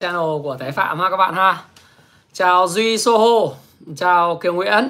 [0.00, 1.62] channel của Thái Phạm ha các bạn ha.
[2.32, 3.54] Chào Duy Soho
[3.96, 4.88] Chào Kiều Nguyễn.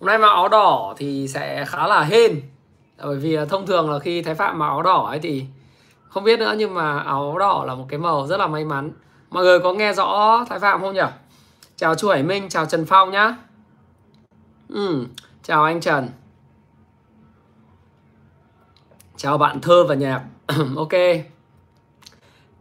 [0.00, 2.42] Hôm nay mặc áo đỏ thì sẽ khá là hên.
[2.98, 5.44] Bởi vì thông thường là khi Thái Phạm mặc áo đỏ ấy thì
[6.08, 8.92] Không biết nữa nhưng mà áo đỏ là một cái màu rất là may mắn.
[9.30, 11.00] Mọi người có nghe rõ Thái Phạm không nhỉ?
[11.76, 13.36] Chào Chu Hải Minh, chào Trần Phong nhá.
[14.68, 15.06] Ừ,
[15.42, 16.08] Chào anh Trần.
[19.16, 20.22] Chào bạn Thơ và Nhạc.
[20.76, 20.92] Ok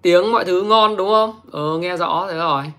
[0.01, 1.39] tiếng mọi thứ ngon đúng không?
[1.51, 2.71] Ờ, nghe rõ thế rồi.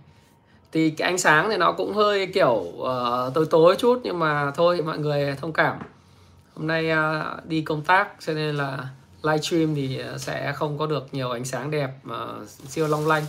[0.73, 4.51] Thì cái ánh sáng thì nó cũng hơi kiểu uh, tối tối chút nhưng mà
[4.51, 5.79] thôi mọi người thông cảm.
[6.57, 8.79] Hôm nay uh, đi công tác cho nên là
[9.23, 13.25] livestream thì ờ, sẽ không có được nhiều ánh sáng đẹp uh, siêu long lanh.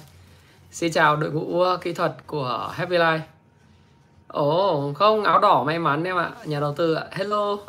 [0.72, 3.20] Xin chào đội ngũ kỹ thuật của Happy Life.
[4.28, 6.32] Ồ oh, không áo đỏ may mắn em ạ.
[6.46, 7.06] Nhà đầu tư ạ.
[7.12, 7.52] Hello.
[7.54, 7.60] Uh,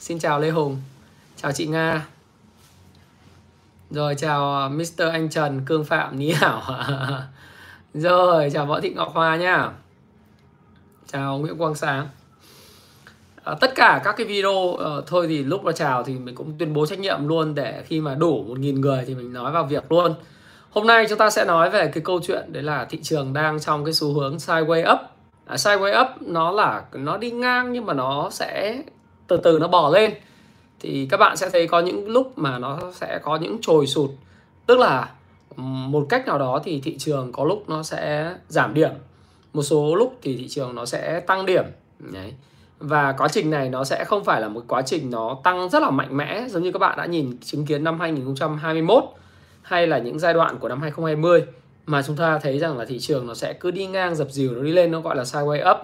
[0.00, 0.76] xin chào Lê Hùng.
[1.36, 2.13] Chào chị Nga
[3.94, 5.02] rồi chào ờ, Mr.
[5.12, 6.62] Anh Trần Cương Phạm Ní Hảo.
[7.94, 9.70] Rồi chào Võ Thị Ngọc Hoa nhá
[11.06, 12.08] Chào Nguyễn Quang Sáng.
[13.44, 16.52] À, Tất cả các cái video uh, Thôi thì lúc mà chào thì mình cũng
[16.58, 19.64] tuyên bố trách nhiệm luôn Để khi mà đủ 1.000 người thì mình nói vào
[19.64, 20.14] việc luôn.
[20.70, 23.60] Hôm nay chúng ta sẽ nói về cái câu chuyện Đấy là thị trường đang
[23.60, 25.00] trong cái xu hướng sideways up.
[25.46, 28.82] À, Sideways up nó là Nó đi ngang nhưng mà nó sẽ
[29.26, 30.14] Từ từ nó bò lên
[30.84, 34.10] thì các bạn sẽ thấy có những lúc mà nó sẽ có những trồi sụt.
[34.66, 35.10] Tức là
[35.56, 38.90] một cách nào đó thì thị trường có lúc nó sẽ giảm điểm.
[39.52, 41.64] Một số lúc thì thị trường nó sẽ tăng điểm.
[41.98, 42.32] Đấy.
[42.78, 45.82] và quá trình này nó sẽ không phải là một quá trình nó tăng rất
[45.82, 49.04] là mạnh mẽ, giống như các bạn đã nhìn chứng kiến năm 2021
[49.62, 51.42] hay là những giai đoạn của năm 2020
[51.86, 54.52] mà chúng ta thấy rằng là thị trường nó sẽ cứ đi ngang dập dìu,
[54.52, 55.78] nó đi lên, nó gọi là sideways up.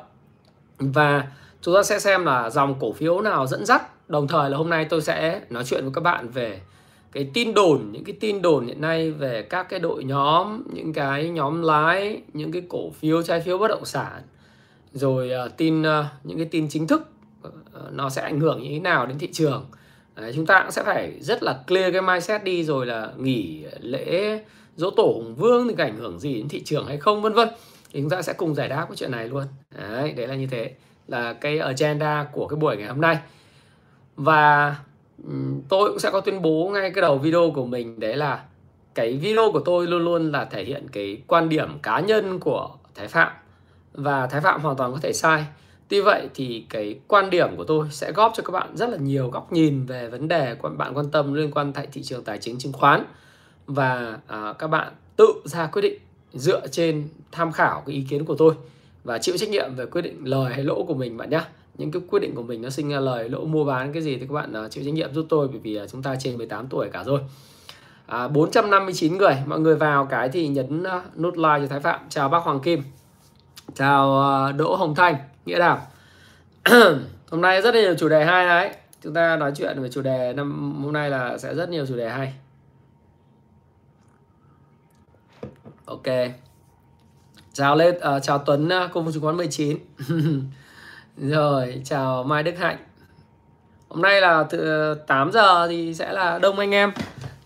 [0.78, 1.28] Và
[1.60, 4.70] chúng ta sẽ xem là dòng cổ phiếu nào dẫn dắt đồng thời là hôm
[4.70, 6.60] nay tôi sẽ nói chuyện với các bạn về
[7.12, 10.92] cái tin đồn những cái tin đồn hiện nay về các cái đội nhóm những
[10.92, 14.22] cái nhóm lái những cái cổ phiếu trái phiếu bất động sản
[14.92, 17.02] rồi uh, tin uh, những cái tin chính thức
[17.48, 17.52] uh,
[17.92, 19.66] nó sẽ ảnh hưởng như thế nào đến thị trường.
[20.16, 23.64] Đấy, chúng ta cũng sẽ phải rất là clear cái mindset đi rồi là nghỉ
[23.80, 24.40] lễ
[24.76, 27.48] dỗ tổ hùng vương thì ảnh hưởng gì đến thị trường hay không vân vân.
[27.92, 29.44] Thì chúng ta sẽ cùng giải đáp cái chuyện này luôn.
[29.78, 30.74] Đấy đấy là như thế
[31.08, 33.18] là cái agenda của cái buổi ngày hôm nay
[34.16, 34.76] và
[35.68, 38.44] tôi cũng sẽ có tuyên bố ngay cái đầu video của mình đấy là
[38.94, 42.70] cái video của tôi luôn luôn là thể hiện cái quan điểm cá nhân của
[42.94, 43.32] Thái Phạm.
[43.92, 45.44] Và Thái Phạm hoàn toàn có thể sai.
[45.88, 48.96] Tuy vậy thì cái quan điểm của tôi sẽ góp cho các bạn rất là
[48.96, 52.24] nhiều góc nhìn về vấn đề của bạn quan tâm liên quan tại thị trường
[52.24, 53.04] tài chính chứng khoán.
[53.66, 55.98] Và à, các bạn tự ra quyết định
[56.32, 58.54] dựa trên tham khảo cái ý kiến của tôi
[59.04, 61.40] và chịu trách nhiệm về quyết định lời hay lỗ của mình bạn nhé
[61.80, 64.16] những cái quyết định của mình nó sinh ra lời lỗ mua bán cái gì
[64.16, 66.38] thì các bạn à, chịu trách nhiệm giúp tôi bởi vì à, chúng ta trên
[66.38, 67.20] 18 tuổi cả rồi.
[68.06, 72.00] À, 459 người mọi người vào cái thì nhấn à, nút like cho Thái Phạm.
[72.08, 72.82] Chào bác Hoàng Kim.
[73.74, 75.86] Chào Đỗ Hồng Thanh Nghĩa Đào
[77.30, 78.74] hôm nay rất là nhiều chủ đề hay đấy.
[79.02, 81.96] Chúng ta nói chuyện về chủ đề năm hôm nay là sẽ rất nhiều chủ
[81.96, 82.34] đề hay.
[85.84, 86.06] Ok.
[87.52, 89.78] Chào lên uh, chào Tuấn uh, công chứng khoán 19
[91.28, 92.76] rồi, chào Mai Đức Hạnh.
[93.88, 96.92] Hôm nay là từ 8 giờ thì sẽ là đông anh em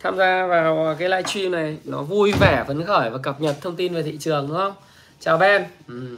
[0.01, 1.79] tham gia vào cái livestream này.
[1.85, 4.73] Nó vui vẻ, phấn khởi và cập nhật thông tin về thị trường đúng không?
[5.21, 5.65] Chào Ben.
[5.89, 6.17] Ừ.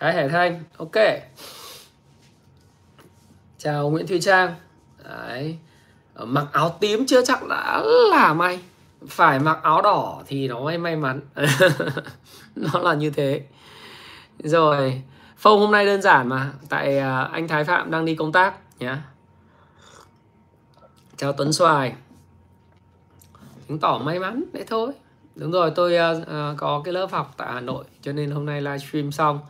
[0.00, 0.94] Thái Hải Thanh, ok.
[3.58, 4.54] Chào Nguyễn Thùy Trang.
[5.04, 5.58] Đấy.
[6.14, 8.60] Ờ, mặc áo tím chưa chắc đã là may.
[9.08, 11.20] Phải mặc áo đỏ thì nó mới may mắn.
[12.56, 13.42] Nó là như thế.
[14.38, 15.02] Rồi.
[15.36, 16.52] Phâu hôm nay đơn giản mà.
[16.68, 18.96] Tại à, anh Thái Phạm đang đi công tác nhé
[21.16, 21.94] Chào Tuấn Xoài.
[23.68, 24.92] Chứng tỏ may mắn đấy thôi.
[25.34, 28.60] Đúng rồi tôi uh, có cái lớp học tại Hà Nội Cho nên hôm nay
[28.60, 29.40] livestream xong.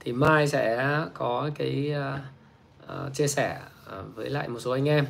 [0.00, 2.20] Thì mai sẽ có cái uh,
[3.06, 3.60] uh, chia sẻ
[4.14, 5.06] với lại một số anh em.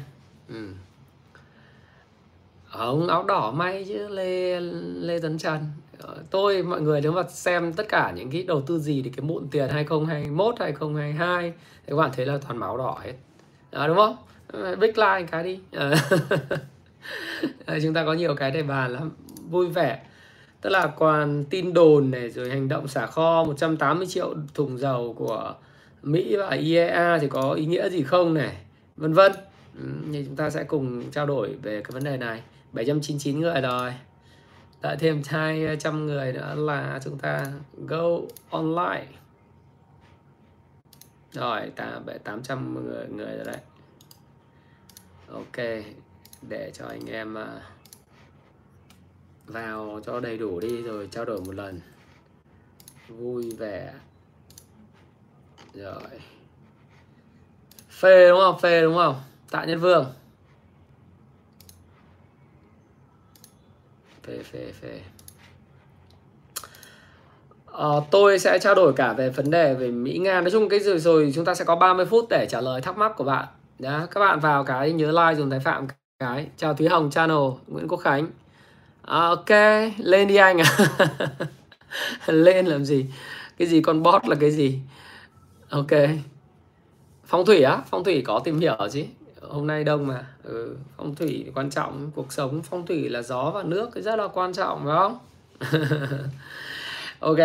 [0.49, 0.69] Ừ.
[2.71, 4.61] Ông áo đỏ may chứ Lê
[5.01, 5.67] Lê Tấn Trần.
[5.99, 9.11] Ờ, tôi mọi người nếu mà xem tất cả những cái đầu tư gì thì
[9.11, 13.13] cái mụn tiền 2021 2022 thì các bạn thấy là toàn máu đỏ hết.
[13.71, 14.17] À, đúng không?
[14.47, 15.61] Ờ, big line cái đi.
[15.73, 15.95] À,
[17.83, 19.11] chúng ta có nhiều cái để bàn lắm.
[19.51, 20.03] Vui vẻ.
[20.61, 25.15] Tức là còn tin đồn này rồi hành động xả kho 180 triệu thùng dầu
[25.19, 25.55] của
[26.03, 28.57] Mỹ và IEA thì có ý nghĩa gì không này?
[28.97, 29.33] Vân vân.
[29.79, 32.41] Ừ, thì chúng ta sẽ cùng trao đổi về cái vấn đề này.
[32.73, 33.93] 799 người rồi
[34.81, 37.47] tại thêm 200 ờ, người nữa là chúng ta
[37.87, 38.21] go
[38.51, 39.07] online.
[41.33, 43.61] Rồi ta bảy 800 người, người rồi đấy.
[45.33, 45.85] Ok
[46.43, 47.61] để cho anh em ờ,
[49.47, 51.81] vào cho đầy đủ đi rồi trao đổi một lần.
[53.09, 53.93] Vui vẻ.
[55.75, 56.21] Rồi.
[57.91, 58.59] Phê đúng không?
[58.61, 59.21] Phê đúng không?
[59.51, 60.13] Tạ nhân vương.
[64.27, 65.01] Phê phê phê
[67.73, 70.41] à, tôi sẽ trao đổi cả về vấn đề về Mỹ Nga.
[70.41, 72.99] Nói chung cái rồi rồi chúng ta sẽ có 30 phút để trả lời thắc
[72.99, 73.47] mắc của bạn.
[73.79, 75.87] Đó, các bạn vào cái nhớ like dùng thái phạm
[76.19, 76.47] cái.
[76.57, 78.27] Chào Thúy Hồng channel Nguyễn Quốc Khánh.
[79.03, 79.51] À, ok
[79.99, 80.79] lên đi anh à
[82.27, 83.07] lên làm gì?
[83.59, 84.81] Cái gì con bot là cái gì?
[85.71, 85.91] Ok.
[87.25, 89.05] Phong thủy á phong thủy có tìm hiểu chứ?
[89.51, 90.27] Hôm nay đông mà.
[90.45, 94.29] Ừ, phong thủy quan trọng cuộc sống phong thủy là gió và nước rất là
[94.29, 95.19] quan trọng phải không?
[97.21, 97.39] Ok.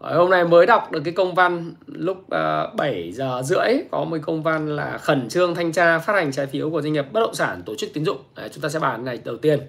[0.00, 3.74] Rồi, hôm nay mới đọc được cái công văn lúc à, uh, 7 giờ rưỡi.
[3.90, 6.92] Có một công văn là khẩn trương thanh tra phát hành trái phiếu của doanh
[6.92, 8.18] nghiệp bất động sản tổ chức tín dụng.
[8.34, 9.60] Đấy, chúng ta sẽ bàn ngày đầu tiên.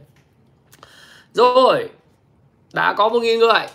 [1.33, 1.89] Rồi
[2.73, 3.67] đã có một nghìn người.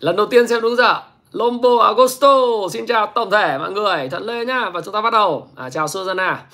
[0.00, 1.02] Lần đầu tiên xem đúng giờ.
[1.36, 2.28] Lombo Agosto.
[2.72, 4.08] Xin chào tổng thể mọi người.
[4.08, 4.70] Thuận lê nhá.
[4.70, 5.48] Và chúng ta bắt đầu.
[5.56, 6.44] À, chào Susanna à.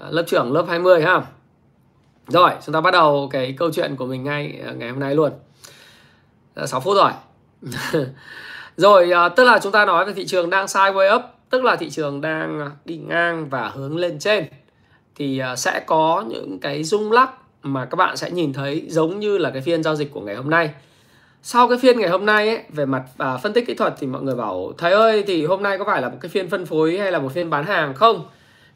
[0.00, 1.22] à, lớp trưởng lớp 20 ha.
[2.28, 5.14] Rồi chúng ta bắt đầu cái câu chuyện của mình ngay à, ngày hôm nay
[5.14, 5.32] luôn.
[6.54, 7.10] À, 6 phút rồi.
[8.76, 11.76] Rồi à, tức là chúng ta nói về thị trường đang sideways up tức là
[11.76, 14.46] thị trường đang đi ngang và hướng lên trên.
[15.14, 17.30] Thì à, sẽ có những cái rung lắc
[17.62, 20.34] mà các bạn sẽ nhìn thấy giống như là cái phiên giao dịch của ngày
[20.34, 20.70] hôm nay
[21.48, 24.06] sau cái phiên ngày hôm nay ấy, về mặt à, phân tích kỹ thuật thì
[24.06, 26.66] mọi người bảo thầy ơi thì hôm nay có phải là một cái phiên phân
[26.66, 28.24] phối hay là một phiên bán hàng không?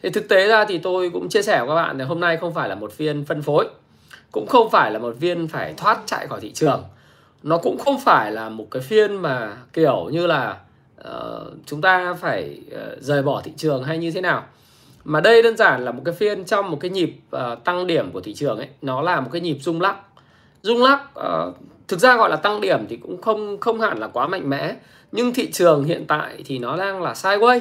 [0.02, 2.36] Thì thực tế ra thì tôi cũng chia sẻ với các bạn là hôm nay
[2.36, 3.68] không phải là một phiên phân phối
[4.32, 6.84] cũng không phải là một phiên phải thoát chạy khỏi thị trường.
[7.42, 10.56] Nó cũng không phải là một cái phiên mà kiểu như là
[11.00, 14.44] uh, chúng ta phải uh, rời bỏ thị trường hay như thế nào.
[15.04, 18.12] Mà đây đơn giản là một cái phiên trong một cái nhịp uh, tăng điểm
[18.12, 19.96] của thị trường ấy nó là một cái nhịp rung lắc.
[20.62, 21.56] Rung lắc uh,
[21.90, 24.74] thực ra gọi là tăng điểm thì cũng không không hẳn là quá mạnh mẽ
[25.12, 27.60] nhưng thị trường hiện tại thì nó đang là sideways.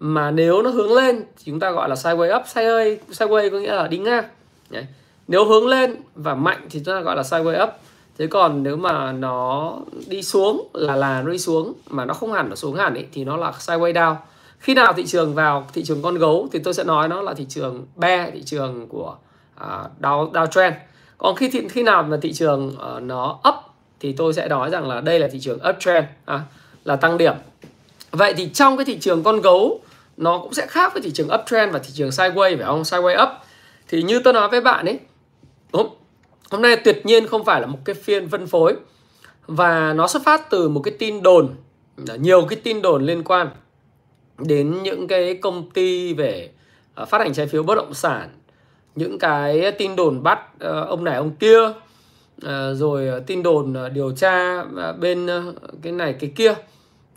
[0.00, 3.58] Mà nếu nó hướng lên thì chúng ta gọi là sideways up sideways sideways có
[3.58, 4.24] nghĩa là đi ngang.
[4.70, 4.86] Đấy.
[5.28, 7.70] nếu hướng lên và mạnh thì chúng ta gọi là sideways up.
[8.18, 9.76] Thế còn nếu mà nó
[10.08, 13.06] đi xuống là là nó đi xuống mà nó không hẳn nó xuống hẳn ấy,
[13.12, 14.14] thì nó là sideways down.
[14.58, 17.34] Khi nào thị trường vào thị trường con gấu thì tôi sẽ nói nó là
[17.34, 19.16] thị trường be thị trường của
[19.54, 20.72] à, uh, down, downtrend
[21.22, 23.54] còn khi thị, khi nào mà thị trường uh, nó up
[24.00, 26.40] thì tôi sẽ nói rằng là đây là thị trường uptrend à,
[26.84, 27.34] là tăng điểm.
[28.10, 29.80] Vậy thì trong cái thị trường con gấu
[30.16, 32.82] nó cũng sẽ khác với thị trường uptrend và thị trường sideways phải không?
[32.82, 33.28] Sideways up.
[33.88, 35.00] Thì như tôi nói với bạn ấy
[35.72, 35.86] hôm,
[36.50, 38.76] hôm nay tuyệt nhiên không phải là một cái phiên phân phối
[39.46, 41.48] và nó xuất phát từ một cái tin đồn
[41.96, 43.48] nhiều cái tin đồn liên quan
[44.38, 46.50] đến những cái công ty về
[46.94, 48.28] ờ, phát hành trái phiếu bất động sản
[48.96, 51.58] những cái tin đồn bắt ờ, ông này ông kia
[52.42, 54.64] ờ, rồi ờ, tin đồn điều tra
[55.00, 55.28] bên
[55.82, 56.54] cái này cái kia.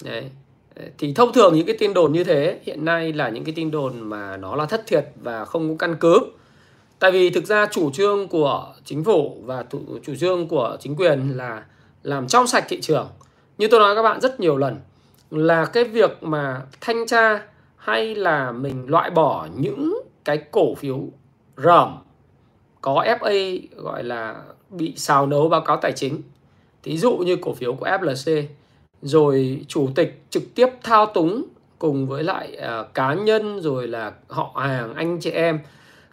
[0.04, 0.30] Đấy.
[0.98, 3.72] thì thông thường những cái tin đồn như thế hiện nay là những cái tin
[3.72, 6.20] đồn mà nó là thất thiệt và không có căn cứ.
[7.00, 10.96] Tại vì thực ra chủ trương của chính phủ và chủ, chủ trương của chính
[10.96, 11.64] quyền là
[12.04, 13.08] làm trong sạch thị trường.
[13.58, 14.78] Như tôi nói các bạn rất nhiều lần
[15.32, 17.42] là cái việc mà thanh tra
[17.78, 21.00] hay là mình loại bỏ những cái cổ phiếu
[21.58, 21.98] rầm
[22.82, 24.36] có FA gọi là
[24.70, 26.22] bị xào nấu báo cáo tài chính.
[26.84, 28.44] Thí dụ như cổ phiếu của FLC
[29.02, 31.44] rồi chủ tịch trực tiếp thao túng
[31.80, 35.60] cùng với lại uh, cá nhân rồi là họ hàng anh chị em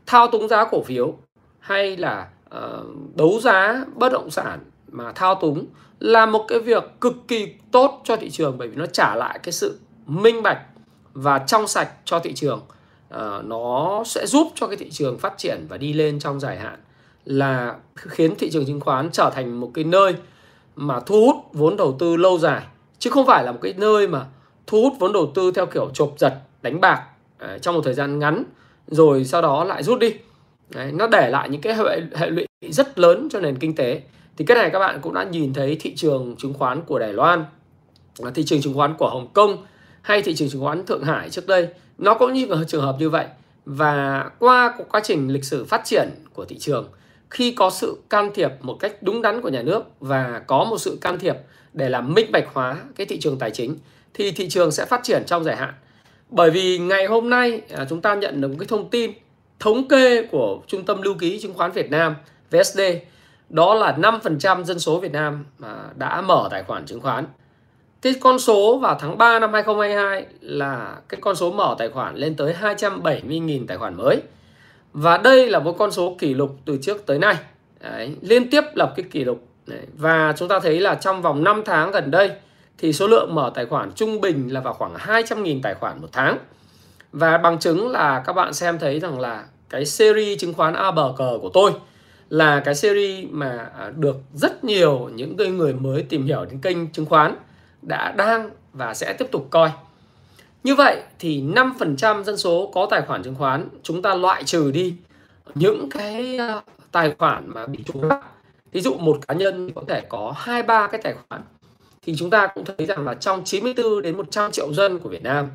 [0.06, 1.14] thao túng giá cổ phiếu
[1.58, 5.66] hay là uh, đấu giá bất động sản mà thao túng
[6.00, 9.38] là một cái việc cực kỳ tốt cho thị trường bởi vì nó trả lại
[9.42, 10.60] cái sự minh bạch
[11.12, 12.60] và trong sạch cho thị trường
[13.16, 16.58] uh, nó sẽ giúp cho cái thị trường phát triển và đi lên trong dài
[16.58, 16.78] hạn
[17.24, 20.14] là khiến thị trường chứng khoán trở thành một cái nơi
[20.76, 22.62] mà thu hút vốn đầu tư lâu dài
[22.98, 24.26] chứ không phải là một cái nơi mà
[24.66, 27.02] thu hút vốn đầu tư theo kiểu chộp giật đánh bạc
[27.44, 28.44] uh, trong một thời gian ngắn
[28.86, 30.14] rồi sau đó lại rút đi.
[30.70, 34.02] Đấy, nó để lại những cái hệ, hệ lụy rất lớn cho nền kinh tế.
[34.36, 37.12] Thì cái này các bạn cũng đã nhìn thấy thị trường chứng khoán của Đài
[37.12, 37.44] Loan
[38.34, 39.56] thị trường chứng khoán của Hồng Kông
[40.02, 41.68] hay thị trường chứng khoán Thượng Hải trước đây
[41.98, 43.26] nó cũng như trường hợp như vậy
[43.64, 46.88] và qua quá trình lịch sử phát triển của thị trường
[47.30, 50.78] khi có sự can thiệp một cách đúng đắn của nhà nước và có một
[50.78, 51.36] sự can thiệp
[51.72, 53.78] để làm minh bạch hóa cái thị trường tài chính
[54.14, 55.74] thì thị trường sẽ phát triển trong dài hạn
[56.30, 59.12] bởi vì ngày hôm nay à, chúng ta nhận được một cái thông tin
[59.60, 62.16] thống kê của Trung tâm Lưu ký Chứng khoán Việt Nam
[62.50, 62.80] VSD
[63.48, 67.26] đó là 5% dân số Việt Nam à, đã mở tài khoản chứng khoán.
[68.02, 72.16] Cái con số vào tháng 3 năm 2022 là cái con số mở tài khoản
[72.16, 74.22] lên tới 270.000 tài khoản mới.
[74.92, 77.36] Và đây là một con số kỷ lục từ trước tới nay.
[77.80, 81.44] Đấy, liên tiếp lập cái kỷ lục Đấy, và chúng ta thấy là trong vòng
[81.44, 82.30] 5 tháng gần đây
[82.78, 86.08] thì số lượng mở tài khoản trung bình là vào khoảng 200.000 tài khoản một
[86.12, 86.38] tháng
[87.12, 91.22] và bằng chứng là các bạn xem thấy rằng là cái series chứng khoán ABG
[91.42, 91.72] của tôi
[92.30, 96.92] là cái series mà à, được rất nhiều những người mới tìm hiểu đến kênh
[96.92, 97.34] chứng khoán
[97.82, 99.70] đã đang và sẽ tiếp tục coi.
[100.64, 104.70] Như vậy thì 5% dân số có tài khoản chứng khoán chúng ta loại trừ
[104.70, 104.94] đi
[105.54, 106.62] những cái ờ,
[106.92, 108.20] tài khoản mà bị trùng lắp.
[108.72, 111.42] Ví dụ một cá nhân có thể có hai, ba cái tài khoản
[112.02, 115.22] thì chúng ta cũng thấy rằng là trong 94 đến 100 triệu dân của Việt
[115.22, 115.48] Nam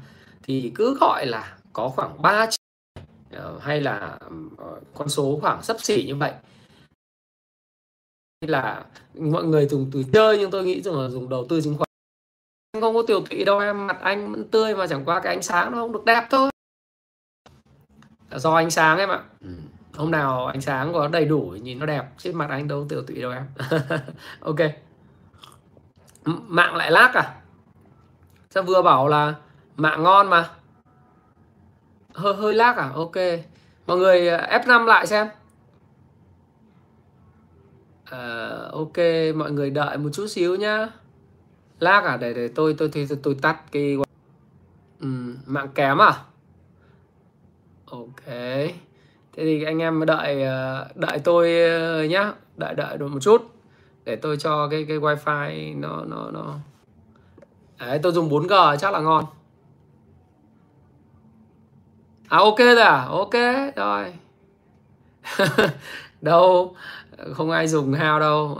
[0.43, 4.17] thì cứ gọi là có khoảng 3 triệu ờ, hay là
[4.57, 6.31] ờ, con số khoảng sấp xỉ như vậy
[8.41, 8.85] là
[9.19, 11.86] mọi người dùng từ chơi nhưng tôi nghĩ rằng là dùng đầu tư chứng khoán
[12.71, 15.33] anh không có tiểu tụy đâu em mặt anh vẫn tươi mà chẳng qua cái
[15.33, 16.49] ánh sáng nó không được đẹp thôi.
[18.31, 19.23] Do ánh sáng em ạ.
[19.41, 19.47] Ừ.
[19.95, 23.03] hôm nào ánh sáng có đầy đủ nhìn nó đẹp chứ mặt anh đâu tiểu
[23.07, 23.45] tụy đâu em.
[24.39, 24.59] Ok.
[26.25, 27.35] Mạng lại lag à?
[28.49, 29.35] Sao vừa bảo là
[29.75, 30.49] mạng ngon mà?
[32.13, 32.91] Hơi hơi lag à?
[32.95, 33.15] Ok.
[33.87, 35.27] Mọi người à, F5 lại xem.
[38.05, 38.97] À, ok
[39.35, 40.87] mọi người đợi một chút xíu nhá
[41.79, 42.17] lag à?
[42.17, 43.97] Để để tôi tôi tôi tôi, tôi tắt cái
[44.99, 45.07] ừ,
[45.45, 46.11] mạng kém à?
[47.85, 48.25] Ok.
[48.25, 52.33] Thế thì anh em đợi ờ, đợi tôi ờ, nhá.
[52.57, 53.51] Đợi đợi được một chút.
[54.05, 56.55] Để tôi cho cái cái wifi nó nó nó
[57.79, 59.25] đấy tôi dùng 4G chắc là ngon.
[62.29, 63.05] À ok rồi à?
[63.09, 63.33] Ok
[63.75, 64.13] rồi.
[66.21, 66.75] Đâu?
[67.33, 68.57] Không ai dùng hao đâu.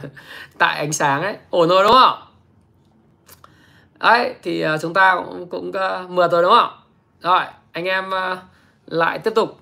[0.58, 1.36] Tại ánh sáng ấy.
[1.50, 2.33] Ổn rồi đúng không?
[4.04, 6.70] Đấy, thì à, chúng ta cũng cũng à, mượt rồi đúng không?
[7.20, 8.42] Rồi, anh em à,
[8.86, 9.60] lại tiếp tục.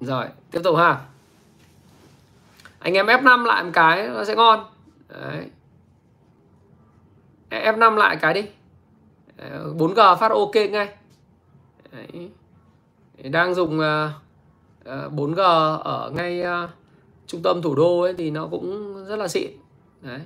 [0.00, 1.00] Rồi, tiếp tục ha.
[2.78, 4.64] Anh em F5 lại một cái, nó sẽ ngon.
[5.08, 5.50] Đấy.
[7.50, 8.44] F5 lại cái đi.
[9.76, 10.88] 4G phát ok ngay.
[11.92, 12.30] Đấy.
[13.30, 13.78] đang dùng
[14.84, 15.42] 4G
[15.78, 16.44] ở ngay
[17.26, 19.50] trung tâm thủ đô ấy thì nó cũng rất là xịn.
[20.00, 20.20] Đấy.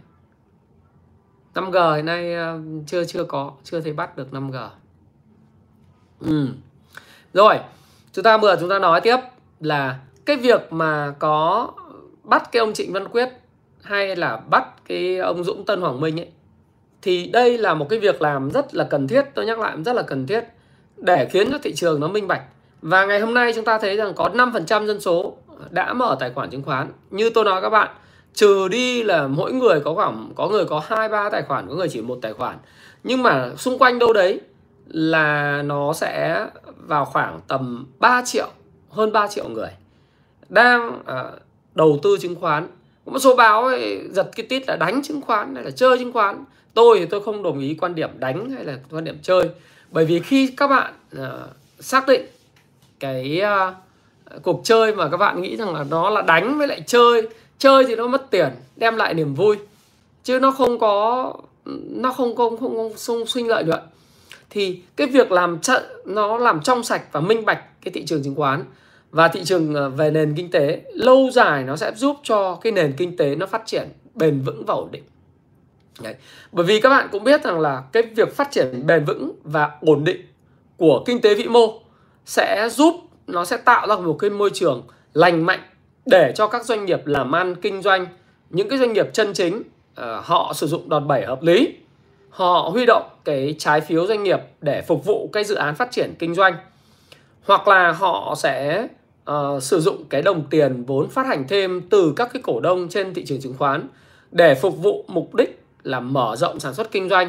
[1.55, 4.69] 5G hiện nay ờ, chưa chưa có, chưa thấy bắt được 5G
[6.21, 6.49] ừ.
[7.33, 7.59] rồi,
[8.13, 9.17] chúng ta vừa chúng ta nói tiếp
[9.61, 11.69] là cái việc mà có
[12.25, 13.29] bắt cái ông Trịnh Văn Quyết
[13.83, 16.29] hay là bắt cái ông Dũng Tân Hoàng Minh ấy,
[17.03, 19.93] thì đây là một cái việc làm rất là cần thiết, tôi nhắc lại, rất
[19.93, 20.45] là cần thiết
[20.97, 22.43] để khiến cho thị trường nó minh bạch.
[22.83, 25.37] Và ngày hôm nay chúng ta thấy rằng có 5% dân số
[25.71, 26.93] đã mở tài khoản chứng khoán.
[27.11, 27.89] Như tôi nói các bạn
[28.35, 31.75] trừ đi là mỗi người có khoảng có người có hai ba tài khoản có
[31.75, 32.57] người chỉ một tài khoản.
[33.05, 34.41] Nhưng mà xung quanh đâu đấy
[34.89, 36.47] là nó sẽ
[36.87, 38.49] vào khoảng tầm 3 triệu
[38.91, 39.71] hơn 3 triệu người
[40.49, 41.25] đang à,
[41.75, 42.67] đầu tư chứng khoán.
[43.07, 45.99] Có một số báo ấy giật cái tít là đánh chứng khoán hay là chơi
[45.99, 46.45] chứng khoán.
[46.75, 49.49] Tôi thì tôi không đồng ý quan điểm đánh hay là quan điểm chơi.
[49.91, 51.31] Bởi vì khi các bạn à,
[51.81, 52.27] xác định
[53.01, 53.75] cái à,
[54.43, 57.29] cuộc chơi mà các bạn nghĩ rằng là nó là đánh với lại chơi
[57.63, 59.57] chơi thì nó mất tiền đem lại niềm vui.
[60.23, 61.35] Chứ nó không có
[61.91, 63.81] nó không không không, không, không sinh lợi nhuận.
[64.51, 68.23] Thì cái việc làm trận nó làm trong sạch và minh bạch cái thị trường
[68.23, 68.65] chứng khoán
[69.11, 72.73] và thị trường ờ, về nền kinh tế lâu dài nó sẽ giúp cho cái
[72.73, 75.03] nền kinh tế nó phát triển bền vững và ổn định.
[76.03, 76.15] Đấy.
[76.53, 79.71] bởi vì các bạn cũng biết rằng là cái việc phát triển bền vững và
[79.81, 80.21] ổn định
[80.77, 81.81] của kinh tế vĩ mô
[82.27, 82.95] sẽ giúp
[83.27, 84.83] nó sẽ tạo ra một cái môi trường
[85.15, 85.61] lành mạnh
[86.07, 88.07] để cho các doanh nghiệp làm ăn kinh doanh
[88.51, 89.63] những cái doanh nghiệp chân chính
[89.95, 91.75] ờ, họ sử dụng đòn bẩy hợp lý
[92.31, 95.91] họ huy động cái trái phiếu doanh nghiệp để phục vụ cái dự án phát
[95.91, 96.55] triển kinh doanh
[97.47, 98.87] hoặc là họ sẽ
[99.31, 102.89] uh, sử dụng cái đồng tiền vốn phát hành thêm từ các cái cổ đông
[102.89, 103.89] trên thị trường chứng khoán
[104.31, 107.29] để phục vụ mục đích là mở rộng sản xuất kinh doanh,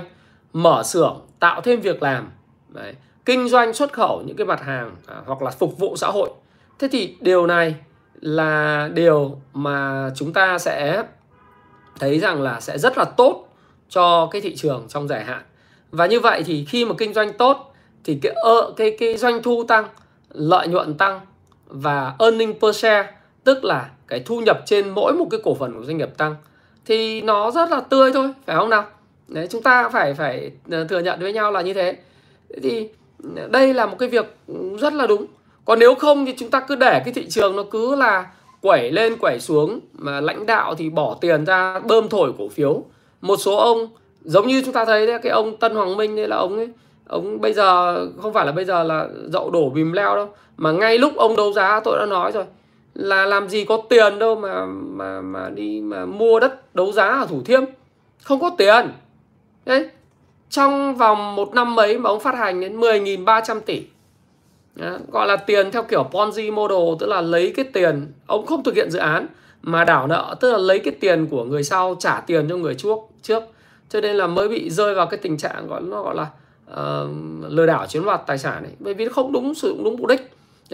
[0.54, 2.32] mở xưởng, tạo thêm việc làm,
[2.70, 2.94] Đấy.
[3.26, 6.30] kinh doanh xuất khẩu những cái mặt hàng à, hoặc là phục vụ xã hội.
[6.80, 7.76] Thế thì điều này
[8.24, 11.04] là điều mà chúng ta sẽ
[12.00, 13.48] thấy rằng là sẽ rất là tốt
[13.90, 15.42] cho cái thị trường trong dài hạn.
[15.92, 19.44] Và như vậy thì khi mà kinh doanh tốt thì cái ờ, cái cái doanh
[19.44, 19.86] thu tăng,
[20.30, 21.20] lợi nhuận tăng
[21.66, 23.12] và earning per share
[23.44, 26.36] tức là cái thu nhập trên mỗi một cái cổ phần của doanh nghiệp tăng
[26.86, 28.86] thì nó rất là tươi thôi phải không nào?
[29.28, 31.98] Đấy chúng ta phải phải ờ, thừa nhận với nhau là như thế
[32.64, 32.90] thì
[33.50, 34.36] đây là một cái việc
[34.80, 35.26] rất là đúng
[35.66, 38.26] còn nếu không thì chúng ta cứ để cái thị trường nó cứ là
[38.62, 42.84] quẩy lên, quẩy xuống mà lãnh đạo thì bỏ tiền ra bơm thổi cổ phiếu.
[43.22, 43.88] Một số ông,
[44.22, 46.70] giống như chúng ta thấy đấy, cái ông Tân Hoàng Minh đây là ông ấy,
[47.08, 50.72] ông bây giờ không phải là bây giờ là dậu đổ bìm leo đâu, mà
[50.72, 52.46] ngay lúc ông đấu giá tôi đã nói rồi,
[52.94, 57.08] là làm gì có tiền đâu mà mà mà đi mà mua đất đấu giá
[57.10, 57.64] ở Thủ Thiêm.
[58.24, 58.92] Không có tiền.
[59.66, 59.90] Đấy.
[60.50, 63.84] Trong vòng một năm mấy mà ông phát hành đến 10.300 tỷ
[64.76, 68.64] đó, gọi là tiền theo kiểu Ponzi model tức là lấy cái tiền ông không
[68.64, 69.28] thực hiện dự án
[69.62, 72.76] mà đảo nợ tức là lấy cái tiền của người sau trả tiền cho người
[72.76, 73.44] trước trước.
[73.90, 76.28] Cho nên là mới bị rơi vào cái tình trạng gọi nó gọi là
[76.72, 77.10] uh,
[77.52, 79.96] lừa đảo chiếm đoạt tài sản ấy bởi vì nó không đúng sử dụng đúng
[79.98, 80.32] mục đích.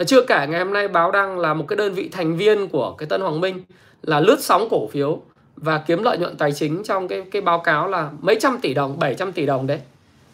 [0.07, 2.95] Chưa kể ngày hôm nay báo đăng là một cái đơn vị thành viên của
[2.97, 3.63] cái Tân Hoàng Minh
[4.01, 5.21] là lướt sóng cổ phiếu
[5.55, 8.73] và kiếm lợi nhuận tài chính trong cái cái báo cáo là mấy trăm tỷ
[8.73, 9.79] đồng, 700 tỷ đồng đấy.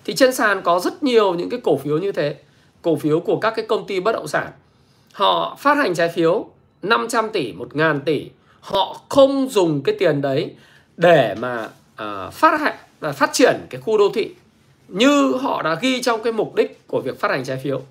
[0.06, 2.36] Thì trên sàn có rất nhiều những cái cổ phiếu như thế,
[2.86, 4.52] cổ phiếu của các cái công ty bất động sản.
[5.14, 6.46] Họ phát hành trái phiếu
[6.82, 10.56] 500 tỷ, 1000 tỷ, họ không dùng cái tiền đấy
[10.98, 14.36] để mà uh, phát hành và phát triển cái khu đô thị
[14.88, 17.82] như họ đã ghi trong cái mục đích của việc phát hành trái phiếu.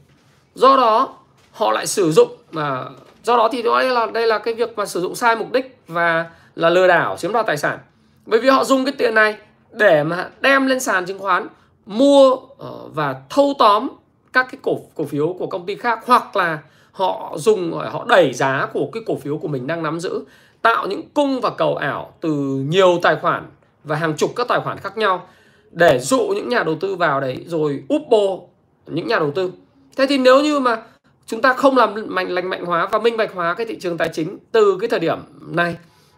[0.54, 1.18] Do đó
[1.52, 2.84] họ lại sử dụng mà
[3.22, 5.78] do đó thì đây là đây là cái việc mà sử dụng sai mục đích
[5.88, 7.78] và là lừa đảo chiếm đoạt tài sản
[8.26, 9.36] bởi vì họ dùng cái tiền này
[9.72, 11.46] để mà đem lên sàn chứng khoán
[11.86, 13.88] mua ờ, và thâu tóm
[14.34, 16.58] các cái cổ cổ phiếu của công ty khác hoặc là
[16.92, 20.24] họ dùng họ đẩy giá của cái cổ phiếu của mình đang nắm giữ,
[20.62, 22.32] tạo những cung và cầu ảo từ
[22.68, 23.46] nhiều tài khoản
[23.84, 25.26] và hàng chục các tài khoản khác nhau
[25.70, 28.48] để dụ những nhà đầu tư vào đấy rồi úp bô
[28.86, 29.52] những nhà đầu tư.
[29.96, 30.82] Thế thì nếu như mà
[31.26, 33.98] chúng ta không làm mạnh, lành mạnh hóa và minh bạch hóa cái thị trường
[33.98, 35.76] tài chính từ cái thời điểm này,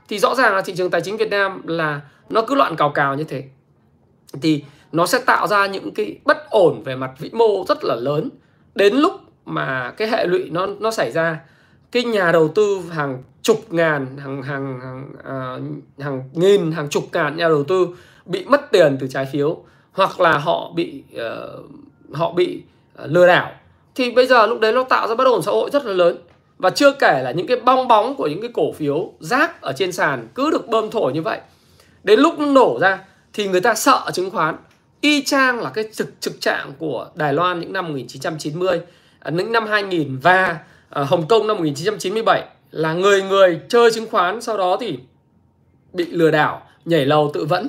[0.09, 2.91] thì rõ ràng là thị trường tài chính Việt Nam là nó cứ loạn cào
[2.91, 3.45] cào như thế.
[4.43, 4.65] Thì
[4.97, 8.31] nó sẽ tạo ra những cái bất ổn về mặt vĩ mô rất là lớn.
[8.75, 9.13] Đến lúc
[9.45, 11.41] mà cái hệ lụy nó nó xảy ra
[11.93, 17.05] cái nhà đầu tư hàng chục ngàn hàng hàng hàng uh, hàng nghìn hàng chục
[17.13, 17.89] ngàn nhà đầu tư
[18.27, 19.59] bị mất tiền từ trái phiếu
[19.93, 21.65] hoặc là họ bị uh,
[22.13, 22.63] họ bị
[23.05, 23.53] uh, lừa đảo
[23.95, 26.19] thì bây giờ lúc đấy nó tạo ra bất ổn xã hội rất là lớn.
[26.59, 29.73] Và chưa kể là những cái bong bóng của những cái cổ phiếu rác ở
[29.77, 31.41] trên sàn cứ được bơm thổi như vậy.
[32.05, 32.99] Đến lúc nó nổ ra
[33.33, 34.57] thì người ta sợ chứng khoán
[35.01, 38.81] y chang là cái thực thực trạng của Đài Loan những năm 1990
[39.21, 40.59] à, những năm 2000 và
[40.91, 44.99] à, Hồng Kông năm 1997 là người người chơi chứng khoán sau đó thì
[45.93, 47.69] bị lừa đảo nhảy lầu tự vẫn.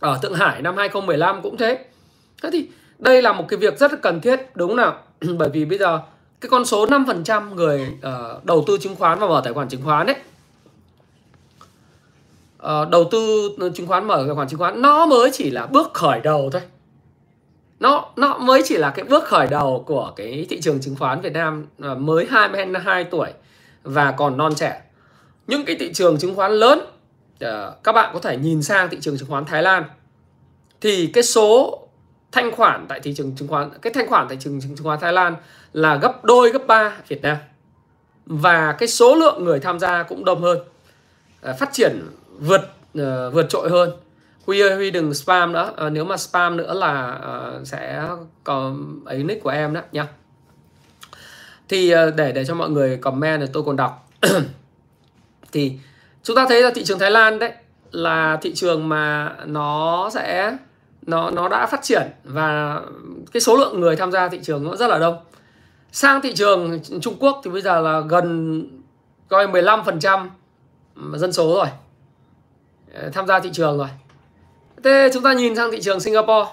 [0.00, 1.84] Ở Thượng Hải năm 2015 cũng thế.
[2.42, 4.98] Thế thì đây là một cái việc rất là cần thiết đúng nào?
[5.38, 6.00] Bởi vì bây giờ
[6.40, 9.82] cái con số 5% người uh, đầu tư chứng khoán và mở tài khoản chứng
[9.84, 10.16] khoán ấy
[12.64, 15.94] uh, đầu tư chứng khoán mở tài khoản chứng khoán nó mới chỉ là bước
[15.94, 16.62] khởi đầu thôi.
[17.80, 21.20] Nó nó mới chỉ là cái bước khởi đầu của cái thị trường chứng khoán
[21.20, 23.28] Việt Nam uh, mới 22 tuổi
[23.82, 24.82] và còn non trẻ.
[25.46, 26.78] Những cái thị trường chứng khoán lớn
[27.44, 27.48] uh,
[27.84, 29.84] các bạn có thể nhìn sang thị trường chứng khoán Thái Lan.
[30.80, 31.80] Thì cái số
[32.32, 35.00] thanh khoản tại thị trường chứng khoán cái thanh khoản tại thị trường chứng khoán
[35.00, 35.36] Thái Lan
[35.72, 37.36] là gấp đôi gấp ba Việt Nam.
[38.26, 40.58] Và cái số lượng người tham gia cũng đông hơn.
[41.58, 42.00] Phát triển
[42.38, 42.60] vượt
[42.98, 43.90] uh, vượt trội hơn.
[44.46, 45.72] Huy ơi Huy đừng spam nữa.
[45.76, 47.20] À, nếu mà spam nữa là
[47.60, 48.08] uh, sẽ
[48.44, 48.72] có
[49.04, 50.06] ấy nick của em đó nha
[51.68, 54.08] thì uh, để để cho mọi người comment thì tôi còn đọc.
[55.52, 55.72] Thì
[56.22, 57.52] chúng ta thấy là thị trường Thái Lan đấy
[57.90, 60.56] là thị trường mà nó sẽ
[61.06, 62.80] nó nó đã phát triển và
[63.32, 65.16] cái số lượng người tham gia thị trường nó rất là đông.
[65.92, 68.62] Sang thị trường Trung Quốc thì bây giờ là gần
[69.28, 70.28] coi 15%
[71.14, 71.66] dân số rồi.
[72.94, 73.88] Ờ, tham gia thị trường rồi.
[74.84, 76.50] Thế chúng ta nhìn sang thị trường Singapore.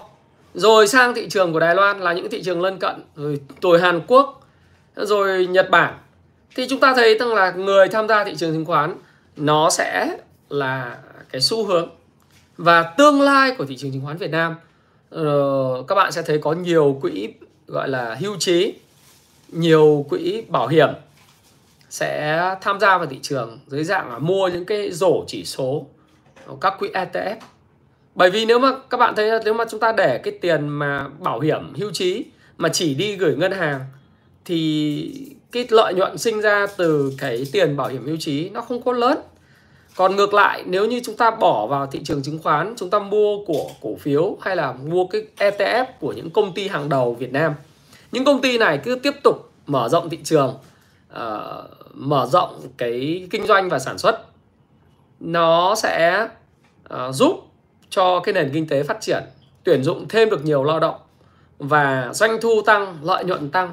[0.54, 3.80] Rồi sang thị trường của Đài Loan là những thị trường lân cận rồi tuổi
[3.80, 4.48] Hàn Quốc
[4.96, 5.98] rồi Nhật Bản.
[6.56, 8.94] Thì chúng ta thấy rằng là người tham gia thị trường chứng khoán
[9.36, 10.16] nó sẽ
[10.48, 10.98] là
[11.30, 11.88] cái xu hướng
[12.56, 14.54] và tương lai của thị trường chứng khoán Việt Nam.
[15.14, 17.28] Uh, các bạn sẽ thấy có nhiều quỹ
[17.66, 18.74] gọi là hưu trí
[19.48, 20.88] nhiều quỹ bảo hiểm
[21.90, 25.86] sẽ tham gia vào thị trường dưới dạng là mua những cái rổ chỉ số
[26.60, 27.36] các quỹ ETF
[28.14, 31.08] bởi vì nếu mà các bạn thấy nếu mà chúng ta để cái tiền mà
[31.18, 32.24] bảo hiểm hưu trí
[32.58, 33.80] mà chỉ đi gửi ngân hàng
[34.44, 38.82] thì cái lợi nhuận sinh ra từ cái tiền bảo hiểm hưu trí nó không
[38.82, 39.18] có lớn.
[39.96, 42.98] Còn ngược lại nếu như chúng ta bỏ vào thị trường chứng khoán chúng ta
[42.98, 47.14] mua của cổ phiếu hay là mua cái ETF của những công ty hàng đầu
[47.14, 47.54] Việt Nam
[48.12, 50.54] những công ty này cứ tiếp tục mở rộng thị trường
[51.12, 51.18] uh,
[51.94, 54.26] mở rộng cái kinh doanh và sản xuất
[55.20, 56.28] nó sẽ
[56.94, 57.46] uh, giúp
[57.90, 59.22] cho cái nền kinh tế phát triển
[59.64, 60.94] tuyển dụng thêm được nhiều lao động
[61.58, 63.70] và doanh thu tăng lợi nhuận tăng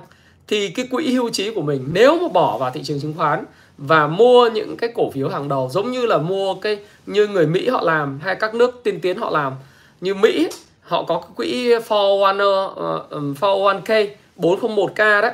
[0.47, 3.45] thì cái quỹ hưu trí của mình nếu mà bỏ vào thị trường chứng khoán
[3.77, 7.47] và mua những cái cổ phiếu hàng đầu giống như là mua cái như người
[7.47, 9.53] Mỹ họ làm hay các nước tiên tiến họ làm
[10.01, 10.49] như Mỹ
[10.81, 15.31] họ có cái quỹ 401k ờ, 401k đấy.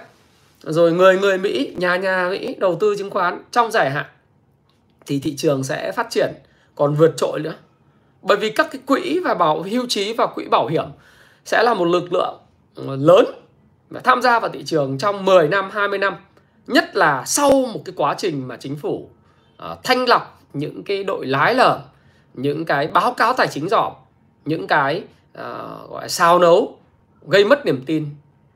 [0.62, 4.06] Rồi người người Mỹ nhà nhà Mỹ đầu tư chứng khoán trong dài hạn
[5.06, 6.34] thì thị trường sẽ phát triển
[6.76, 7.54] còn vượt trội nữa
[8.25, 10.85] bởi vì các cái quỹ và bảo hưu trí và quỹ bảo hiểm
[11.45, 12.38] sẽ là một lực lượng
[12.75, 13.25] ừ, lớn
[13.89, 16.15] và tham gia vào thị trường trong 10 năm 20 năm
[16.67, 19.09] nhất là sau một cái quá trình mà chính phủ
[19.71, 21.79] uh, thanh lọc những cái đội lái lở
[22.33, 23.93] những cái báo cáo tài chính giỏm
[24.45, 25.03] những cái
[25.38, 26.77] uh, gọi là sao nấu
[27.27, 28.05] gây mất niềm tin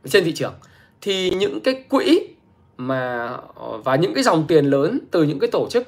[0.06, 0.54] trên thị trường
[1.02, 2.28] thì những cái quỹ
[2.78, 5.88] mà ờ, và những cái dòng tiền lớn từ những cái tổ chức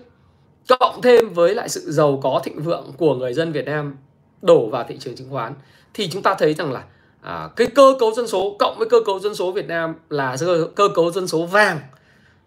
[0.79, 3.97] cộng thêm với lại sự giàu có thịnh vượng của người dân Việt Nam
[4.41, 5.53] đổ vào thị trường chứng khoán
[5.93, 6.83] thì chúng ta thấy rằng là
[7.21, 10.35] à, cái cơ cấu dân số cộng với cơ cấu dân số Việt Nam là
[10.39, 11.79] cơ, cơ cấu dân số vàng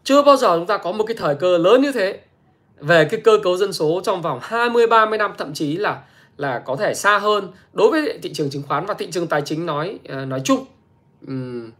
[0.04, 2.20] chưa bao giờ chúng ta có một cái thời cơ lớn như thế
[2.80, 6.02] về cái cơ cấu dân số trong vòng 20 30 năm thậm chí là
[6.36, 9.42] là có thể xa hơn đối với thị trường chứng khoán và thị trường tài
[9.42, 10.64] chính nói à, nói chung.
[11.26, 11.70] Uhm.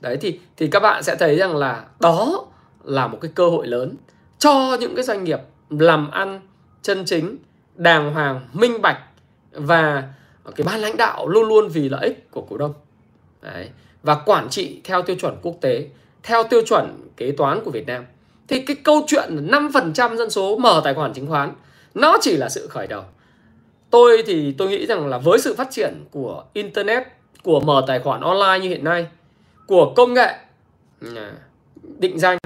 [0.00, 2.44] Đấy thì thì các bạn sẽ thấy rằng là đó
[2.84, 3.96] là một cái cơ hội lớn
[4.38, 5.40] cho những cái doanh nghiệp
[5.78, 6.40] làm ăn
[6.82, 7.36] chân chính,
[7.76, 8.98] đàng hoàng, minh bạch
[9.52, 10.02] và
[10.56, 12.72] cái ban lãnh đạo luôn luôn vì lợi ích của cổ đông.
[13.42, 13.68] Đấy.
[14.02, 15.88] Và quản trị theo tiêu chuẩn quốc tế,
[16.22, 18.04] theo tiêu chuẩn kế toán của Việt Nam.
[18.48, 21.52] Thì cái câu chuyện 5% dân số mở tài khoản chứng khoán
[21.94, 23.02] nó chỉ là sự khởi đầu.
[23.90, 27.02] Tôi thì tôi nghĩ rằng là với sự phát triển của internet,
[27.42, 29.06] của mở tài khoản online như hiện nay,
[29.66, 30.38] của công nghệ
[31.16, 31.32] à,
[31.98, 32.38] định danh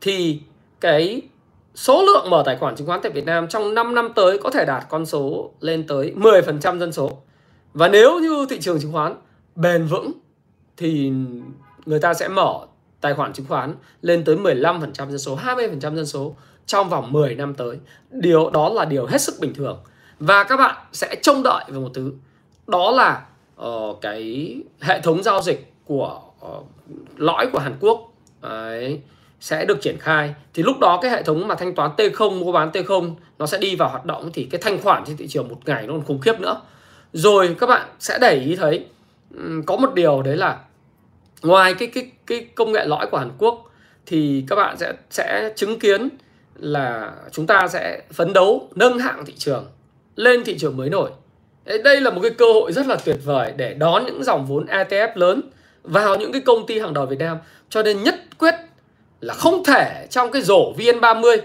[0.00, 0.40] thì
[0.80, 1.22] cái
[1.74, 4.50] số lượng mở tài khoản chứng khoán tại Việt Nam trong 5 năm tới có
[4.50, 7.18] thể đạt con số lên tới 10% dân số.
[7.74, 9.14] Và nếu như thị trường chứng khoán
[9.54, 10.12] bền vững
[10.76, 11.12] thì
[11.86, 12.66] người ta sẽ mở
[13.00, 17.34] tài khoản chứng khoán lên tới 15% dân số, 20% dân số trong vòng 10
[17.34, 17.78] năm tới.
[18.10, 19.78] Điều đó là điều hết sức bình thường.
[20.18, 22.12] Và các bạn sẽ trông đợi vào một thứ.
[22.66, 23.26] Đó là
[23.66, 26.66] uh, cái hệ thống giao dịch của uh,
[27.16, 28.12] lõi của Hàn Quốc.
[28.42, 29.00] Đấy
[29.44, 30.34] sẽ được triển khai.
[30.54, 33.58] Thì lúc đó cái hệ thống mà thanh toán T0 mua bán T0 nó sẽ
[33.58, 34.30] đi vào hoạt động.
[34.32, 36.60] Thì cái thanh khoản trên thị trường một ngày nó còn khủng khiếp nữa.
[37.12, 38.86] Rồi các bạn sẽ để ý thấy
[39.66, 40.58] có một điều đấy là
[41.42, 43.70] ngoài cái cái cái công nghệ lõi của Hàn Quốc
[44.06, 46.08] thì các bạn sẽ sẽ chứng kiến
[46.54, 49.66] là chúng ta sẽ phấn đấu nâng hạng thị trường
[50.16, 51.10] lên thị trường mới nổi.
[51.84, 54.66] Đây là một cái cơ hội rất là tuyệt vời để đón những dòng vốn
[54.66, 55.40] ETF lớn
[55.82, 57.38] vào những cái công ty hàng đầu Việt Nam.
[57.70, 58.54] Cho nên nhất quyết
[59.20, 61.38] là không thể trong cái rổ VN30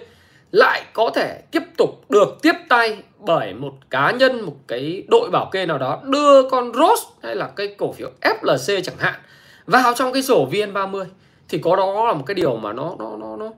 [0.51, 5.29] lại có thể tiếp tục được tiếp tay bởi một cá nhân, một cái đội
[5.29, 9.19] bảo kê nào đó đưa con Rose hay là cái cổ phiếu FLC chẳng hạn
[9.65, 11.05] vào trong cái rổ VN30
[11.49, 13.51] thì có đó là một cái điều mà nó nó nó nó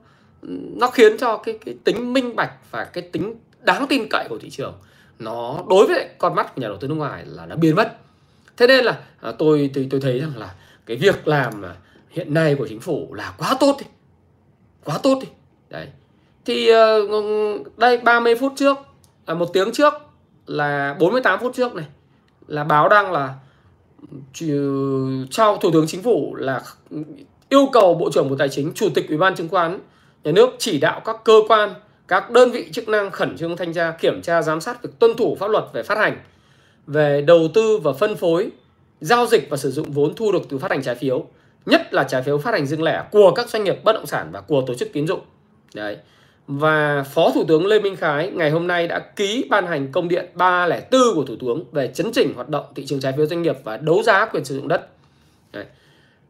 [0.76, 4.38] nó khiến cho cái cái tính minh bạch và cái tính đáng tin cậy của
[4.38, 4.74] thị trường
[5.18, 7.96] nó đối với con mắt của nhà đầu tư nước ngoài là nó biến mất.
[8.56, 10.54] Thế nên là à, tôi tôi tôi thấy rằng là
[10.86, 11.62] cái việc làm
[12.10, 13.86] hiện nay của chính phủ là quá tốt đi
[14.84, 15.28] quá tốt đi.
[15.70, 15.86] Đấy.
[16.44, 17.00] Thì ờ,
[17.76, 18.76] đây 30 phút trước
[19.26, 19.94] là một tiếng trước
[20.46, 21.86] là 48 phút trước này,
[22.46, 23.34] là báo đăng là
[25.30, 26.62] trao thủ tướng chính phủ là
[27.48, 29.78] yêu cầu bộ trưởng bộ tài chính, chủ tịch ủy ban chứng khoán
[30.24, 31.74] nhà nước chỉ đạo các cơ quan,
[32.08, 35.14] các đơn vị chức năng khẩn trương thanh tra, kiểm tra, giám sát việc tuân
[35.16, 36.18] thủ pháp luật về phát hành,
[36.86, 38.50] về đầu tư và phân phối,
[39.00, 41.26] giao dịch và sử dụng vốn thu được từ phát hành trái phiếu
[41.66, 44.28] nhất là trái phiếu phát hành riêng lẻ của các doanh nghiệp bất động sản
[44.32, 45.20] và của tổ chức tín dụng.
[45.74, 45.96] Đấy.
[46.46, 50.08] Và Phó Thủ tướng Lê Minh Khái ngày hôm nay đã ký ban hành công
[50.08, 53.42] điện 304 của Thủ tướng về chấn chỉnh hoạt động thị trường trái phiếu doanh
[53.42, 54.88] nghiệp và đấu giá quyền sử dụng đất.
[55.52, 55.64] Đấy.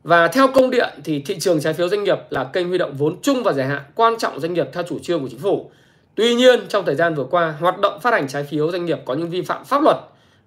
[0.02, 2.94] Và theo công điện thì thị trường trái phiếu doanh nghiệp là kênh huy động
[2.96, 5.70] vốn chung và dài hạn quan trọng doanh nghiệp theo chủ trương của chính phủ.
[6.14, 8.98] Tuy nhiên trong thời gian vừa qua, hoạt động phát hành trái phiếu doanh nghiệp
[9.04, 9.96] có những vi phạm pháp luật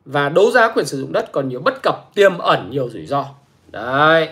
[0.06, 3.06] và đấu giá quyền sử dụng đất còn nhiều bất cập tiềm ẩn nhiều rủi
[3.06, 3.26] ro.
[3.72, 4.30] Đấy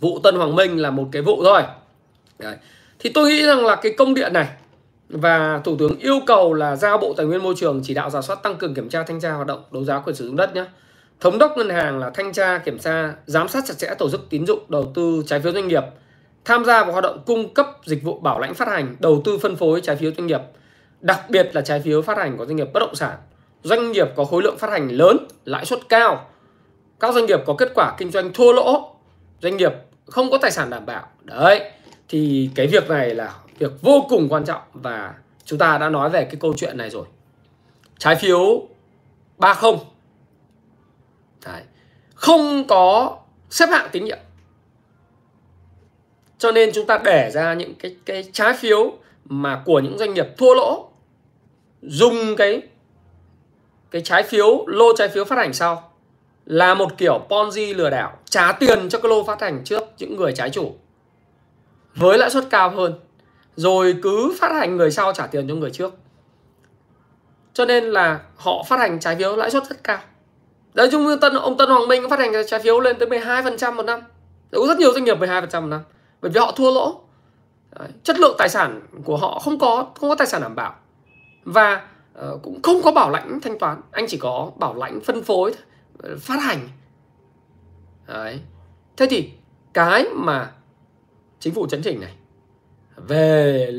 [0.00, 1.62] vụ Tân Hoàng Minh là một cái vụ thôi.
[2.38, 2.56] Đấy.
[2.98, 4.48] thì tôi nghĩ rằng là cái công điện này
[5.08, 8.22] và thủ tướng yêu cầu là giao bộ tài nguyên môi trường chỉ đạo giả
[8.22, 10.54] soát tăng cường kiểm tra thanh tra hoạt động đấu giá quyền sử dụng đất
[10.54, 10.64] nhé
[11.20, 14.20] thống đốc ngân hàng là thanh tra, kiểm tra, giám sát chặt chẽ tổ chức
[14.30, 15.82] tín dụng, đầu tư trái phiếu doanh nghiệp,
[16.44, 19.38] tham gia vào hoạt động cung cấp dịch vụ bảo lãnh phát hành, đầu tư
[19.38, 20.40] phân phối trái phiếu doanh nghiệp,
[21.00, 23.16] đặc biệt là trái phiếu phát hành của doanh nghiệp bất động sản.
[23.62, 26.30] Doanh nghiệp có khối lượng phát hành lớn, lãi suất cao.
[27.00, 28.96] Các doanh nghiệp có kết quả kinh doanh thua lỗ.
[29.42, 29.72] Doanh nghiệp
[30.10, 31.08] không có tài sản đảm bảo.
[31.22, 31.70] Đấy,
[32.08, 36.10] thì cái việc này là việc vô cùng quan trọng và chúng ta đã nói
[36.10, 37.06] về cái câu chuyện này rồi.
[37.98, 38.68] Trái phiếu
[39.38, 39.72] 30
[41.46, 41.62] đấy.
[42.14, 43.18] không có
[43.50, 44.18] xếp hạng tín nhiệm.
[46.38, 48.92] Cho nên chúng ta để ra những cái cái trái phiếu
[49.24, 50.88] mà của những doanh nghiệp thua lỗ,
[51.82, 52.62] dùng cái
[53.90, 55.89] cái trái phiếu, lô trái phiếu phát hành sau
[56.50, 60.16] là một kiểu Ponzi lừa đảo trả tiền cho cái lô phát hành trước những
[60.16, 60.74] người trái chủ
[61.94, 62.94] với lãi suất cao hơn
[63.56, 65.94] rồi cứ phát hành người sau trả tiền cho người trước.
[67.52, 69.98] Cho nên là họ phát hành trái phiếu lãi suất rất cao.
[70.74, 73.74] Đấy chung như tân ông Tân Hoàng Minh phát hành trái phiếu lên tới 12%
[73.74, 74.00] một năm.
[74.52, 75.80] Có rất nhiều doanh nghiệp 12% một năm
[76.20, 77.00] bởi vì họ thua lỗ.
[77.78, 77.88] Đấy.
[78.02, 80.74] chất lượng tài sản của họ không có không có tài sản đảm bảo.
[81.44, 81.82] Và
[82.18, 85.54] uh, cũng không có bảo lãnh thanh toán anh chỉ có bảo lãnh phân phối
[86.20, 86.68] phát hành.
[88.06, 88.40] Đấy.
[88.96, 89.30] Thế thì
[89.72, 90.52] cái mà
[91.40, 92.14] chính phủ chấn chỉnh này
[92.96, 93.72] về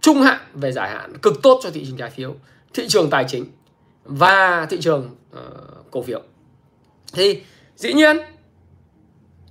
[0.00, 2.34] trung hạn về dài hạn cực tốt cho thị trường trái phiếu
[2.74, 3.44] thị trường tài chính
[4.04, 6.22] và thị trường uh, cổ phiếu.
[7.12, 7.42] Thì
[7.76, 8.16] dĩ nhiên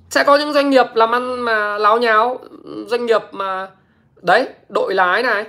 [0.10, 2.40] sẽ có những doanh nghiệp làm ăn mà láo nháo
[2.88, 3.72] doanh nghiệp mà
[4.22, 5.46] đấy đội lái này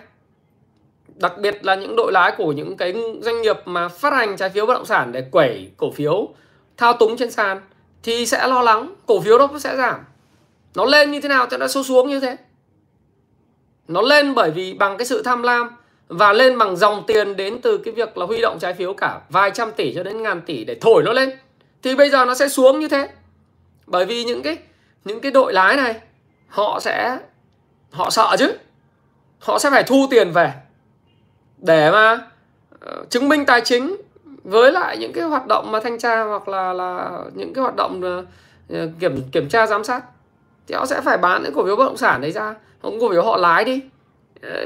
[1.20, 4.50] đặc biệt là những đội lái của những cái doanh nghiệp mà phát hành trái
[4.50, 6.28] phiếu bất động sản để quẩy cổ phiếu,
[6.76, 7.60] thao túng trên sàn,
[8.02, 10.00] thì sẽ lo lắng cổ phiếu đó sẽ giảm.
[10.74, 12.36] Nó lên như thế nào thì nó xuống xuống như thế.
[13.88, 15.70] Nó lên bởi vì bằng cái sự tham lam
[16.08, 19.20] và lên bằng dòng tiền đến từ cái việc là huy động trái phiếu cả
[19.30, 21.30] vài trăm tỷ cho đến ngàn tỷ để thổi nó lên,
[21.82, 23.08] thì bây giờ nó sẽ xuống như thế.
[23.86, 24.56] Bởi vì những cái
[25.04, 26.00] những cái đội lái này,
[26.48, 27.18] họ sẽ,
[27.90, 28.52] họ sợ chứ.
[29.38, 30.52] Họ sẽ phải thu tiền về
[31.58, 32.20] để mà
[32.80, 33.96] ờ, chứng minh tài chính
[34.44, 37.76] với lại những cái hoạt động mà thanh tra hoặc là là những cái hoạt
[37.76, 38.24] động ờ,
[38.78, 40.04] ờ, kiểm kiểm tra giám sát,
[40.66, 43.10] thì họ sẽ phải bán những cổ phiếu bất động sản đấy ra không cổ
[43.10, 43.80] phiếu họ lái đi.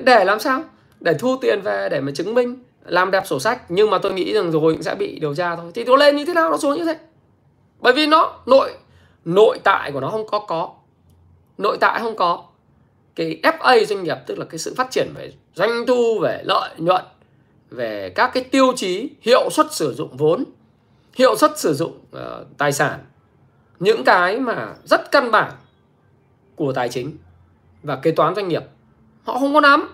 [0.05, 0.63] Để làm sao?
[1.01, 3.63] Để thu tiền về để mà chứng minh, làm đẹp sổ sách.
[3.69, 5.71] Nhưng mà tôi nghĩ rằng rồi cũng sẽ bị điều tra thôi.
[5.75, 6.99] Thì nó lên như thế nào nó xuống như thế.
[7.81, 8.71] Bởi vì nó, nội
[9.25, 10.71] nội tại của nó không có có.
[11.59, 12.45] Nội tại không có
[13.17, 16.71] cái FA doanh nghiệp tức là cái sự phát triển về doanh thu về lợi
[16.77, 17.05] nhuận
[17.71, 20.45] về các cái tiêu chí hiệu suất sử dụng vốn
[21.15, 22.23] hiệu suất sử dụng uh,
[22.59, 23.01] tài sản.
[23.79, 25.53] Những cái mà rất căn bản
[26.57, 27.17] của tài chính
[27.83, 28.63] và kế toán doanh nghiệp.
[29.25, 29.89] Họ không có nắm.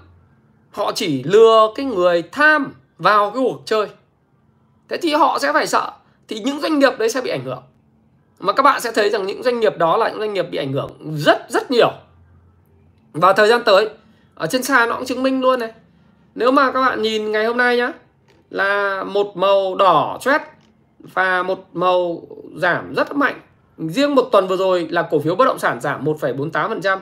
[0.71, 3.87] Họ chỉ lừa cái người tham vào cái cuộc chơi.
[4.89, 5.93] Thế thì họ sẽ phải sợ.
[6.29, 7.63] Thì những doanh nghiệp đấy sẽ bị ảnh hưởng.
[8.39, 10.59] Mà các bạn sẽ thấy rằng những doanh nghiệp đó là những doanh nghiệp bị
[10.59, 11.93] ảnh hưởng rất rất nhiều
[13.13, 13.89] và thời gian tới
[14.35, 15.73] ở trên sàn nó cũng chứng minh luôn này.
[16.35, 17.93] Nếu mà các bạn nhìn ngày hôm nay nhá
[18.51, 20.41] là một màu đỏ chét
[20.99, 22.23] và một màu
[22.57, 23.41] giảm rất mạnh.
[23.79, 26.99] Riêng một tuần vừa rồi là cổ phiếu bất động sản giảm 1,48%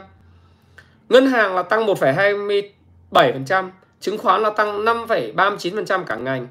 [1.08, 6.46] ngân hàng là tăng 1,27% chứng khoán là tăng 5,39% cả ngành.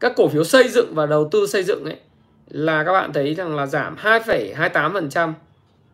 [0.00, 1.96] Các cổ phiếu xây dựng và đầu tư xây dựng ấy
[2.48, 5.32] là các bạn thấy rằng là giảm 2,28%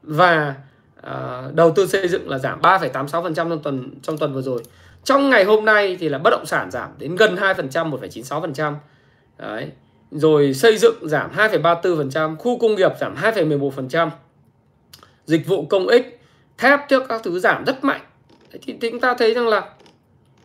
[0.02, 0.55] và
[1.03, 4.62] À, đầu tư xây dựng là giảm 3,86% trong tuần trong tuần vừa rồi.
[5.05, 8.75] Trong ngày hôm nay thì là bất động sản giảm đến gần 2%, 1,96%.
[9.38, 9.71] Đấy.
[10.11, 14.11] Rồi xây dựng giảm 2,34%, khu công nghiệp giảm 2,11%.
[15.25, 16.21] Dịch vụ công ích,
[16.59, 18.01] thép trước các thứ giảm rất mạnh.
[18.53, 19.62] Đấy, thì, thì chúng ta thấy rằng là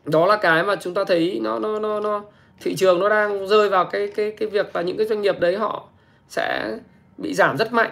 [0.06, 2.24] đó là cái mà chúng ta thấy nó nó nó nó
[2.60, 5.40] thị trường nó đang rơi vào cái cái cái việc là những cái doanh nghiệp
[5.40, 5.88] đấy họ
[6.30, 6.78] sẽ
[7.18, 7.92] bị giảm rất mạnh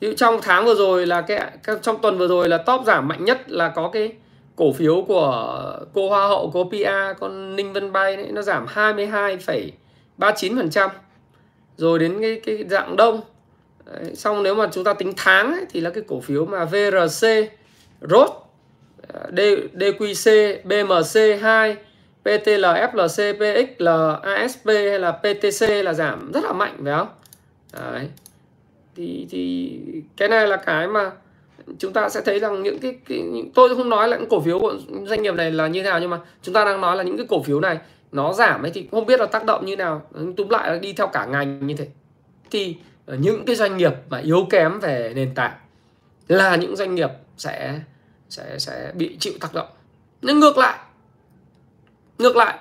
[0.00, 1.50] Ví trong tháng vừa rồi là cái
[1.82, 4.12] trong tuần vừa rồi là top giảm mạnh nhất là có cái
[4.56, 8.66] cổ phiếu của cô Hoa hậu cô PA con Ninh Vân Bay đấy nó giảm
[8.66, 10.88] 22,39%
[11.76, 13.20] rồi đến cái cái dạng đông.
[13.86, 16.64] Đấy, xong nếu mà chúng ta tính tháng ấy, thì là cái cổ phiếu mà
[16.64, 17.26] VRC
[18.00, 18.30] ROT
[19.12, 19.40] ờ, D,
[19.74, 21.76] DQC BMC 2
[22.22, 23.88] PTL FLC PXL
[24.22, 27.08] ASP hay là PTC là giảm rất là mạnh phải không?
[27.72, 28.08] Đấy
[29.00, 29.78] thì thì
[30.16, 31.10] cái này là cái mà
[31.78, 34.40] chúng ta sẽ thấy rằng những cái, cái những, tôi không nói là những cổ
[34.40, 36.96] phiếu của doanh nghiệp này là như thế nào nhưng mà chúng ta đang nói
[36.96, 37.78] là những cái cổ phiếu này
[38.12, 40.02] nó giảm ấy thì không biết là tác động như nào.
[40.36, 41.88] Túm lại là đi theo cả ngành như thế.
[42.50, 45.58] Thì những cái doanh nghiệp mà yếu kém về nền tảng
[46.28, 47.80] là những doanh nghiệp sẽ
[48.28, 49.68] sẽ sẽ bị chịu tác động.
[50.22, 50.78] Nhưng ngược lại
[52.18, 52.58] ngược lại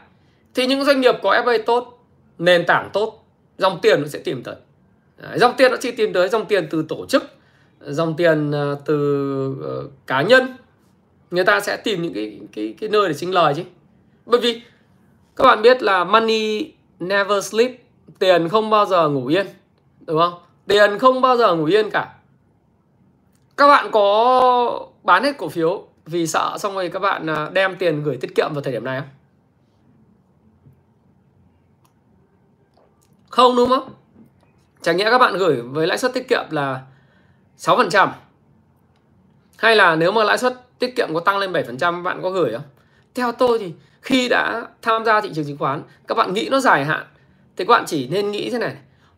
[0.56, 2.06] thì những doanh nghiệp có FA tốt
[2.38, 3.26] nền tảng tốt
[3.58, 4.56] dòng tiền nó sẽ tìm tới
[5.36, 7.24] dòng tiền nó chỉ tìm tới dòng tiền từ tổ chức
[7.82, 10.56] dòng tiền ờ, từ uh, cá nhân.
[11.32, 13.64] Người ta sẽ tìm những cái cái cái nơi để sinh lời chứ.
[14.26, 14.62] Bởi vì
[15.36, 17.72] các bạn biết là money never sleep
[18.20, 19.48] tiền không bao giờ ngủ yên
[20.06, 20.34] đúng không?
[20.68, 22.16] Tiền không bao giờ ngủ yên cả.
[23.58, 27.76] Các bạn có bán hết cổ phiếu vì sợ xong rồi các bạn ờ, đem
[27.76, 29.10] tiền gửi tiết kiệm vào thời điểm này không?
[33.30, 33.94] Không đúng không?
[34.82, 36.82] Chẳng nhẽ các bạn gửi với lãi suất tiết kiệm là
[37.58, 38.10] 6%
[39.58, 42.54] Hay là nếu mà lãi suất tiết kiệm có tăng lên 7% bạn có gửi
[42.54, 42.66] không?
[43.16, 46.60] Theo tôi thì khi đã tham gia thị trường chứng khoán các bạn nghĩ nó
[46.60, 47.06] dài hạn
[47.58, 48.76] thì các bạn chỉ nên nghĩ thế này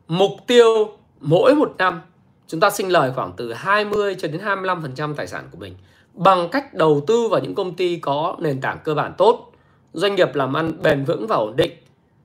[0.07, 2.01] mục tiêu mỗi một năm
[2.47, 5.75] chúng ta sinh lời khoảng từ 20 cho đến 25% tài sản của mình
[6.13, 9.51] bằng cách đầu tư vào những công ty có nền tảng cơ bản tốt,
[9.93, 11.71] doanh nghiệp làm ăn bền vững và ổn định.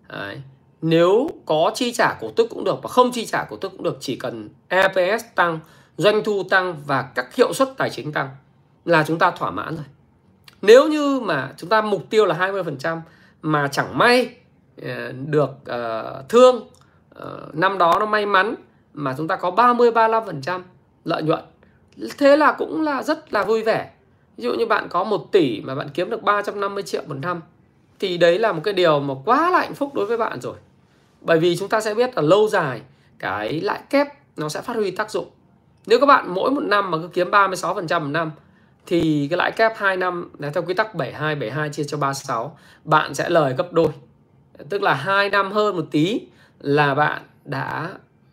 [0.09, 0.42] Đấy.
[0.88, 3.83] Nếu có chi trả cổ tức cũng được và không chi trả cổ tức cũng
[3.83, 5.59] được, chỉ cần EPS tăng,
[5.96, 8.29] doanh thu tăng và các hiệu suất tài chính tăng
[8.85, 9.85] là chúng ta thỏa mãn rồi.
[10.62, 13.01] Nếu như mà chúng ta mục tiêu là 20%
[13.42, 14.35] mà chẳng may
[14.83, 16.57] ờ, được uh, thương
[17.18, 18.55] uh, năm đó nó may mắn
[18.94, 20.61] mà chúng ta có 30 35%
[21.05, 21.40] lợi nhuận
[22.18, 23.90] thế là cũng là rất là vui vẻ
[24.37, 27.40] ví dụ như bạn có 1 tỷ mà bạn kiếm được 350 triệu một năm
[27.99, 30.57] thì đấy là một cái điều mà quá là hạnh phúc đối với bạn rồi
[31.20, 32.81] bởi vì chúng ta sẽ biết là lâu dài
[33.18, 35.31] cái lãi kép nó sẽ phát huy tác dụng.
[35.87, 38.31] Nếu các bạn mỗi một năm mà cứ kiếm 36% một năm,
[38.87, 42.59] thì cái lãi kép 2 năm là theo quy tắc 72 72 chia cho 36
[42.85, 43.88] bạn sẽ lời gấp đôi.
[44.68, 46.20] Tức là 2 năm hơn một tí
[46.61, 47.90] là bạn đã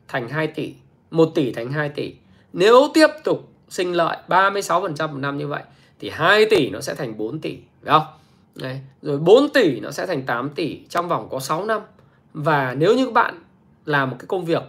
[0.07, 0.73] thành 2 tỷ
[1.11, 2.13] 1 tỷ thành 2 tỷ.
[2.53, 5.63] Nếu tiếp tục sinh lợi 36% một năm như vậy,
[5.99, 8.07] thì 2 tỷ nó sẽ thành 4 tỷ, phải không?
[8.55, 8.79] Đấy.
[9.01, 11.81] rồi 4 tỷ nó sẽ thành 8 tỷ trong vòng có 6 năm
[12.33, 13.39] và nếu như các bạn
[13.85, 14.63] làm một cái công việc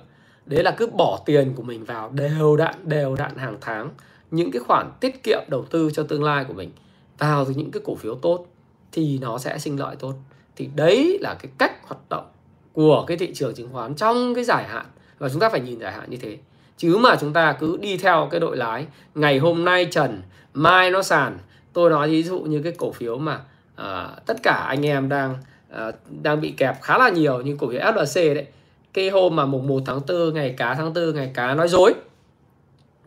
[0.47, 3.91] đấy là cứ bỏ tiền của mình vào đều đặn đều đặn hàng tháng
[4.31, 6.71] những cái khoản tiết kiệm đầu tư cho tương lai của mình
[7.19, 8.47] vào từ những cái cổ phiếu tốt
[8.93, 10.15] thì nó sẽ sinh lợi tốt.
[10.57, 12.27] Thì đấy là cái cách hoạt động
[12.73, 14.87] của cái thị trường chứng khoán trong cái giải hạn.
[15.19, 16.39] Và chúng ta phải nhìn giải hạn như thế.
[16.77, 20.23] Chứ mà chúng ta cứ đi theo cái đội lái ngày hôm nay trần
[20.55, 21.39] mai nó sàn.
[21.73, 23.41] Tôi nói ví dụ như cái cổ phiếu mà
[23.81, 25.39] uh, tất cả anh em đang
[25.75, 28.47] Ờ, đang bị kẹp khá là nhiều như cổ phiếu FLC đấy.
[28.93, 31.95] Cái hôm mà mùng 1 tháng 4 ngày cá tháng 4 ngày cá nói dối.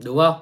[0.04, 0.36] Đúng không?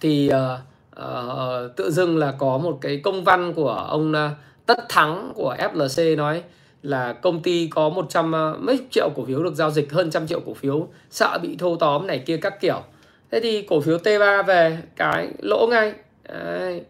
[0.00, 0.58] Thì uh,
[1.02, 5.56] uh, tự dưng là có một cái công văn của ông uh, Tất Thắng của
[5.58, 6.42] FLC nói
[6.82, 10.26] là công ty có 100 uh, mấy triệu cổ phiếu được giao dịch hơn trăm
[10.26, 12.82] triệu cổ phiếu sợ bị thâu tóm này kia các kiểu.
[13.30, 15.92] Thế thì cổ phiếu T3 về cái lỗ ngay.
[16.28, 16.82] Đấy.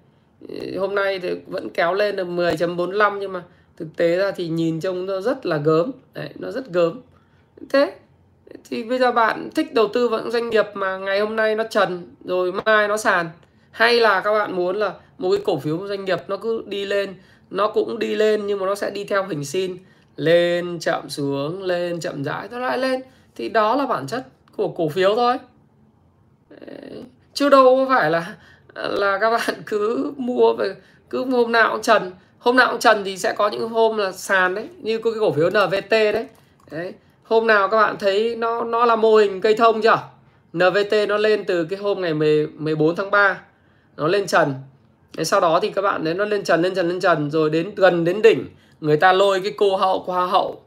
[0.79, 3.43] hôm nay thì vẫn kéo lên được 10.45 nhưng mà
[3.81, 5.91] thực tế ra thì nhìn trông nó rất là gớm.
[6.15, 7.01] Đấy, nó rất gớm.
[7.69, 7.95] Thế
[8.71, 11.55] thì bây giờ bạn thích đầu tư vào những doanh nghiệp mà ngày hôm nay
[11.55, 13.31] nó trần rồi mai nó sàn?
[13.71, 16.85] Hay là các bạn muốn là một cái cổ phiếu doanh nghiệp nó cứ đi
[16.85, 17.15] lên
[17.51, 19.77] nó cũng đi lên nhưng mà nó sẽ đi theo hình sin
[20.17, 23.01] lên chậm xuống lên chậm rãi nó lại lên.
[23.37, 25.39] Thì đó là bản chất của cổ phiếu thôi.
[27.35, 28.35] Chứ đâu có phải là
[28.75, 30.77] là các bạn cứ mua về
[31.11, 34.13] cứ hôm nào cũng trần hôm nào cũng trần thì sẽ có những hôm là
[34.13, 36.27] sàn đấy như cái cổ phiếu NVT đấy.
[36.71, 39.99] Đấy hôm nào các bạn thấy nó nó là mô hình cây thông chưa?
[40.53, 43.41] NVT nó lên từ cái hôm ngày 10, 14 tháng 3
[43.97, 44.55] nó lên trần.
[45.17, 47.51] Thế sau đó thì các bạn đấy nó lên trần lên trần lên trần rồi
[47.51, 48.47] đến gần đến đỉnh
[48.81, 50.61] người ta lôi cái cô hậu hoa hậu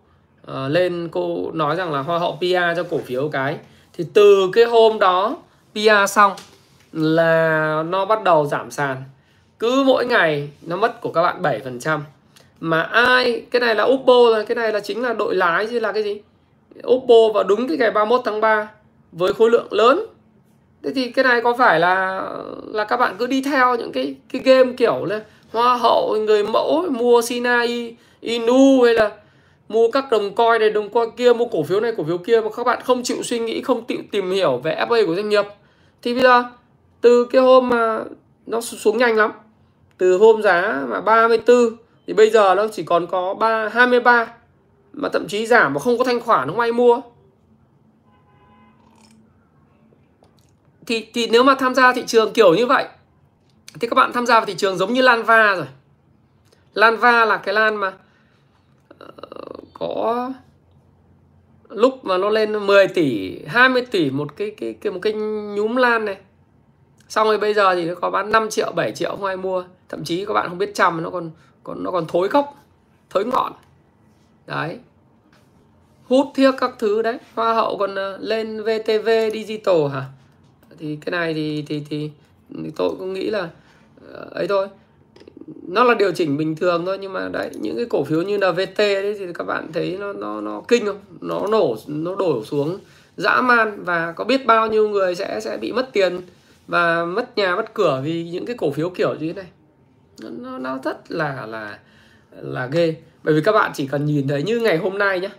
[0.52, 3.58] uh, lên cô nói rằng là hoa hậu PR cho cổ phiếu cái.
[3.94, 5.38] Thì từ cái hôm đó
[5.74, 6.32] PR xong
[6.92, 9.04] là nó bắt đầu giảm sàn
[9.64, 12.00] cứ mỗi ngày nó mất của các bạn 7%
[12.60, 15.80] mà ai, cái này là Oppo rồi, cái này là chính là đội lái chứ
[15.80, 16.22] là cái gì?
[16.88, 18.68] Oppo vào đúng cái ngày 31 tháng 3
[19.12, 20.06] với khối lượng lớn.
[20.84, 22.28] Thế thì cái này có phải là
[22.66, 25.22] là các bạn cứ đi theo những cái cái game kiểu là
[25.52, 29.12] hoa hậu, người mẫu, mua Sinai, Inu hay là
[29.70, 32.42] mua các đồng coi này, đồng coi kia, mua cổ phiếu này, cổ phiếu kia
[32.42, 35.30] mà các bạn không chịu suy nghĩ, không chịu tìm hiểu về FA của doanh
[35.30, 35.46] nghiệp.
[36.02, 36.44] Thì bây giờ,
[37.02, 38.00] từ cái hôm mà
[38.46, 39.32] nó xuống nhanh lắm
[40.04, 44.34] từ hôm giá mà 34 thì bây giờ nó chỉ còn có 3 23
[44.94, 47.02] mà thậm chí giảm mà không có thanh khoản, không ai mua.
[50.86, 52.88] Thì thì nếu mà tham gia thị trường kiểu như vậy,
[53.80, 55.68] thì các bạn tham gia vào thị trường giống như Lanva rồi.
[56.74, 57.94] Lanva là cái lan mà
[59.00, 59.08] ờ,
[59.74, 60.32] có
[61.70, 65.14] lúc mà nó lên 10 tỷ 20 tỷ một cái cái cái, một cái
[65.56, 66.18] nhúm lan này
[67.14, 69.64] xong rồi bây giờ thì nó có bán 5 triệu 7 triệu không ai mua.
[69.90, 71.32] Thậm chí các bạn không biết chăm nó còn
[71.64, 72.56] còn nó còn thối gốc
[73.10, 73.54] thối ngọn.
[74.48, 74.78] Đấy.
[76.04, 77.18] Hút thiếc các thứ đấy.
[77.36, 80.04] Hoa hậu còn ờ, lên VTV digital hả?
[80.80, 82.12] Thì cái này thì thì thì,
[82.64, 83.50] thì tôi cũng nghĩ là
[84.14, 84.68] ờ, ấy thôi.
[85.68, 88.38] Nó là điều chỉnh bình thường thôi nhưng mà đấy những cái cổ phiếu như
[88.38, 91.00] là VT đấy thì các bạn thấy nó nó nó kinh không?
[91.22, 92.80] Nó nổ nó đổ xuống
[93.18, 96.22] dã man và có biết bao nhiêu người sẽ sẽ bị mất tiền
[96.68, 99.52] và mất nhà mất cửa vì những cái cổ phiếu kiểu như thế này.
[100.20, 101.80] Nó, nó rất là là
[102.32, 102.96] là ghê.
[103.24, 105.30] Bởi vì các bạn chỉ cần nhìn thấy như ngày hôm nay nhé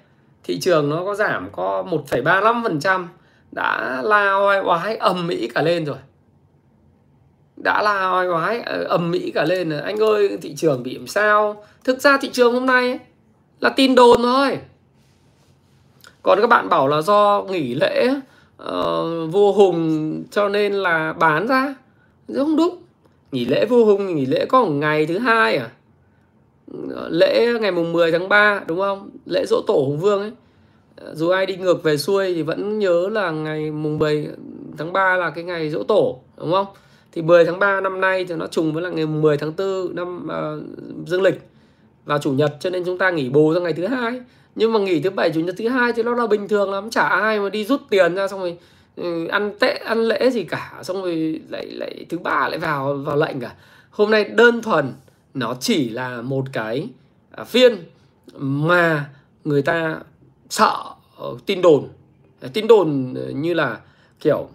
[0.45, 3.07] thị trường nó có giảm có 1,35%
[3.53, 5.97] đã la oai oái ầm mỹ cả lên rồi.
[7.57, 9.81] Đã la oai oái ờ, ầm mỹ cả lên rồi.
[9.81, 11.65] Anh ơi thị trường bị làm sao?
[11.85, 12.99] Thực ra thị trường hôm nay ấy,
[13.61, 14.59] là tin đồn thôi.
[16.23, 18.15] Còn các bạn bảo là do nghỉ lễ
[18.65, 21.75] Ờ, uh, vua hùng cho nên là bán ra.
[22.37, 22.77] Không đúng.
[23.33, 25.71] Nghỉ lễ vua hùng nghỉ lễ có một ngày thứ hai à?
[26.91, 29.11] Ờ, lễ ngày mùng 10 tháng 3 đúng không?
[29.27, 30.33] Lễ dỗ tổ hùng vương ấy.
[30.97, 34.29] Ờ, dù ai đi ngược về xuôi thì vẫn nhớ là ngày mùng 10
[34.79, 36.67] tháng 3 là cái ngày dỗ tổ đúng không?
[37.13, 39.95] Thì 10 tháng 3 năm nay thì nó trùng với là ngày 10 tháng 4
[39.95, 41.41] năm uh, dương lịch
[42.05, 44.21] vào chủ nhật cho nên chúng ta nghỉ bù ra ngày thứ hai
[44.55, 46.91] nhưng mà nghỉ thứ bảy, chủ nhật thứ hai thì nó là bình thường lắm.
[46.91, 48.59] Chả ai mà đi rút tiền ra, xong rồi
[48.97, 50.81] ừ, ăn tệ, ăn lễ gì cả.
[50.83, 53.55] Xong rồi lại lại thứ ba lại vào vào lệnh cả.
[53.91, 54.93] Hôm nay đơn thuần,
[55.35, 56.89] nó chỉ là một cái
[57.31, 57.77] à, phiên
[58.37, 59.11] mà
[59.45, 59.99] người ta
[60.51, 60.77] sợ
[61.17, 61.89] ờ, tin đồn.
[62.41, 63.79] Ờ, tin đồn ờ, như là
[64.21, 64.49] kiểu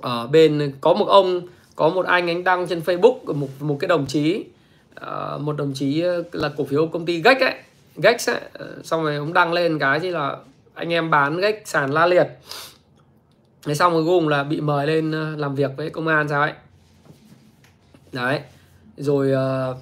[0.00, 1.40] ở bên có một ông,
[1.76, 4.44] có một anh anh đăng trên Facebook, một một cái đồng chí
[5.40, 6.02] một đồng chí
[6.32, 7.54] là cổ phiếu công ty gách ấy
[7.96, 8.40] gách ấy
[8.84, 10.36] xong rồi ông đăng lên cái gì là
[10.74, 12.26] anh em bán gách sàn la liệt.
[13.62, 16.42] Thế xong rồi cùng là bị mời lên ờ, làm việc với công an sao
[16.42, 16.52] ấy.
[18.12, 18.40] Đấy
[18.96, 19.76] rồi ờ,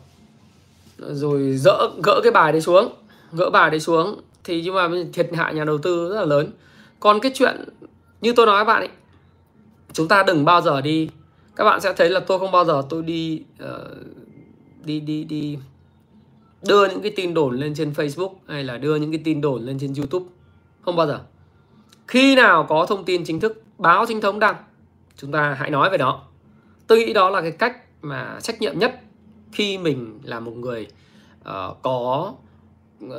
[0.98, 2.94] rồi dỡ gỡ cái bài đấy xuống
[3.32, 4.20] gỡ bài đấy xuống.
[4.44, 6.52] Thì nhưng mà thiệt hại nhà đầu tư rất là lớn.
[7.00, 7.64] Còn cái chuyện
[8.20, 8.90] như tôi nói các bạn ấy
[9.92, 11.08] chúng ta đừng bao giờ đi.
[11.56, 13.68] Các bạn sẽ thấy là tôi không bao giờ tôi đi uh,
[14.84, 15.58] đi đi đi
[16.68, 19.62] đưa những cái tin đồn lên trên Facebook hay là đưa những cái tin đồn
[19.62, 20.26] lên trên YouTube?
[20.80, 21.20] Không bao giờ.
[22.08, 24.56] Khi nào có thông tin chính thức báo chính thống đăng
[25.16, 26.22] chúng ta hãy nói về nó
[26.86, 29.00] tôi nghĩ đó là cái cách mà trách nhiệm nhất
[29.52, 30.86] khi mình là một người
[31.40, 32.34] uh, có
[33.04, 33.12] uh,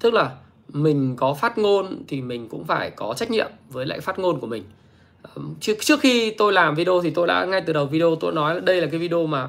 [0.00, 0.36] tức là
[0.68, 4.40] mình có phát ngôn thì mình cũng phải có trách nhiệm với lại phát ngôn
[4.40, 4.64] của mình.
[5.60, 8.60] Trước trước khi tôi làm video thì tôi đã ngay từ đầu video tôi nói
[8.60, 9.48] đây là cái video mà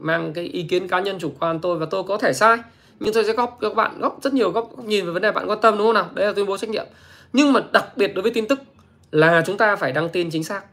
[0.00, 2.58] mang cái ý kiến cá nhân chủ quan tôi và tôi có thể sai.
[3.00, 5.32] Nhưng tôi sẽ góp các bạn góp rất nhiều góp, góp nhìn về vấn đề
[5.32, 6.08] bạn quan tâm đúng không nào?
[6.14, 6.86] Đấy là tuyên bố trách nhiệm.
[7.32, 8.60] Nhưng mà đặc biệt đối với tin tức
[9.10, 10.64] là chúng ta phải đăng tin chính xác.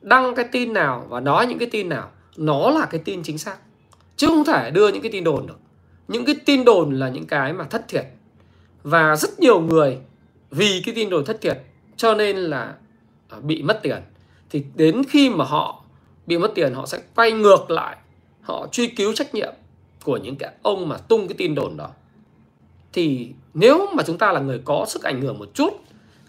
[0.00, 3.38] Đăng cái tin nào và nói những cái tin nào nó là cái tin chính
[3.38, 3.56] xác.
[4.16, 5.58] Chứ không thể đưa những cái tin đồn được.
[6.08, 8.04] Những cái tin đồn là những cái mà thất thiệt.
[8.82, 9.98] Và rất nhiều người
[10.50, 11.58] vì cái tin đồn thất thiệt
[11.96, 12.74] cho nên là
[13.28, 13.98] à, bị mất tiền.
[14.50, 15.84] Thì đến khi mà họ
[16.26, 17.96] bị mất tiền họ sẽ quay ngược lại
[18.42, 19.52] họ truy cứu trách nhiệm
[20.04, 21.90] của những cái ông mà tung cái tin đồn đó.
[22.92, 25.72] Thì nếu mà chúng ta là người có sức ảnh hưởng một chút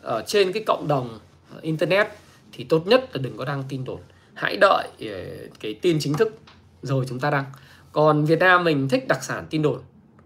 [0.02, 1.20] ở trên cái cộng đồng
[1.62, 2.08] internet
[2.52, 4.00] thì tốt nhất là đừng có đăng tin đồn.
[4.34, 6.38] Hãy đợi ờ, cái tin chính thức
[6.82, 7.46] rồi chúng ta đăng.
[7.92, 9.80] Còn Việt Nam mình thích đặc sản tin đồn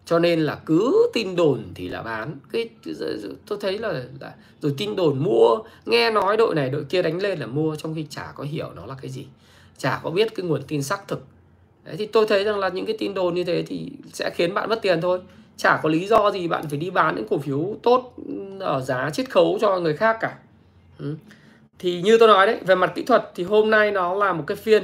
[0.05, 2.35] cho nên là cứ tin đồn thì là bán.
[2.51, 2.69] Cái
[3.47, 7.21] tôi thấy là, là rồi tin đồn mua nghe nói đội này đội kia đánh
[7.21, 9.27] lên là mua trong khi chả có hiểu nó là cái gì.
[9.77, 11.25] Chả có biết cái nguồn tin xác thực
[11.87, 14.53] Đấy, thì tôi thấy rằng là những cái tin đồn như thế thì sẽ khiến
[14.53, 15.19] bạn mất tiền thôi.
[15.57, 18.81] Chả có lý do gì bạn phải đi bán những cổ phiếu tốt ừ, ở
[18.81, 20.37] giá chiết khấu cho người khác cả.
[20.99, 21.15] Ừ.
[21.79, 24.43] thì như tôi nói đấy về mặt kỹ thuật thì hôm nay nó là một
[24.47, 24.83] cái phiên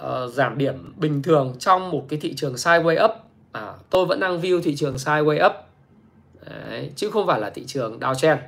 [0.00, 3.10] uh, giảm điểm bình thường trong một cái thị trường sideways up.
[3.52, 5.52] À, tôi vẫn đang view thị trường sideways up.
[6.46, 8.38] Đấy, chứ không phải là thị trường downtrend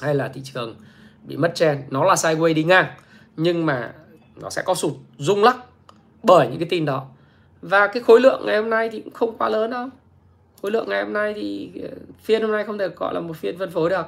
[0.00, 0.76] hay là thị trường
[1.24, 1.80] bị mất trend.
[1.90, 2.86] Nó là sideways đi ngang
[3.36, 3.92] nhưng mà
[4.36, 5.56] nó sẽ có sụt rung lắc
[6.22, 7.06] bởi những cái tin đó.
[7.62, 9.88] Và cái khối lượng ngày hôm nay thì cũng không quá lớn đâu.
[10.62, 11.88] Khối lượng ngày hôm nay thì ờ,
[12.22, 14.06] phiên hôm nay không thể gọi là một phiên phân phối được.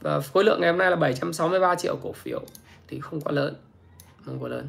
[0.00, 2.40] Và khối lượng ngày hôm nay là 763 triệu cổ phiếu
[2.88, 3.54] thì không quá lớn,
[4.26, 4.66] không quá lớn.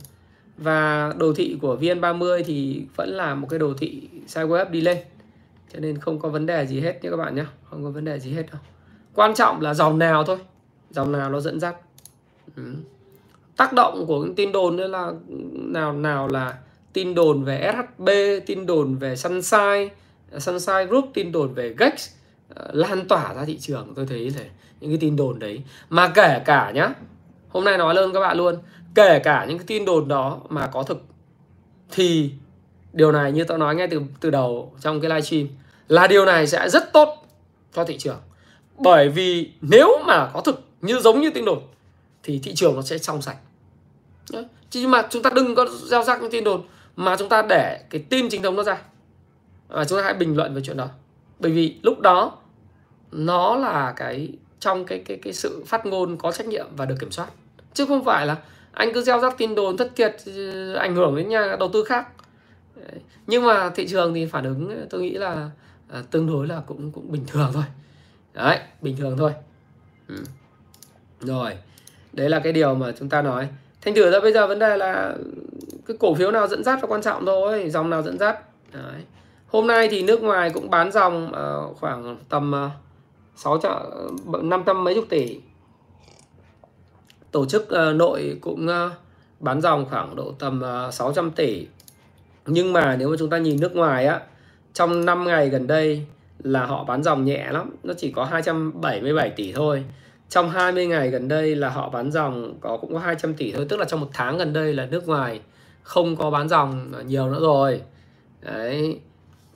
[0.57, 4.97] Và đồ thị của VN30 thì vẫn là một cái đồ thị sideways đi lên,
[5.73, 8.05] cho nên không có vấn đề gì hết nhé các bạn nhé không có vấn
[8.05, 8.61] đề gì hết đâu.
[9.13, 10.37] Quan trọng là dòng nào thôi.
[10.89, 11.75] Dòng nào nó dẫn dắt.
[12.55, 12.75] Ừ
[13.57, 15.11] tác động của những tin đồn nữa là
[15.53, 16.57] nào nào là
[16.93, 18.09] tin đồn về SHB
[18.45, 19.89] tin đồn về Sunshine
[20.31, 22.09] à, Sunshine Group, tin đồn về Gex
[22.55, 23.93] à, lan tỏa ra thị trường.
[23.95, 24.45] Tôi thấy thế,
[24.79, 25.61] những cái tin đồn đấy.
[25.89, 26.89] Mà kể cả nhá,
[27.49, 28.55] hôm nay nói lên các bạn luôn,
[28.95, 31.03] kể cả những cái tin đồn đó mà có thực,
[31.91, 32.31] thì
[32.93, 35.47] điều này như tôi nói ngay từ từ đầu trong cái livestream,
[35.87, 37.25] là điều này sẽ rất tốt
[37.73, 38.19] cho thị trường.
[38.77, 41.59] Bởi vì nếu mà có thực như, giống như tin đồn,
[42.23, 43.37] thì thị trường nó sẽ trong sạch
[44.69, 46.61] chứ mà chúng ta đừng có gieo rắc những tin đồn
[46.95, 48.77] mà chúng ta để cái tin chính thống nó ra.
[49.67, 50.89] Và chúng ta hãy bình luận về chuyện đó.
[51.39, 52.37] Bởi vì lúc đó
[53.11, 56.95] nó là cái trong cái cái cái sự phát ngôn có trách nhiệm và được
[56.99, 57.27] kiểm soát.
[57.73, 58.37] Chứ không phải là
[58.71, 60.15] anh cứ gieo rắc tin đồn thất thiệt
[60.75, 62.07] ảnh hưởng đến nhà đầu tư khác.
[63.27, 65.49] Nhưng mà thị trường thì phản ứng tôi nghĩ là
[65.89, 67.63] à, tương đối là cũng cũng bình thường thôi.
[68.33, 69.33] Đấy bình thường thôi.
[70.07, 70.15] Ừ.
[71.19, 71.57] rồi
[72.13, 73.47] đấy là cái điều mà chúng ta nói
[73.85, 75.15] thành thử ra bây giờ vấn đề là
[75.85, 78.39] cái cổ phiếu nào dẫn dắt là quan trọng thôi dòng nào dẫn dắt.
[78.73, 79.01] Đấy.
[79.47, 82.71] hôm nay thì nước ngoài cũng bán dòng uh, khoảng tầm uh,
[83.35, 83.81] 600
[84.41, 85.39] 500 mấy chục tỷ.
[87.31, 88.91] Tổ chức uh, nội cũng uh,
[89.39, 91.67] bán dòng khoảng độ tầm uh, 600 tỷ.
[92.45, 94.21] Nhưng mà nếu mà chúng ta nhìn nước ngoài á
[94.73, 96.05] trong 5 ngày gần đây
[96.43, 99.83] là họ bán dòng nhẹ lắm nó chỉ có 277 tỷ thôi
[100.29, 103.65] trong 20 ngày gần đây là họ bán dòng có cũng có 200 tỷ thôi
[103.69, 105.41] tức là trong một tháng gần đây là nước ngoài
[105.83, 107.81] không có bán dòng nhiều nữa rồi.
[108.41, 108.99] Đấy.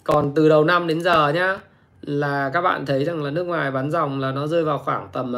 [0.04, 1.60] Còn từ đầu năm đến giờ nhá
[2.02, 5.10] là các bạn thấy rằng là nước ngoài bán dòng là nó rơi vào khoảng
[5.14, 5.36] tầm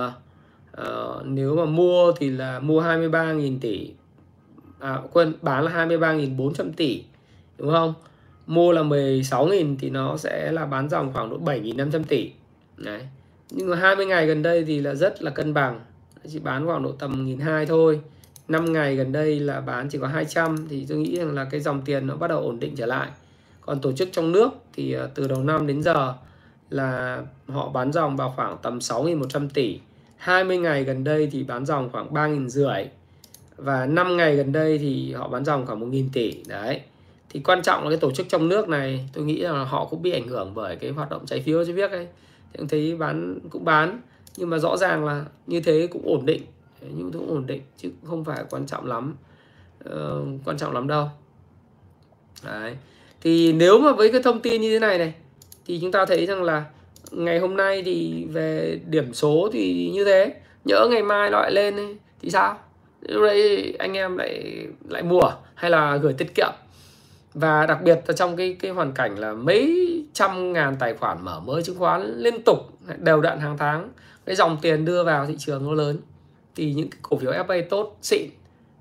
[0.82, 3.94] uh, nếu mà mua thì là mua 23.000 tỷ
[4.80, 7.04] à, quên bán là 23.400 tỷ
[7.58, 7.94] đúng không?
[8.48, 12.32] Mua là 16.000 thì nó sẽ là bán dòng khoảng độ 7.500 tỷ.
[12.78, 13.02] Đấy
[13.52, 15.80] nhưng mà 20 ngày gần đây thì là rất là cân bằng.
[16.30, 18.02] Chỉ bán khoảng độ tầm 1.200 thôi.
[18.48, 21.60] 5 ngày gần đây là bán chỉ có 200 thì tôi nghĩ rằng là cái
[21.60, 23.10] dòng tiền nó bắt đầu ổn định trở lại.
[23.62, 26.14] Còn tổ chức trong nước thì ờ, từ đầu năm đến giờ
[26.70, 29.80] là họ bán dòng vào khoảng tầm 6.100 tỷ.
[30.18, 32.86] 20 ngày gần đây thì bán dòng khoảng 3.000 rưỡi.
[33.58, 36.44] Và 5 ngày gần đây thì họ bán dòng khoảng 1.000 tỷ.
[36.48, 36.82] Đấy.
[37.30, 40.02] Thì quan trọng là cái tổ chức trong nước này, tôi nghĩ là họ cũng
[40.02, 42.08] bị ảnh hưởng bởi cái hoạt động trái phiếu chứ biết ấy
[42.54, 44.02] thì thấy bán cũng bán
[44.38, 46.42] nhưng mà rõ ràng là như thế cũng ổn định.
[46.96, 49.16] Nhưng cũng ổn định chứ không phải quan trọng lắm.
[49.90, 51.08] Uh, quan trọng lắm đâu.
[52.46, 52.76] Đấy.
[53.22, 55.14] Thì nếu mà với cái thông tin như thế này này
[55.66, 56.66] thì chúng ta thấy rằng là
[57.12, 60.34] ngày hôm nay thì về điểm số thì như thế.
[60.66, 62.58] Nhỡ ngày mai nó lại lên ấy, thì sao?
[63.02, 66.50] Lúc đấy anh em lại lại mua hay là gửi tiết kiệm?
[67.34, 71.26] Và đặc biệt là trong cái cái hoàn cảnh là mấy trăm ngàn tài khoản
[71.26, 72.58] mở mới chứng khoán liên tục,
[72.98, 73.90] đều đặn hàng tháng,
[74.26, 75.98] cái dòng tiền đưa vào thị trường nó lớn,
[76.56, 78.30] thì những cái cổ phiếu FA tốt, xịn,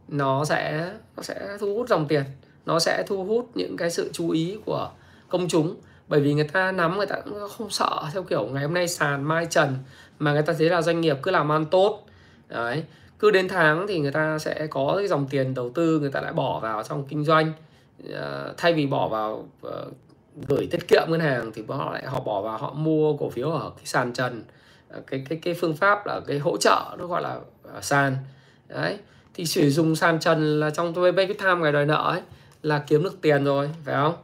[0.08, 2.22] nó sẽ nó sẽ thu hút dòng tiền,
[2.66, 4.90] nó sẽ thu hút những cái sự chú ý của
[5.28, 5.76] công chúng.
[6.08, 8.88] Bởi vì người ta nắm, người ta cũng không sợ, theo kiểu ngày hôm nay
[8.88, 9.76] sàn mai trần,
[10.18, 12.06] mà người ta thấy là doanh nghiệp cứ làm ăn tốt,
[12.48, 12.84] đấy.
[13.18, 16.20] Cứ đến tháng thì người ta sẽ có cái dòng tiền đầu tư, người ta
[16.20, 17.52] lại bỏ vào trong kinh doanh
[18.08, 19.72] uh, thay vì bỏ vào uh,
[20.48, 23.50] gửi tiết kiệm ngân hàng thì họ lại họ bỏ vào họ mua cổ phiếu
[23.50, 24.42] ở cái sàn trần.
[24.88, 27.38] Ờ, cái cái cái phương pháp là cái hỗ trợ nó gọi là
[27.80, 28.16] sàn.
[28.68, 28.98] Đấy
[29.34, 32.20] thì sử dụng sàn trần là trong tôi cái tham ngày đòi nợ ấy
[32.62, 34.14] là kiếm được tiền rồi phải không?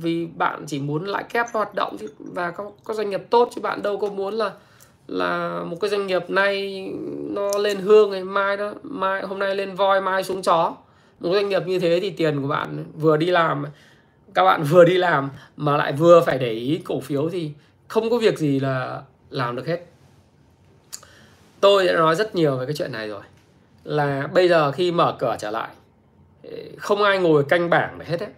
[0.00, 3.60] Vì bạn chỉ muốn lại kép hoạt động và có, có doanh nghiệp tốt chứ
[3.60, 4.52] bạn đâu có muốn là
[5.08, 6.84] là một cái doanh nghiệp nay
[7.30, 10.74] nó lên hương ngày mai đó mai hôm nay lên voi mai xuống chó
[11.20, 13.66] một doanh nghiệp như thế thì tiền của bạn vừa đi làm,
[14.34, 17.52] các bạn vừa đi làm mà lại vừa phải để ý cổ phiếu thì
[17.88, 19.86] không có việc gì là làm được hết.
[21.60, 23.22] Tôi đã nói rất nhiều về cái chuyện này rồi,
[23.84, 25.68] là bây giờ khi mở cửa trở lại
[26.78, 28.30] không ai ngồi canh bảng để hết đấy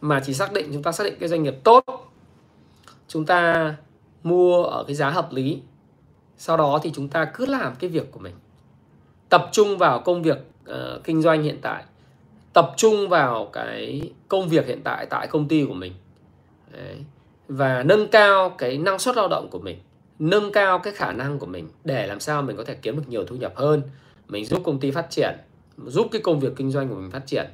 [0.00, 1.84] mà chỉ xác định, chúng ta xác định cái doanh nghiệp tốt,
[3.08, 3.74] chúng ta
[4.22, 5.60] mua ở cái giá hợp lý,
[6.38, 8.34] sau đó thì chúng ta cứ làm cái việc của mình.
[9.28, 10.38] Tập trung vào công việc
[10.70, 11.84] uh, kinh doanh hiện tại
[12.52, 15.92] tập trung vào cái công việc hiện tại tại công ty của mình.
[16.72, 16.96] Đấy.
[17.48, 19.78] và nâng cao cái năng suất lao động của mình
[20.18, 23.08] nâng cao cái khả năng của mình để làm sao mình có thể kiếm được
[23.08, 23.82] nhiều thu nhập hơn.
[24.28, 25.36] Mình giúp công ty phát triển
[25.86, 27.46] giúp cái công việc kinh doanh của mình phát triển.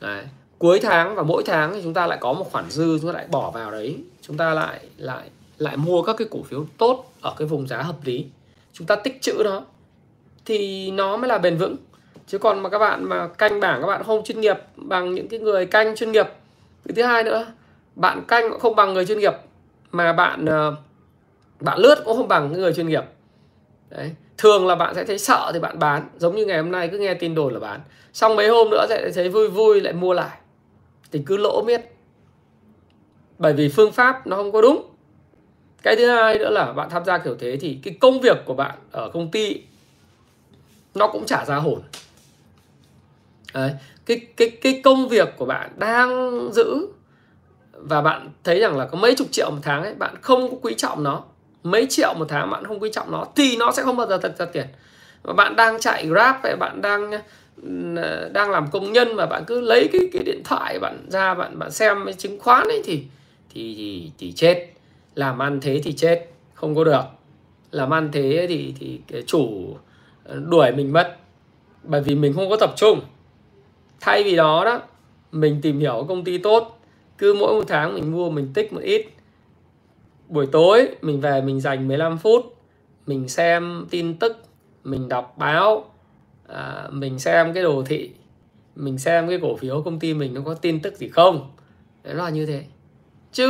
[0.00, 0.24] Đấy.
[0.58, 3.18] cuối tháng và mỗi tháng thì chúng ta lại có một khoản dư chúng ta
[3.18, 3.98] lại bỏ vào đấy.
[4.22, 7.82] Chúng ta lại lại lại mua các cái cổ phiếu tốt ở cái vùng giá
[7.82, 8.26] hợp lý.
[8.72, 9.64] Chúng ta tích trữ nó
[10.44, 11.76] thì nó mới là bền vững
[12.26, 15.28] chứ còn mà các bạn mà canh bảng các bạn không chuyên nghiệp bằng những
[15.28, 16.26] cái người canh chuyên nghiệp.
[16.84, 17.46] Cái thứ hai nữa,
[17.94, 19.34] bạn canh cũng không bằng người chuyên nghiệp,
[19.90, 20.76] mà bạn ờ,
[21.60, 23.04] bạn lướt cũng không bằng người chuyên nghiệp.
[23.88, 26.88] Đấy, thường là bạn sẽ thấy sợ thì bạn bán, giống như ngày hôm nay
[26.88, 27.80] cứ nghe tin đồn là bán.
[28.12, 30.38] Xong mấy hôm nữa sẽ thấy vui vui lại mua lại.
[31.12, 31.80] Thì cứ lỗ miết.
[33.38, 34.90] Bởi vì phương pháp nó không có đúng.
[35.82, 38.54] Cái thứ hai nữa là bạn tham gia kiểu thế thì cái công việc của
[38.54, 39.62] bạn ở công ty
[40.94, 41.80] nó cũng trả ra hồn
[43.56, 43.72] Đấy.
[44.06, 46.86] cái cái cái công việc của bạn đang giữ
[47.72, 50.56] và bạn thấy rằng là có mấy chục triệu một tháng ấy, bạn không có
[50.62, 51.22] quý trọng nó.
[51.62, 54.18] Mấy triệu một tháng bạn không quý trọng nó thì nó sẽ không bao giờ
[54.18, 54.66] thật ra tiền.
[55.22, 57.10] Và bạn đang chạy grab vậy bạn đang
[57.62, 61.34] ừ, đang làm công nhân mà bạn cứ lấy cái cái điện thoại bạn ra,
[61.34, 63.04] bạn bạn xem cái chứng khoán ấy thì
[63.54, 64.72] thì thì thì chết.
[65.14, 67.02] Làm ăn thế thì chết, không có được.
[67.70, 69.76] Làm ăn thế thì thì cái chủ
[70.50, 71.16] đuổi mình mất,
[71.82, 73.00] bởi vì mình không có tập trung
[74.00, 74.82] thay vì đó đó
[75.32, 76.78] mình tìm hiểu công ty tốt
[77.18, 79.06] cứ mỗi một tháng mình mua mình tích một ít.
[80.28, 82.56] Buổi tối mình về mình dành 15 phút
[83.06, 84.36] mình xem tin tức
[84.84, 85.84] mình đọc báo
[86.48, 88.10] à, mình xem cái đồ thị
[88.76, 91.50] mình xem cái cổ phiếu công ty mình nó có tin tức gì không.
[92.04, 92.64] Đấy là như thế.
[93.32, 93.48] Chứ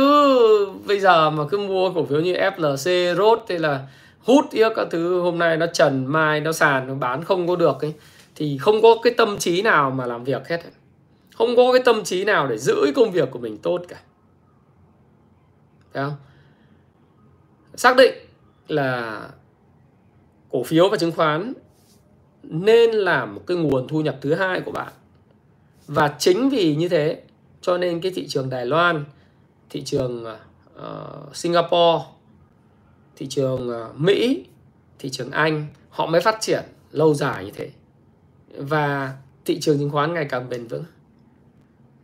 [0.87, 3.87] bây giờ mà cứ mua cổ phiếu như FLC, Rốt hay là
[4.19, 7.55] hút yếu các thứ hôm nay nó trần mai nó sàn nó bán không có
[7.55, 7.93] được ấy
[8.37, 10.61] thì không có cái tâm trí nào mà làm việc hết.
[11.35, 13.99] Không có cái tâm trí nào để giữ công việc của mình tốt cả.
[15.93, 16.15] Thấy không?
[17.75, 18.13] xác định
[18.67, 19.21] là
[20.49, 21.53] cổ phiếu và chứng khoán
[22.43, 24.93] nên là một cái nguồn thu nhập thứ hai của bạn.
[25.87, 27.21] Và chính vì như thế
[27.61, 29.05] cho nên cái thị trường Đài Loan
[29.69, 30.25] thị trường
[30.75, 32.05] uh, Singapore
[33.15, 34.45] thị trường uh, Mỹ
[34.99, 37.69] thị trường Anh họ mới phát triển lâu dài như thế
[38.57, 39.13] và
[39.45, 40.83] thị trường chứng khoán ngày càng bền vững.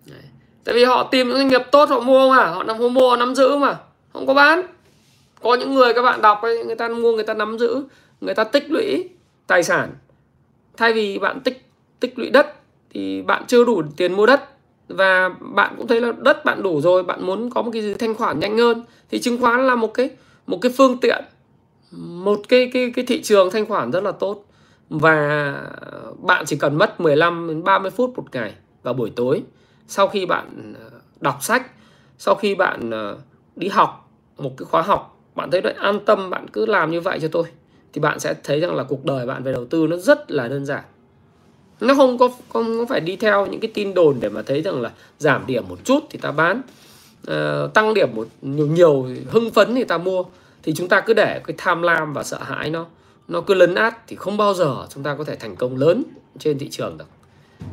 [0.06, 0.22] Đấy.
[0.64, 3.16] tại vì họ tìm những doanh nghiệp tốt họ mua mà, họ nắm mua họ
[3.16, 3.80] nắm giữ mà,
[4.14, 4.62] không có bán.
[5.42, 7.84] Có những người các bạn đọc ấy, người ta mua, người ta nắm giữ,
[8.22, 9.10] người ta tích lũy
[9.48, 9.92] tài sản.
[10.78, 11.66] Thay vì bạn tích
[12.00, 12.56] tích lũy đất
[12.90, 14.50] thì bạn chưa đủ tiền mua đất.
[14.88, 17.94] Và bạn cũng thấy là đất bạn đủ rồi, bạn muốn có một cái gì
[17.94, 20.10] thanh khoản nhanh hơn, thì chứng khoán là một cái
[20.48, 21.24] một cái phương tiện,
[21.98, 24.46] một cái cái cái thị trường thanh khoản rất là tốt
[24.90, 25.62] và
[26.18, 28.54] bạn chỉ cần mất 15 đến 30 phút một ngày
[28.84, 29.44] vào buổi tối
[29.88, 30.90] sau khi bạn ờ,
[31.22, 31.72] đọc sách
[32.18, 33.18] sau khi bạn ờ,
[33.56, 37.02] đi học một cái khóa học bạn thấy đấy an tâm bạn cứ làm như
[37.02, 37.46] vậy cho tôi
[37.94, 40.48] thì bạn sẽ thấy rằng là cuộc đời bạn về đầu tư nó rất là
[40.48, 40.84] đơn giản.
[41.80, 44.62] Nó không có không có phải đi theo những cái tin đồn để mà thấy
[44.62, 46.62] rằng là giảm điểm một chút thì ta bán
[47.32, 50.24] uh, tăng điểm một nhiều nhiều hưng phấn thì ta mua
[50.64, 52.86] thì chúng ta cứ để cái tham lam và sợ hãi nó
[53.28, 56.04] nó cứ lấn át thì không bao giờ chúng ta có thể thành công lớn
[56.40, 57.08] trên thị trường được.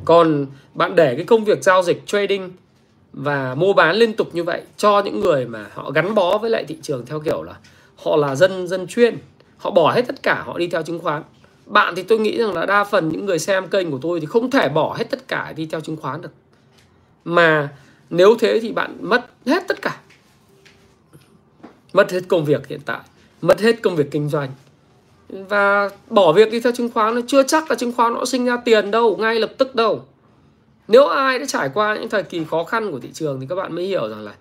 [0.04, 2.50] Còn bạn để cái công việc giao dịch trading
[3.12, 6.50] và mua bán liên tục như vậy cho những người mà họ gắn bó với
[6.50, 7.54] lại thị trường theo kiểu là
[7.96, 9.18] họ là dân dân chuyên,
[9.56, 11.22] họ bỏ hết tất cả, họ đi theo chứng khoán.
[11.66, 14.26] Bạn thì tôi nghĩ rằng là đa phần những người xem kênh của tôi thì
[14.26, 16.32] không thể bỏ hết tất cả đi theo chứng khoán được.
[17.24, 17.68] Mà
[18.10, 20.00] nếu thế thì bạn mất hết tất cả.
[21.92, 23.00] Mất hết công việc hiện tại,
[23.40, 24.50] mất hết công việc kinh doanh
[25.48, 28.44] và bỏ việc đi theo chứng khoán nó chưa chắc là chứng khoán nó sinh
[28.44, 30.04] ra tiền đâu ngay lập tức đâu
[30.88, 33.54] nếu ai đã trải qua những thời kỳ khó khăn của thị trường thì các
[33.54, 34.32] bạn mới hiểu rằng là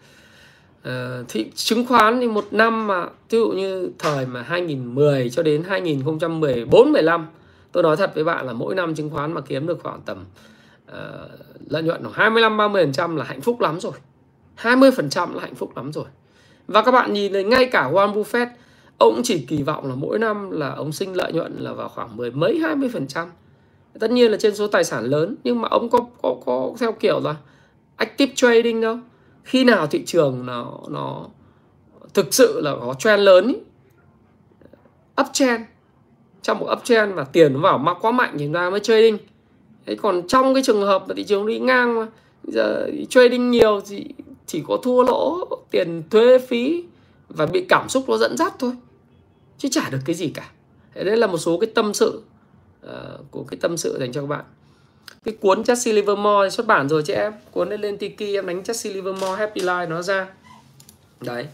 [0.88, 5.44] uh, thị chứng khoán thì một năm mà ví dụ như thời mà 2010 cho
[5.44, 7.28] đến 2014 15
[7.72, 10.26] tôi nói thật với bạn là mỗi năm chứng khoán mà kiếm được khoảng tầm
[10.92, 10.96] uh,
[11.70, 13.94] lợi nhuận khoảng 25 30% là hạnh phúc lắm rồi.
[14.62, 16.06] 20% là hạnh phúc lắm rồi.
[16.68, 18.48] Và các bạn nhìn thấy ngay cả Warren Buffett
[19.00, 22.18] ông chỉ kỳ vọng là mỗi năm là ông sinh lợi nhuận là vào khoảng
[22.18, 23.32] mười mấy 20 phần trăm.
[24.00, 26.92] Tất nhiên là trên số tài sản lớn nhưng mà ông có có có theo
[26.92, 27.36] kiểu là
[27.96, 28.98] active trading đâu
[29.44, 31.26] khi nào thị trường nó nó
[32.14, 33.56] thực sự là có trend lớn ý,
[35.22, 35.62] uptrend
[36.42, 39.18] trong một uptrend mà tiền nó vào mà quá mạnh thì ra mới trading.
[39.86, 42.08] Thế còn trong cái trường hợp mà thị trường đi ngang mà
[42.44, 44.06] giờ trading nhiều thì
[44.46, 46.84] chỉ có thua lỗ tiền thuế phí
[47.30, 48.72] và bị cảm xúc nó dẫn dắt thôi
[49.60, 50.50] chứ chả được cái gì cả.
[50.96, 52.22] Đấy là một số cái tâm sự
[52.86, 52.92] uh,
[53.32, 54.46] của cái tâm sự dành cho các bạn.
[55.26, 57.34] Cái cuốn Jesse Livermore xuất bản rồi chứ em.
[57.52, 60.28] Cuốn lên lên Tiki em đánh Jesse Livermore Happy Life nó ra.
[61.22, 61.46] Đấy.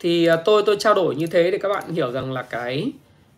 [0.00, 2.92] Thì uh, tôi tôi trao đổi như thế để các bạn hiểu rằng là cái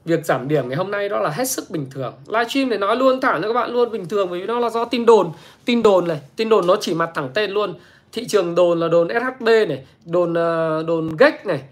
[0.05, 2.15] việc giảm điểm ngày hôm nay đó là hết sức bình thường.
[2.27, 4.71] Livestream để nói luôn thẳng cho các bạn luôn bình thường bởi vì nó là
[4.71, 5.33] do tin đồn.
[5.65, 7.75] Tin đồn này tin đồn nó chỉ mặt thẳng tên luôn.
[8.13, 11.63] Thị trường đồn là đồn shb này đồn ờ, đồn gách này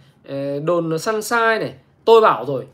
[0.61, 1.75] đồn sunshine này
[2.09, 2.67] tôi bảo rồi,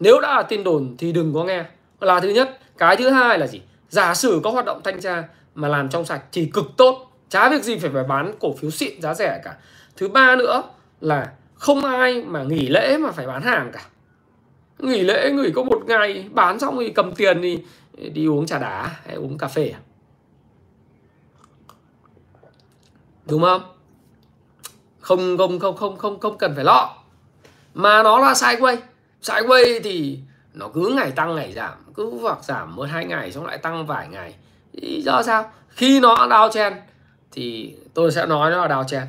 [0.00, 1.64] nếu đã là tin đồn thì đừng có nghe.
[2.00, 2.58] Là thứ nhất.
[2.78, 3.62] Cái thứ hai là gì?
[3.88, 7.10] Giả sử có hoạt động thanh tra mà làm trong sạch thì cực tốt.
[7.28, 9.56] Chả việc gì phải phải bán cổ phiếu xịn giá rẻ cả.
[9.96, 10.62] Thứ ba nữa
[11.00, 13.80] là không ai mà nghỉ lễ mà phải bán hàng cả.
[14.78, 17.58] Nghỉ lễ, nghỉ có một ngày, bán xong thì cầm tiền thì
[18.08, 19.80] đi uống trà đá hay uống cà phê à?
[23.26, 23.62] đúng không?
[25.00, 26.99] Không không không không không không cần phải lo
[27.74, 28.76] mà nó là sideways
[29.22, 30.18] sideways thì
[30.54, 31.72] nó cứ ngày tăng ngày giảm.
[31.94, 34.34] Cứ hoặc giảm một hai ngày xong lại tăng vài ngày.
[34.72, 35.52] Thì do sao?
[35.68, 36.72] Khi nó đào chen
[37.32, 39.06] thì tôi sẽ nói nó là đào chen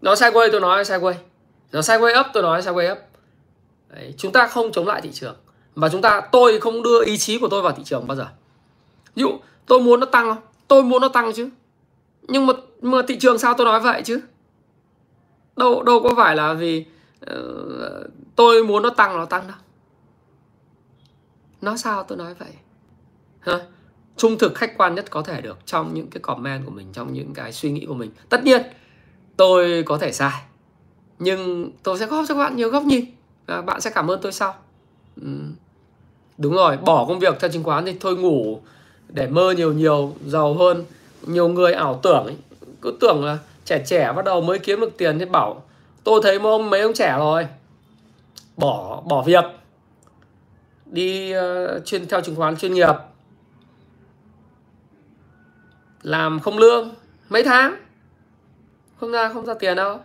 [0.00, 1.14] nó sideways tôi nói sideways
[1.72, 2.98] nó sideways up tôi nói sideways up.
[3.88, 5.36] Đấy, chúng ta không chống lại thị trường.
[5.74, 8.26] Và chúng ta tôi không đưa ý chí của tôi vào thị trường bao giờ.
[9.14, 10.42] Ví dụ tôi muốn nó tăng không?
[10.68, 11.48] Tôi muốn nó tăng chứ.
[12.22, 12.52] Nhưng mà
[12.82, 14.20] mà thị trường sao tôi nói vậy chứ?
[15.56, 16.84] Đâu đâu có phải là vì
[17.20, 19.56] Ờ, tôi muốn nó tăng nó tăng đâu
[21.60, 22.52] nó sao tôi nói vậy?
[23.40, 23.60] Hả?
[24.16, 27.12] Trung thực khách quan nhất có thể được trong những cái comment của mình trong
[27.12, 28.10] những cái suy nghĩ của mình.
[28.28, 28.62] Tất nhiên
[29.36, 30.42] tôi có thể sai
[31.18, 33.04] nhưng tôi sẽ góp cho các bạn nhiều góc nhìn
[33.46, 34.54] và bạn sẽ cảm ơn tôi sau.
[35.22, 35.28] Ừ.
[36.38, 38.60] đúng rồi bỏ công việc theo chứng khoán thì thôi ngủ
[39.08, 40.84] để mơ nhiều nhiều giàu hơn
[41.26, 42.36] nhiều người ảo tưởng ấy,
[42.80, 45.62] cứ tưởng là trẻ trẻ bắt đầu mới kiếm được tiền thì bảo
[46.08, 47.46] tôi thấy mấy ông mấy ông trẻ rồi.
[48.56, 49.44] Bỏ bỏ việc.
[50.86, 52.94] Đi uh, chuyên theo chứng khoán chuyên nghiệp.
[56.02, 56.94] Làm không lương.
[57.28, 57.76] Mấy tháng?
[59.00, 59.98] Không ra không ra tiền đâu.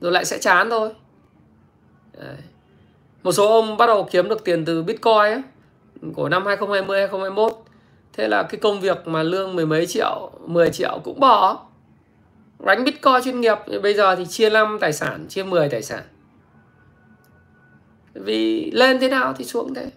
[0.00, 0.90] Rồi lại sẽ chán thôi.
[2.18, 2.36] Đấy.
[3.22, 5.42] một số ông bắt đầu kiếm được tiền từ bitcoin ấy,
[6.14, 7.52] của năm 2020 2021
[8.12, 11.67] thế là cái công việc mà lương mười mấy triệu 10 triệu cũng bỏ
[12.60, 16.02] đánh bitcoin chuyên nghiệp bây giờ thì chia 5 tài sản, chia 10 tài sản.
[18.14, 19.90] Vì lên thế nào thì xuống thế.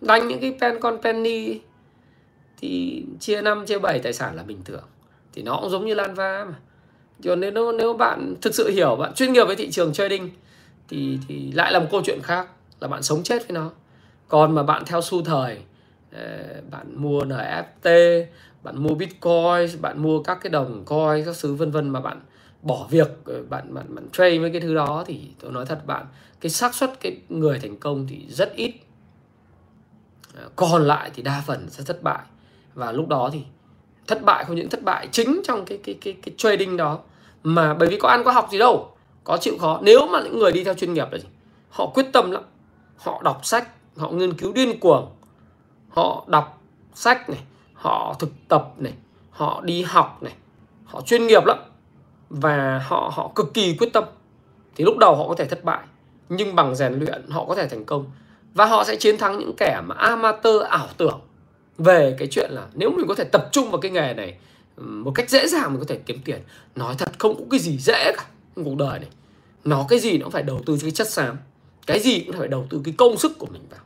[0.00, 1.60] Đánh những cái pen con penny
[2.60, 4.84] thì chia 5 chia 7 tài sản là bình thường.
[5.32, 6.54] Thì nó cũng giống như lan va mà.
[7.24, 10.30] Còn nếu nếu bạn thực sự hiểu, bạn chuyên nghiệp với thị trường trading
[10.88, 12.48] thì thì lại là một câu chuyện khác,
[12.80, 13.70] là bạn sống chết với nó.
[14.28, 15.58] Còn mà bạn theo xu thời
[16.12, 16.38] ờ,
[16.70, 18.24] bạn mua NFT
[18.64, 22.20] bạn mua Bitcoin, bạn mua các cái đồng coin, các thứ vân vân mà bạn
[22.62, 23.08] bỏ việc
[23.48, 26.06] bạn bạn bạn trade với cái thứ đó thì tôi nói thật bạn,
[26.40, 28.74] cái xác suất cái người thành công thì rất ít.
[30.36, 32.22] À, còn lại thì đa phần sẽ thất bại.
[32.74, 33.42] Và lúc đó thì
[34.06, 36.98] thất bại không những thất bại chính trong cái cái cái cái trading đó,
[37.42, 39.80] mà bởi vì có ăn có học gì đâu, có chịu khó.
[39.82, 41.28] Nếu mà những người đi theo chuyên nghiệp là gì?
[41.70, 42.42] Họ quyết tâm lắm.
[42.96, 45.10] Họ đọc sách, họ nghiên cứu điên cuồng,
[45.88, 46.62] họ đọc
[46.94, 47.40] sách này
[47.84, 48.92] họ thực tập này,
[49.30, 50.32] họ đi học này,
[50.84, 51.58] họ chuyên nghiệp lắm
[52.30, 54.04] và họ họ cực kỳ quyết tâm.
[54.76, 55.84] Thì lúc đầu họ có thể thất bại,
[56.28, 58.10] nhưng bằng rèn luyện họ có thể thành công.
[58.54, 61.20] Và họ sẽ chiến thắng những kẻ mà amateur ảo tưởng
[61.78, 64.38] về cái chuyện là nếu mình có thể tập trung vào cái nghề này
[64.76, 66.40] một cách dễ dàng mình có thể kiếm tiền.
[66.74, 68.24] Nói thật, không có cái gì dễ cả
[68.54, 69.08] cuộc đời này.
[69.64, 71.36] Nó cái gì nó cũng phải đầu tư cho cái chất xám,
[71.86, 73.80] cái gì cũng phải đầu tư cái công sức của mình vào.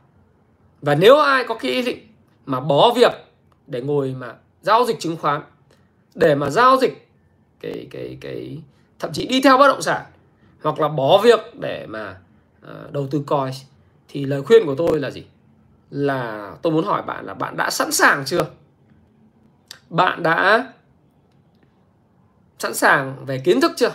[0.81, 2.07] Và nếu ai có cái ý định
[2.45, 3.11] mà bó việc
[3.69, 5.41] để ngồi mà giao dịch chứng khoán
[6.15, 7.09] để mà giao dịch
[7.59, 8.61] cái cái cái
[8.99, 10.05] thậm chí đi theo bất động sản
[10.61, 12.17] hoặc là bỏ việc để mà
[12.61, 13.53] uh, đầu tư coin
[14.07, 15.25] thì lời khuyên của tôi là gì?
[15.89, 18.45] Là tôi muốn hỏi bạn là bạn đã sẵn sàng chưa?
[19.89, 20.67] Bạn đã
[22.59, 23.91] sẵn sàng về kiến thức chưa?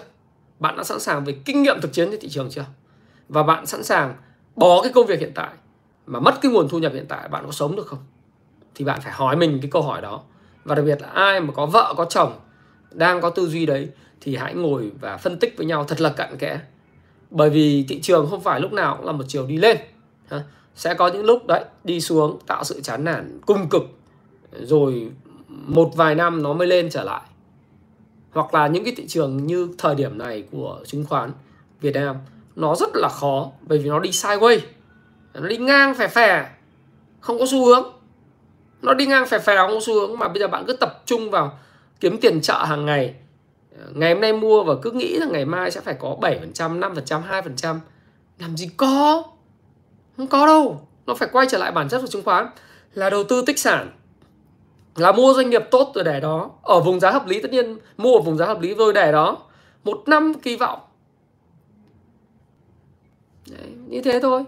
[0.58, 2.64] Bạn đã sẵn sàng về kinh nghiệm thực chiến trên thị trường chưa?
[3.28, 4.14] Và bạn sẵn sàng
[4.56, 5.50] bỏ cái công việc hiện tại
[6.06, 7.98] mà mất cái nguồn thu nhập hiện tại bạn có sống được không?
[8.74, 10.22] Thì bạn phải hỏi mình cái câu hỏi đó.
[10.64, 12.32] Và đặc biệt là ai mà có vợ, có chồng
[12.92, 13.88] đang có tư duy đấy
[14.20, 16.60] thì hãy ngồi và phân tích với nhau thật là cặn kẽ.
[17.30, 19.78] Bởi vì thị trường không phải lúc nào cũng là một chiều đi lên
[20.74, 23.82] sẽ có những lúc đấy, đi xuống tạo sự chán nản cung cực,
[24.52, 25.10] rồi
[25.48, 27.20] một vài năm nó mới lên trở lại.
[28.32, 31.32] Hoặc là những cái thị trường như thời điểm này của chứng khoán
[31.80, 32.16] Việt Nam,
[32.56, 34.58] nó rất là khó bởi vì nó đi sideways,
[35.34, 36.50] nó đi ngang phè phè,
[37.20, 37.92] không có xu hướng
[38.84, 41.30] nó đi ngang phè phè không xu hướng mà bây giờ bạn cứ tập trung
[41.30, 41.58] vào
[42.00, 43.14] kiếm tiền chợ hàng ngày.
[43.94, 47.22] Ngày hôm nay mua và cứ nghĩ là ngày mai sẽ phải có 7%, 5%,
[47.22, 47.78] 2%
[48.38, 49.24] làm gì có?
[50.16, 50.88] Không có đâu.
[51.06, 52.46] Nó phải quay trở lại bản chất của chứng khoán.
[52.94, 53.90] Là đầu tư tích sản.
[54.96, 56.50] Là mua doanh nghiệp tốt rồi để đó.
[56.62, 59.12] Ở vùng giá hợp lý tất nhiên mua ở vùng giá hợp lý rồi để
[59.12, 59.38] đó.
[59.84, 60.80] Một năm kỳ vọng.
[63.50, 64.44] Đấy, như thế thôi.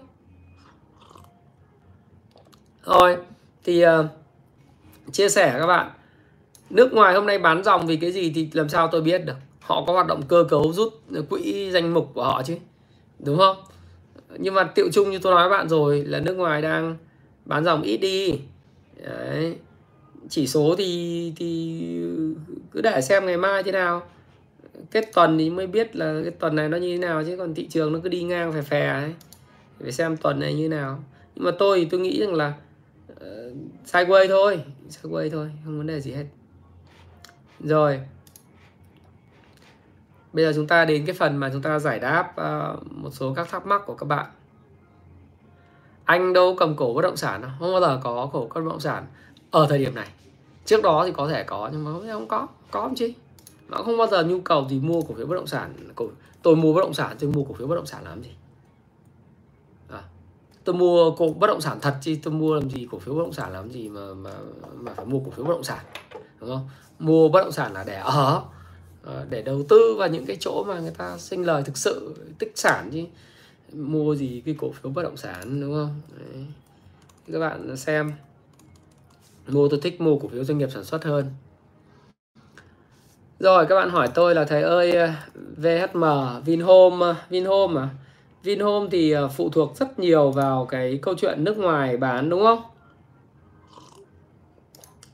[2.83, 3.17] Rồi
[3.63, 3.89] thì uh,
[5.17, 5.91] chia sẻ các bạn.
[6.69, 9.33] Nước ngoài hôm nay bán dòng vì cái gì thì làm sao tôi biết được.
[9.59, 10.93] Họ có hoạt động cơ cấu rút
[11.29, 12.55] quỹ danh mục của họ chứ
[13.19, 13.57] đúng không?
[14.37, 16.97] Nhưng mà tiệu chung như tôi nói với bạn rồi là nước ngoài đang
[17.45, 18.39] bán dòng ít đi.
[19.05, 19.55] Đấy.
[20.29, 21.81] chỉ số thì thì
[22.71, 24.03] cứ để xem ngày mai thế nào.
[24.91, 27.55] Kết tuần thì mới biết là cái tuần này nó như thế nào chứ còn
[27.55, 29.13] thị trường nó cứ đi ngang phè phè ấy.
[29.81, 31.03] Phải xem tuần này như thế nào.
[31.35, 32.66] Nhưng mà tôi thì tôi nghĩ rằng là uh,
[33.19, 33.51] Ờ,
[33.85, 36.25] sideways thôi sideways thôi không vấn đề gì hết.
[37.59, 38.01] Rồi.
[40.33, 43.33] Bây giờ chúng ta đến cái phần mà chúng ta giải đáp uh, một số
[43.33, 44.25] các thắc mắc của các bạn.
[46.05, 48.79] Anh đâu cầm cổ bất động sản đâu không bao giờ có cổ bất động
[48.79, 49.05] sản
[49.51, 50.07] ở thời điểm này.
[50.65, 52.47] Trước đó thì có thể có nhưng mà không có.
[52.71, 53.11] Có không chứ
[53.67, 56.07] nó không bao giờ nhu cầu gì mua cổ phiếu bất động sản cổ
[56.41, 58.29] tôi mua bất động sản tôi mua cổ phiếu bất động sản làm gì?
[60.67, 63.21] Tôi mua cổ bất động sản thật chứ, tôi mua làm gì cổ phiếu bất
[63.21, 64.31] động sản, làm gì mà mà
[64.75, 65.85] mà phải mua cổ phiếu bất động sản,
[66.39, 66.69] đúng không?
[66.99, 68.41] Mua bất động sản là để ở
[69.03, 72.15] ờ, để đầu tư vào những cái chỗ mà người ta sinh lời thực sự,
[72.39, 73.03] tích sản chứ.
[73.73, 76.01] Mua gì cái cổ phiếu bất động sản, đúng không?
[76.19, 76.45] Đấy.
[77.33, 78.13] các bạn xem.
[79.47, 81.25] Mua tôi thích mua cổ phiếu doanh nghiệp sản xuất hơn.
[83.39, 85.11] Rồi, các bạn hỏi tôi là thầy ơi ờ,
[85.57, 86.03] VHM
[86.45, 87.89] Vinhome Vinhome à?
[88.43, 92.43] Vinhome thì ờ, phụ thuộc rất nhiều vào cái câu chuyện nước ngoài bán đúng
[92.43, 92.61] không?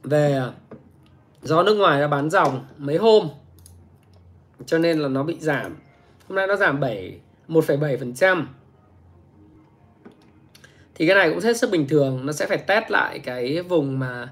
[0.04, 0.54] Về ờ,
[1.42, 3.28] do nước ngoài đã bán dòng mấy hôm
[4.66, 5.78] cho nên là nó bị giảm.
[6.28, 8.46] Hôm nay nó giảm 7 1,7%
[10.96, 14.00] thì cái này cũng hết sức bình thường nó sẽ phải test lại cái vùng
[14.00, 14.30] mà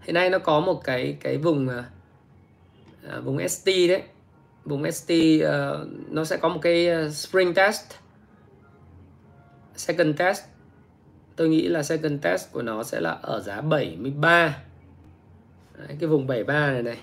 [0.00, 1.84] hiện nay nó có một cái cái vùng à,
[3.20, 4.02] vùng ST đấy.
[4.64, 7.82] Vùng ST uh, nó sẽ có một cái spring test
[9.76, 10.44] second test.
[11.36, 14.56] Tôi nghĩ là second test của nó sẽ là ở giá 73
[15.78, 16.98] Đấy, cái vùng 73 này này.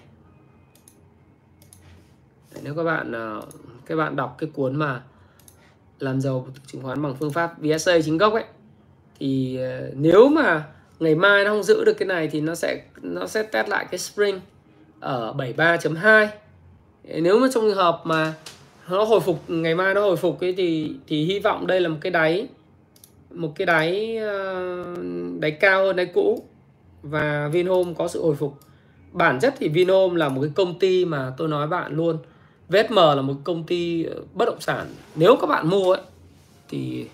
[2.54, 3.42] Đấy, nếu các bạn ờ,
[3.86, 5.04] các bạn đọc cái cuốn mà
[6.00, 8.44] làm giàu chứng khoán bằng phương pháp VSA chính gốc ấy
[9.20, 10.66] thì ờ, nếu mà
[11.00, 13.86] ngày mai nó không giữ được cái này thì nó sẽ nó sẽ test lại
[13.92, 14.40] cái spring
[15.00, 16.28] ở 73.2
[17.04, 18.34] nếu mà trong trường hợp mà
[18.90, 21.90] nó hồi phục ngày mai nó hồi phục ấy thì thì hy vọng đây là
[21.90, 22.48] một cái đáy
[23.34, 24.96] một cái đáy ờ,
[25.40, 26.44] đáy cao hơn đáy cũ
[27.04, 28.60] và Vinhome có sự hồi phục.
[29.12, 32.18] Bản chất thì Vinhome là một cái công ty mà tôi nói bạn luôn
[32.70, 34.88] VSM là một công ty ờ, bất động sản.
[35.16, 36.02] Nếu các bạn mua ấy,
[36.70, 37.08] thì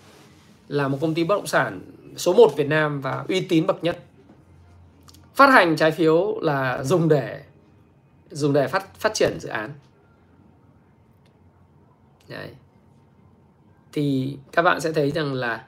[0.67, 1.81] là một công ty bất động sản
[2.17, 3.99] số 1 Việt Nam và uy tín bậc nhất.
[5.35, 7.41] Phát hành trái phiếu là dùng để
[8.31, 9.71] dùng để phát phát triển dự án.
[12.29, 12.49] Đấy.
[13.91, 15.65] thì các bạn sẽ thấy rằng là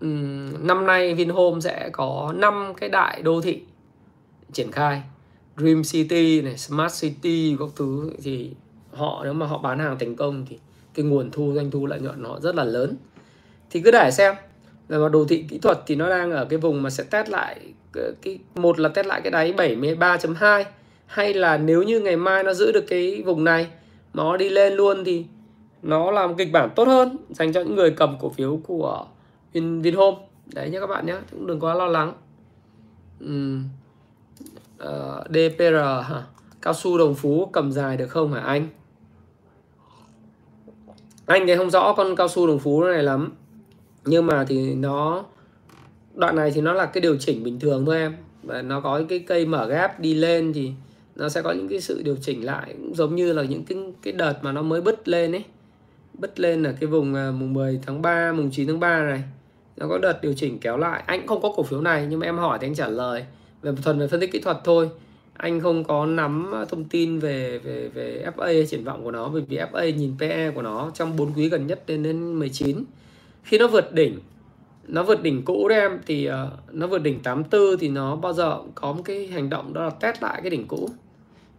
[0.00, 3.60] um, năm nay Vinhome sẽ có 5 cái đại đô thị
[4.52, 5.02] triển khai.
[5.56, 8.10] Dream City này, Smart City các thứ.
[8.22, 8.50] Thì
[8.92, 10.58] họ nếu mà họ bán hàng thành công thì
[10.94, 12.96] cái nguồn thu doanh thu lợi nhuận họ rất là lớn.
[13.70, 14.34] Thì cứ để xem.
[14.88, 17.28] Về mặt đồ thị kỹ thuật thì nó đang ở cái vùng mà sẽ test
[17.28, 17.60] lại
[18.22, 20.64] cái một là test lại cái đáy 73.2
[21.06, 23.66] hay là nếu như ngày mai nó giữ được cái vùng này
[24.14, 25.24] nó đi lên luôn thì
[25.82, 29.06] nó làm kịch bản tốt hơn dành cho những người cầm cổ phiếu của
[29.52, 30.16] Vin Vinhome
[30.54, 32.12] đấy nhé các bạn nhé cũng đừng quá lo lắng.
[33.24, 33.64] Uhm.
[33.64, 35.74] uh, ờ, DPR
[36.04, 36.22] hả?
[36.62, 38.68] Cao su đồng phú cầm dài được không hả anh?
[41.26, 43.32] Anh thì không rõ con cao su đồng phú này lắm.
[44.04, 45.24] Nhưng mà thì nó
[46.14, 48.16] đoạn này thì nó là cái điều chỉnh bình thường thôi em.
[48.42, 50.72] Và nó có cái cây mở gap đi lên thì
[51.16, 52.74] nó sẽ có những cái sự điều chỉnh lại.
[52.78, 55.44] Cũng giống như là những cái cái đợt mà nó mới bứt lên ấy.
[56.14, 59.22] Bứt lên ở cái vùng à, mùng 10 tháng 3 mùng 9 tháng 3 này
[59.80, 61.02] nó có đợt điều chỉnh kéo lại.
[61.06, 63.24] Anh không có cổ phiếu này nhưng mà em hỏi thì anh trả lời.
[63.62, 64.90] Về thuần về phân tích kỹ thuật thôi.
[65.32, 69.28] Anh không có nắm à, thông tin về về về FA triển vọng của nó
[69.28, 72.84] bởi vì FA nhìn PE của nó trong 4 quý gần nhất đến đến 19
[73.42, 74.18] khi nó vượt đỉnh
[74.90, 76.34] nó vượt đỉnh cũ đấy em thì uh,
[76.74, 79.84] nó vượt đỉnh 84 thì nó bao giờ cũng có một cái hành động đó
[79.84, 80.88] là test lại cái đỉnh cũ.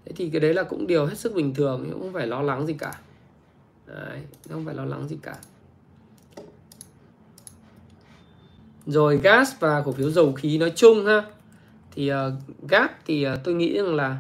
[0.05, 2.41] Thế thì cái đấy là cũng điều hết sức bình thường cũng không phải lo
[2.41, 2.93] lắng gì cả.
[3.88, 4.19] Đấy,
[4.49, 5.36] không phải lo lắng gì cả.
[8.86, 11.23] Rồi gas và cổ phiếu dầu khí nói chung ha.
[11.95, 12.17] Thì uh,
[12.69, 14.17] gas thì uh, tôi nghĩ rằng là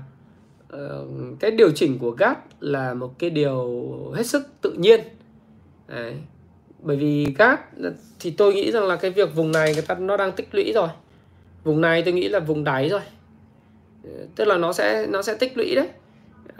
[0.73, 3.85] uh, cái điều chỉnh của gas là một cái điều
[4.15, 5.01] hết sức tự nhiên.
[5.87, 6.15] Đấy.
[6.79, 7.59] bởi vì gas
[8.19, 10.71] thì tôi nghĩ rằng là cái việc vùng này người ta nó đang tích lũy
[10.73, 10.87] rồi.
[11.63, 13.01] Vùng này tôi nghĩ là vùng đáy rồi.
[14.35, 15.89] Tức là nó sẽ nó sẽ tích lũy đấy.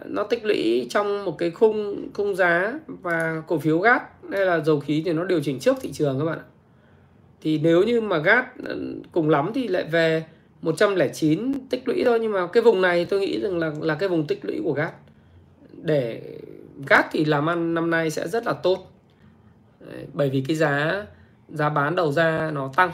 [0.06, 4.60] Nó tích lũy trong một cái khung khung giá và cổ phiếu gas hay là
[4.60, 6.46] dầu khí thì nó điều chỉnh trước thị trường các bạn ạ
[7.42, 10.24] thì nếu như mà gas ừ, cùng lắm thì lại về
[10.62, 12.20] 109 tích lũy thôi.
[12.22, 14.74] Nhưng mà cái vùng này tôi nghĩ rằng là là cái vùng tích lũy của
[14.74, 14.92] gas.
[15.74, 16.22] Để
[16.88, 18.92] gas thì làm ăn năm nay sẽ rất là tốt.
[19.80, 21.06] Đấy, bởi vì cái giá
[21.50, 22.92] giá bán đầu ra nó tăng.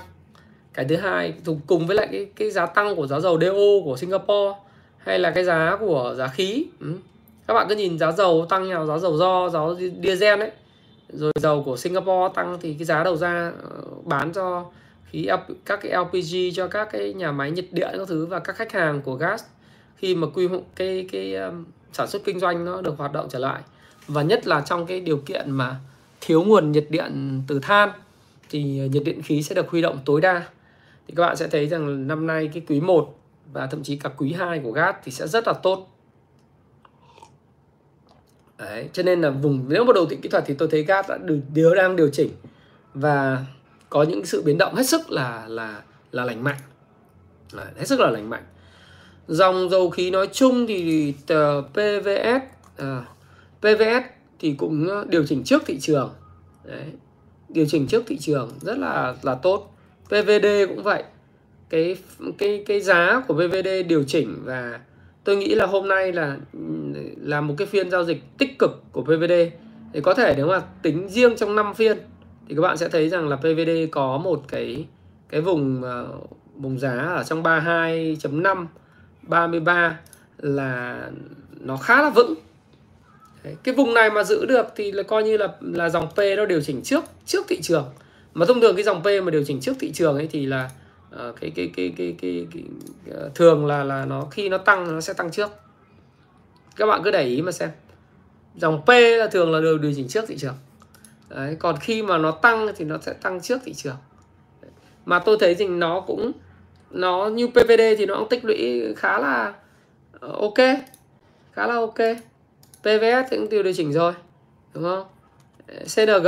[0.73, 1.33] Cái thứ hai
[1.67, 4.59] cùng với lại cái cái giá tăng của giá dầu DO của Singapore
[4.97, 6.65] hay là cái giá của giá khí.
[6.79, 6.93] Ừ.
[7.47, 9.59] các bạn cứ nhìn giá dầu tăng nhau giá dầu do giá
[10.03, 10.51] diesel ấy
[11.09, 14.65] rồi dầu của Singapore tăng thì cái giá đầu ra ờ, bán cho
[15.11, 15.29] khí
[15.65, 18.71] các cái LPG cho các cái nhà máy nhiệt điện các thứ và các khách
[18.71, 19.43] hàng của gas
[19.95, 23.39] khi mà quy cái cái um, sản xuất kinh doanh nó được hoạt động trở
[23.39, 23.61] lại.
[24.07, 25.75] Và nhất là trong cái điều kiện mà
[26.21, 27.89] thiếu nguồn nhiệt điện từ than
[28.49, 30.43] thì nhiệt điện khí sẽ được huy động tối đa.
[31.07, 33.19] Thì các bạn sẽ thấy rằng năm nay cái quý 1
[33.53, 35.96] và thậm chí cả quý 2 của gas thì sẽ rất là tốt.
[38.57, 41.09] Đấy, cho nên là vùng nếu mà đầu thị kỹ thuật thì tôi thấy gas
[41.09, 41.17] đã
[41.53, 42.29] điều đang điều chỉnh
[42.93, 43.45] và
[43.89, 45.81] có những sự biến động hết sức là là
[46.11, 46.57] là lành mạnh.
[47.53, 48.43] Đấy, hết sức là lành mạnh.
[49.27, 51.13] Dòng dầu khí nói chung thì
[51.73, 53.03] PVS uh, ờ,
[53.59, 54.05] PVS
[54.39, 56.13] thì cũng điều chỉnh trước thị trường.
[56.63, 56.85] Đấy,
[57.49, 59.73] điều chỉnh trước thị trường rất là là tốt.
[60.05, 61.03] PVD cũng vậy.
[61.69, 61.97] Cái
[62.37, 64.79] cái cái giá của PVD điều chỉnh và
[65.27, 66.37] tôi nghĩ là hôm nay là
[67.21, 69.33] là một cái phiên giao dịch tích cực của PVD
[69.93, 71.97] thì có thể nếu mà tính riêng trong 5 phiên
[72.47, 74.85] thì các bạn sẽ thấy rằng là PVD có một cái
[75.29, 76.07] cái vùng ờ,
[76.55, 78.65] vùng giá ở trong 32.5
[79.21, 79.99] 33
[80.37, 81.01] là
[81.59, 82.33] nó khá là vững.
[83.43, 86.19] Đấy, cái vùng này mà giữ được thì là coi như là là dòng P
[86.37, 87.85] nó điều chỉnh trước trước thị trường.
[88.33, 90.69] Mà thông thường cái dòng P mà điều chỉnh trước thị trường ấy thì là
[91.15, 92.63] uh, cái, cái, cái, cái, cái, cái,
[93.05, 95.51] cái thường là là nó khi nó tăng nó sẽ tăng trước.
[96.75, 97.69] Các bạn cứ để ý mà xem.
[98.55, 100.55] Dòng P là thường là đều điều chỉnh trước thị trường.
[101.29, 103.95] Đấy, còn khi mà nó tăng thì nó sẽ tăng trước thị trường.
[105.05, 106.31] Mà tôi thấy thì nó cũng
[106.91, 109.53] nó như PVD thì nó cũng tích lũy khá là
[110.19, 110.57] ờ, ok.
[111.51, 112.17] Khá là ok.
[112.81, 114.13] PVS thì cũng tiêu điều chỉnh rồi
[114.73, 115.05] đúng không?
[115.95, 116.27] CNG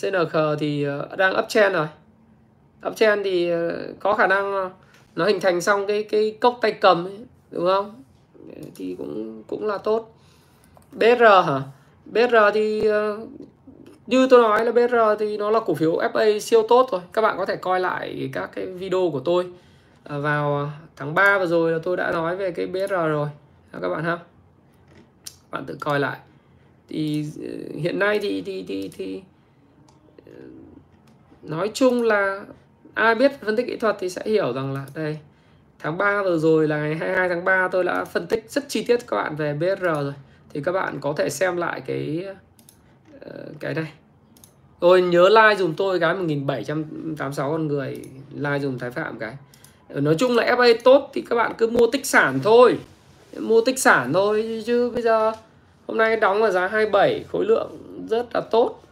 [0.00, 0.86] CNG thì
[1.16, 1.86] đang uptrend rồi
[2.86, 4.70] uptrend thì ờ, có khả năng ờ,
[5.16, 7.18] nó hình thành xong cái cái cốc tay cầm ấy,
[7.50, 8.02] đúng không?
[8.74, 10.14] Thì cũng cũng là tốt.
[10.92, 11.60] BR hả?
[12.04, 13.18] BR thì ờ,
[14.06, 17.00] như tôi nói là BR thì nó là cổ phiếu FA siêu tốt rồi.
[17.12, 19.46] Các bạn có thể coi lại các cái video của tôi
[20.04, 23.28] vào tháng 3 vừa rồi là tôi đã nói về cái BR rồi.
[23.72, 24.18] Các bạn ha?
[25.50, 26.18] Bạn tự coi lại.
[26.88, 27.26] Thì
[27.74, 29.22] hiện nay thì thì thì, thì
[31.42, 32.44] nói chung là
[32.98, 35.18] ai biết phân tích kỹ thuật thì sẽ hiểu rằng là, đây,
[35.78, 38.84] tháng 3 vừa rồi là ngày 22 tháng 3 tôi đã phân tích rất chi
[38.84, 40.12] tiết các bạn về BR rồi.
[40.52, 42.24] Thì các bạn có thể xem lại cái
[43.20, 43.92] ờ, cái này.
[44.80, 48.02] Tôi nhớ like dùm tôi cái 1786 con người,
[48.34, 49.36] like dùm Thái Phạm cái.
[49.88, 52.78] Ờ, nói chung là FA tốt thì các bạn cứ mua tích sản thôi.
[53.38, 55.32] Mua tích sản thôi, chứ bây giờ
[55.86, 57.70] hôm nay đóng là giá 27 khối lượng
[58.10, 58.82] rất là tốt.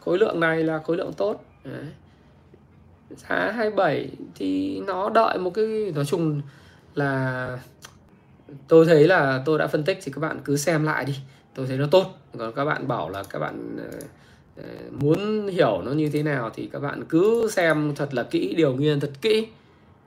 [0.00, 1.44] Khối lượng này là khối lượng tốt.
[1.64, 1.84] Đấy
[3.10, 6.42] giá 27 thì nó đợi một cái, nói chung
[6.94, 7.58] là
[8.68, 11.14] tôi thấy là tôi đã phân tích thì các bạn cứ xem lại đi.
[11.54, 12.06] Tôi thấy nó tốt.
[12.38, 13.98] Còn các bạn bảo là các bạn ờ,
[14.56, 18.54] ờ, muốn hiểu nó như thế nào thì các bạn cứ xem thật là kỹ,
[18.56, 19.46] điều nghiên thật kỹ.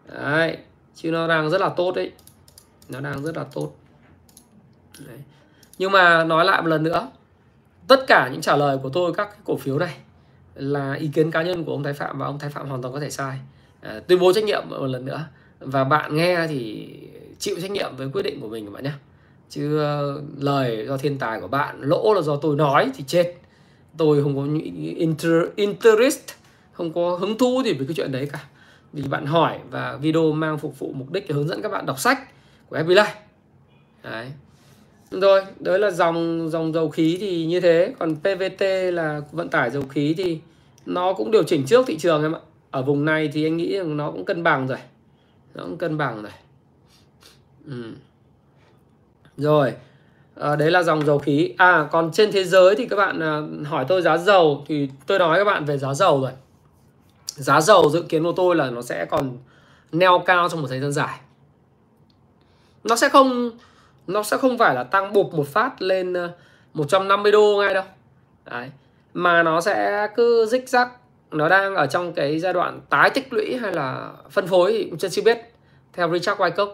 [0.07, 0.57] Đấy,
[0.95, 2.11] chứ nó đang rất là tốt đấy.
[2.89, 3.75] Nó đang rất là tốt.
[5.07, 5.17] Đấy.
[5.77, 7.11] nhưng mà nói lại một lần nữa,
[7.87, 9.97] tất cả những trả lời của tôi các cổ phiếu này
[10.55, 12.93] là ý kiến cá nhân của ông Thái Phạm và ông Thái Phạm hoàn toàn
[12.93, 13.39] có thể sai.
[13.81, 15.25] À, tuyên bố trách nhiệm một lần nữa.
[15.59, 16.89] Và bạn nghe thì
[17.39, 18.91] chịu trách nhiệm với quyết định của mình các bạn nhé.
[19.49, 23.35] Chứ uh, lời do thiên tài của bạn lỗ là do tôi nói thì chết.
[23.97, 24.59] Tôi không có
[24.95, 26.21] inter, interest
[26.71, 28.43] không có hứng thú gì với cái chuyện đấy cả.
[28.93, 31.85] Vì bạn hỏi và video mang phục vụ mục đích để hướng dẫn các bạn
[31.85, 32.19] đọc sách
[32.69, 33.13] của FB Life
[34.03, 34.31] đấy
[35.11, 39.69] rồi đấy là dòng dòng dầu khí thì như thế còn PVT là vận tải
[39.69, 40.39] dầu khí thì
[40.85, 42.39] nó cũng điều chỉnh trước thị trường em ạ
[42.71, 44.77] ở vùng này thì anh nghĩ rằng nó cũng cân bằng rồi
[45.55, 46.31] nó cũng cân bằng rồi
[47.67, 47.93] ừ.
[49.39, 49.73] Rồi,
[50.35, 51.53] à, đấy là dòng dầu khí.
[51.57, 55.19] À, còn trên thế giới thì các bạn à, hỏi tôi giá dầu thì tôi
[55.19, 56.31] nói các bạn về giá dầu rồi.
[57.27, 59.37] Giá dầu dự kiến của tôi là nó sẽ còn
[59.91, 61.19] neo cao trong một thời gian dài.
[62.83, 63.51] Nó sẽ không
[64.09, 66.31] nó sẽ không phải là tăng bụp một phát lên ờ,
[66.73, 67.83] 150 đô ngay đâu.
[68.45, 68.69] Đấy.
[69.13, 70.89] Mà nó sẽ cứ rích rắc
[71.31, 74.87] nó đang ở trong cái giai đoạn tái tích lũy hay là phân phối thì
[74.89, 75.37] cũng chưa biết
[75.93, 76.73] theo Richard Wyckoff.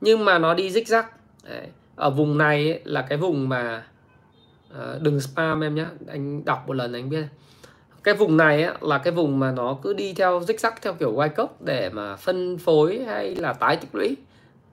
[0.00, 1.06] Nhưng mà nó đi rích rắc
[1.44, 1.66] Đấy.
[1.96, 3.84] Ở vùng này ấy, là cái vùng mà
[4.70, 7.24] uh, đừng spam em nhé anh đọc một lần anh biết.
[8.04, 10.92] Cái vùng này ấy, là cái vùng mà nó cứ đi theo rích rắc theo
[10.92, 14.16] kiểu Wyckoff để mà phân phối hay là tái tích lũy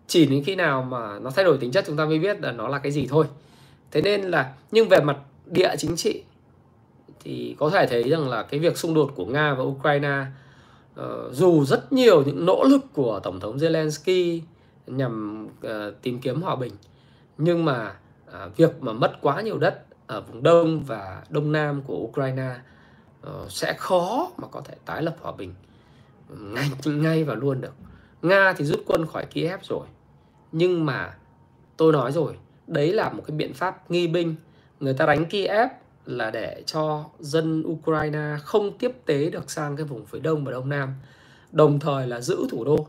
[0.09, 2.51] chỉ đến khi nào mà nó thay đổi tính chất chúng ta mới biết là
[2.51, 3.25] nó là cái gì thôi.
[3.91, 6.23] Thế nên là nhưng về mặt địa chính trị
[7.23, 10.25] thì có thể thấy rằng là cái việc xung đột của nga và ukraine
[11.01, 14.41] uh, dù rất nhiều những nỗ lực của tổng thống zelensky
[14.87, 16.73] nhằm uh, tìm kiếm hòa bình
[17.37, 17.95] nhưng mà
[18.25, 22.55] ờ, việc mà mất quá nhiều đất ở vùng đông và đông nam của Ukraine
[23.27, 25.53] uh, sẽ khó mà có thể tái lập hòa bình
[26.29, 27.73] ngay ngay và luôn được.
[28.21, 29.87] Nga thì rút quân khỏi Kiev rồi
[30.51, 31.15] nhưng mà
[31.77, 32.37] tôi nói rồi
[32.67, 34.35] đấy là một cái biện pháp nghi binh.
[34.79, 35.69] Người ta đánh Kiev
[36.05, 40.51] là để cho dân Ukraine không tiếp tế được sang cái vùng phía đông và
[40.51, 40.93] đông nam
[41.51, 42.87] đồng thời là giữ thủ đô.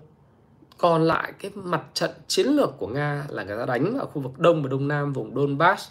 [0.79, 4.23] Còn lại cái mặt trận chiến lược của nga là người ta đánh ở khu
[4.23, 5.91] vực đông và đông nam vùng donbass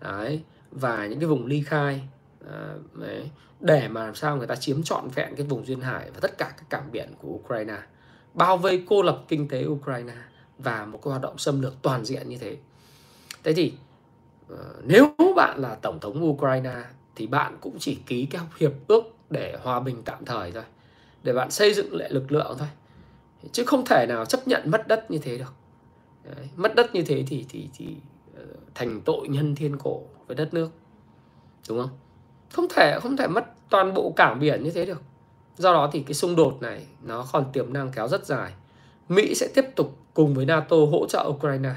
[0.00, 2.08] đấy, và những cái vùng ly khai
[2.50, 6.10] à, đấy, để mà làm sao người ta chiếm trọn vẹn cái vùng duyên hải
[6.10, 7.78] và tất cả các cảng biển của ukraine
[8.34, 10.14] bao vây cô lập kinh tế ukraine
[10.62, 12.56] và một cái hoạt động xâm lược toàn diện như thế.
[13.42, 13.72] Thế thì
[14.48, 16.74] ờ, nếu bạn là tổng thống ukraine
[17.16, 20.64] thì bạn cũng chỉ ký cái hiệp ước để hòa bình tạm thời thôi
[21.22, 22.68] để bạn xây dựng lại lực lượng thôi.
[23.52, 25.54] Chứ không thể nào chấp nhận mất đất như thế được.
[26.24, 27.96] Đấy, mất đất như thế thì thì thì
[28.36, 28.44] ờ,
[28.74, 30.70] thành tội nhân thiên cổ với đất nước.
[31.68, 31.90] Đúng không?
[32.52, 35.02] Không thể không thể mất toàn bộ cảng biển như thế được.
[35.58, 38.52] Do đó thì cái xung đột này nó còn tiềm năng kéo rất dài.
[39.08, 41.74] Mỹ sẽ tiếp tục cùng với nato hỗ trợ ukraine.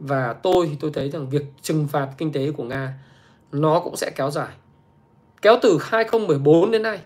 [0.00, 2.98] Và tôi thì tôi thấy rằng việc trừng phạt kinh tế của nga
[3.52, 4.54] nó cũng sẽ kéo dài.
[5.42, 7.00] Kéo từ 2014 đến nay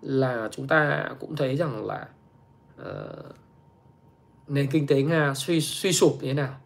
[0.00, 2.08] là chúng ta cũng thấy rằng là
[2.82, 3.34] uh,
[4.48, 6.56] nền kinh tế Nga suy suy sụp như thế nào.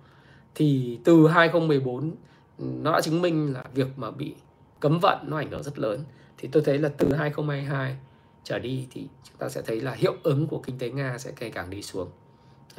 [0.54, 2.14] Thì từ 2014
[2.58, 4.34] nó đã chứng minh là việc mà bị
[4.80, 6.04] cấm vận nó ảnh hưởng rất lớn.
[6.38, 7.96] Thì tôi thấy là từ 2022
[8.44, 11.32] trở đi thì chúng ta sẽ thấy là hiệu ứng của kinh tế Nga sẽ
[11.40, 12.08] ngày càng đi xuống.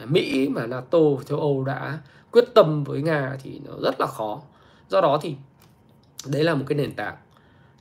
[0.06, 2.00] Mỹ mà NATO châu Âu đã
[2.32, 4.42] quyết tâm với Nga thì nó rất là khó.
[4.90, 5.36] Do đó thì
[6.26, 7.16] đấy là một cái nền tảng.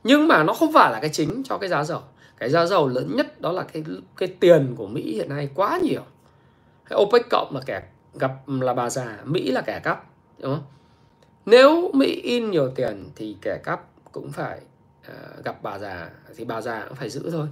[0.03, 2.01] Nhưng mà nó không phải là cái chính cho cái giá dầu.
[2.37, 3.83] Cái giá dầu lớn nhất đó là cái
[4.17, 6.01] cái tiền của Mỹ hiện nay quá nhiều.
[6.95, 10.05] OPEC cộng là kẻ gặp là bà già Mỹ là kẻ cắp
[10.39, 10.63] đúng không?
[11.45, 14.59] Nếu Mỹ in nhiều tiền thì kẻ cắp cũng phải
[15.07, 17.47] uh, gặp bà già thì bà già cũng phải giữ thôi.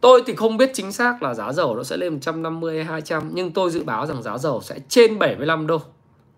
[0.00, 3.30] Tôi thì không biết chính xác là giá dầu nó sẽ lên 150 hay 200
[3.32, 5.80] nhưng tôi dự báo rằng giá dầu sẽ trên 75 đô.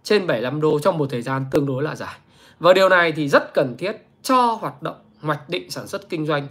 [0.03, 2.19] Trên 75 đô trong một thời gian tương đối là dài.
[2.59, 6.27] Và điều này thì rất cần thiết cho hoạt động hoạch định sản xuất kinh
[6.27, 6.47] doanh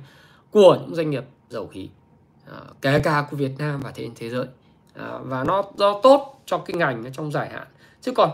[0.51, 1.89] của những doanh nghiệp dầu khí.
[2.45, 4.45] À, kể cả của Việt Nam và trên thế giới.
[4.93, 7.67] À, và nó do tốt cho cái ngành trong dài hạn.
[8.01, 8.29] Chứ còn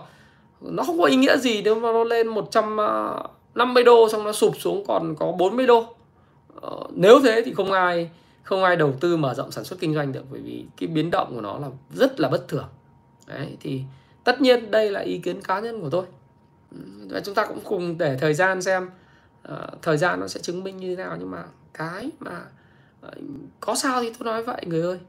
[0.62, 4.54] nó không có ý nghĩa gì nếu mà nó lên 150 đô xong nó sụp
[4.60, 5.86] xuống còn có 40 đô.
[6.62, 8.10] Ờ, nếu thế thì không ai
[8.44, 11.12] không ai đầu tư mở rộng sản xuất kinh doanh được bởi vì cái biến
[11.12, 12.68] động của nó là rất là bất thường.
[13.28, 13.82] Đấy thì
[14.24, 16.06] tất nhiên đây là ý kiến cá nhân của tôi.
[17.10, 18.90] Và chúng ta cũng cùng để thời gian xem
[19.52, 22.42] uh, thời gian nó sẽ chứng minh như thế nào nhưng mà cái mà
[23.08, 23.14] uh,
[23.60, 25.00] có sao thì tôi nói vậy người ơi.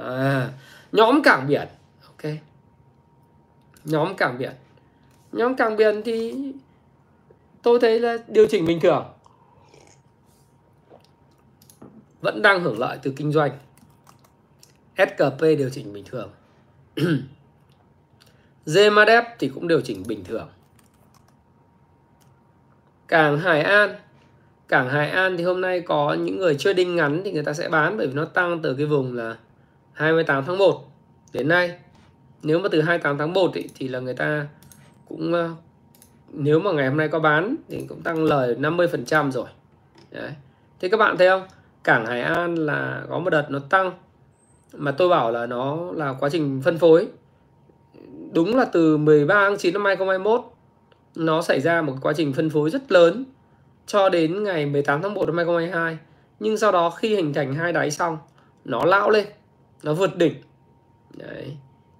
[0.00, 0.50] À,
[0.92, 1.68] nhóm cảng biển
[2.06, 2.32] ok.
[3.84, 4.52] Nhóm cảng biển.
[5.32, 6.34] Nhóm cảng biển thì
[7.62, 9.04] tôi thấy là điều chỉnh bình thường
[12.20, 13.50] vẫn đang hưởng lợi từ kinh doanh.
[14.96, 16.30] SKP điều chỉnh bình thường.
[18.66, 20.48] Zemadep thì cũng điều chỉnh bình thường.
[23.08, 23.96] Cảng Hải An
[24.68, 27.52] Cảng Hải An thì hôm nay có những người chơi đinh ngắn thì người ta
[27.52, 29.36] sẽ bán bởi vì nó tăng từ cái vùng là
[29.92, 30.84] 28 tháng 1
[31.32, 31.78] đến nay.
[32.42, 34.46] Nếu mà từ 28 tháng 1 ý, thì là người ta
[35.08, 35.50] cũng ờ,
[36.32, 39.48] nếu mà ngày hôm nay có bán thì cũng tăng lời 50% rồi.
[40.10, 40.30] Đấy.
[40.80, 41.42] Thế các bạn thấy không?
[41.86, 43.92] Cảng Hải An là có một đợt nó tăng,
[44.72, 47.08] mà tôi bảo là nó là quá trình phân phối.
[48.32, 50.42] Đúng là từ 13 tháng 9 năm 2021
[51.16, 53.24] nó xảy ra một quá trình phân phối rất lớn
[53.86, 55.98] cho đến ngày 18 tháng 1 năm 2022
[56.40, 58.18] nhưng sau đó khi hình thành hai đáy xong,
[58.64, 59.26] nó lão lên,
[59.82, 60.34] nó vượt đỉnh.
[61.14, 61.56] Đấy.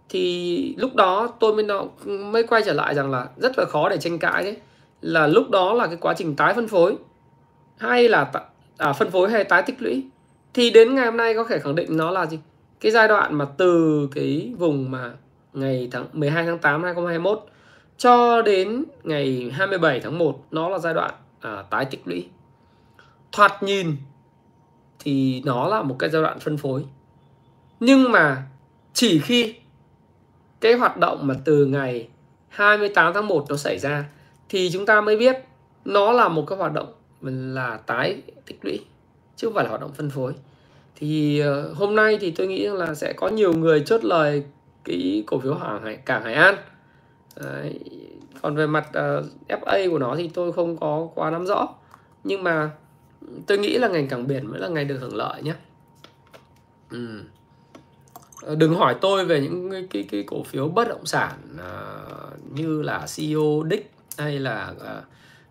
[0.09, 3.89] Thì lúc đó tôi mới nó, mới quay trở lại rằng là rất là khó
[3.89, 4.57] để tranh cãi đấy
[5.01, 6.97] là lúc đó là cái quá trình tái phân phối.
[7.77, 8.25] Hay là
[8.79, 10.05] à, phân phối hay tái tích lũy.
[10.55, 12.39] Thì đến ngày hôm nay có thể khẳng định nó là gì?
[12.81, 15.13] Cái giai đoạn mà từ cái vùng mà
[15.53, 17.47] ngày tháng 12 tháng 8 2021
[17.99, 22.29] cho đến ngày 27 tháng 1 nó là giai đoạn à, tái tích lũy.
[23.33, 23.97] Thoạt nhìn
[24.99, 26.85] thì nó là một cái giai đoạn phân phối.
[27.81, 28.43] Nhưng mà
[28.93, 29.55] chỉ khi
[30.61, 32.09] cái hoạt động mà từ ngày
[32.49, 34.05] 28 tháng 1 nó xảy ra
[34.49, 35.37] thì chúng ta mới biết
[35.85, 36.93] nó là một cái hoạt động
[37.23, 38.81] là tái tích lũy
[39.37, 40.33] chứ không phải là hoạt động phân phối
[40.97, 44.45] thì ờ, hôm nay thì tôi nghĩ là sẽ có nhiều người chốt lời
[44.85, 46.55] cái cổ phiếu hàng hải cảng Hải An
[47.37, 47.81] Đấy.
[48.43, 49.19] còn về mặt ờ,
[49.55, 51.69] uh, FA của nó thì tôi không có quá nắm rõ
[52.25, 52.71] nhưng mà
[53.47, 55.55] tôi nghĩ là ngành cảng biển mới là ngành được hưởng lợi nhé
[56.91, 57.23] ừ.
[58.57, 62.83] Đừng hỏi tôi về những cái cái, cái cổ phiếu bất động sản uh, như
[62.83, 65.05] là CEO Dick hay là uh,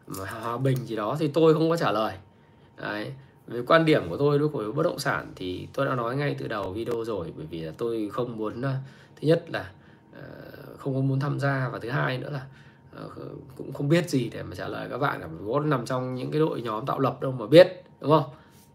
[0.07, 2.14] hòa bình gì đó thì tôi không có trả lời
[2.77, 3.14] Đấy.
[3.48, 6.36] Về quan điểm của tôi đối với bất động sản thì tôi đã nói ngay
[6.40, 8.76] từ đầu video rồi bởi vì là tôi không muốn ờ,
[9.22, 9.72] thứ nhất là
[10.14, 10.22] ờ,
[10.77, 12.45] không có muốn tham gia và thứ hai nữa là
[12.95, 13.10] ờ,
[13.57, 16.40] cũng không biết gì để mà trả lời các bạn có nằm trong những cái
[16.40, 18.30] đội nhóm tạo lập đâu mà biết đúng không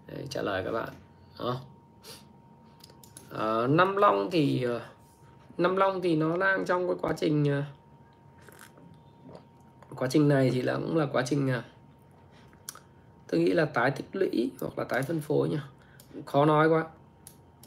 [0.06, 0.88] Đấy, trả lời các bạn
[1.38, 1.56] đó.
[3.38, 4.66] À, năm long thì
[5.58, 7.62] năm long thì nó đang trong cái quá trình
[9.96, 11.64] quá trình này thì là cũng là quá trình à,
[13.28, 15.58] tôi nghĩ là tái tích lũy hoặc là tái phân phối nhỉ?
[16.26, 16.86] Khó nói quá.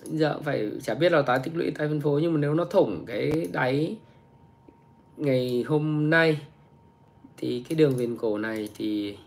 [0.03, 2.65] Giờ phải chả biết là tái tích lũy tái phân phối nhưng mà nếu nó
[2.65, 3.97] thủng cái đáy
[5.17, 6.41] ngày hôm nay
[7.37, 9.17] thì cái đường viền cổ này thì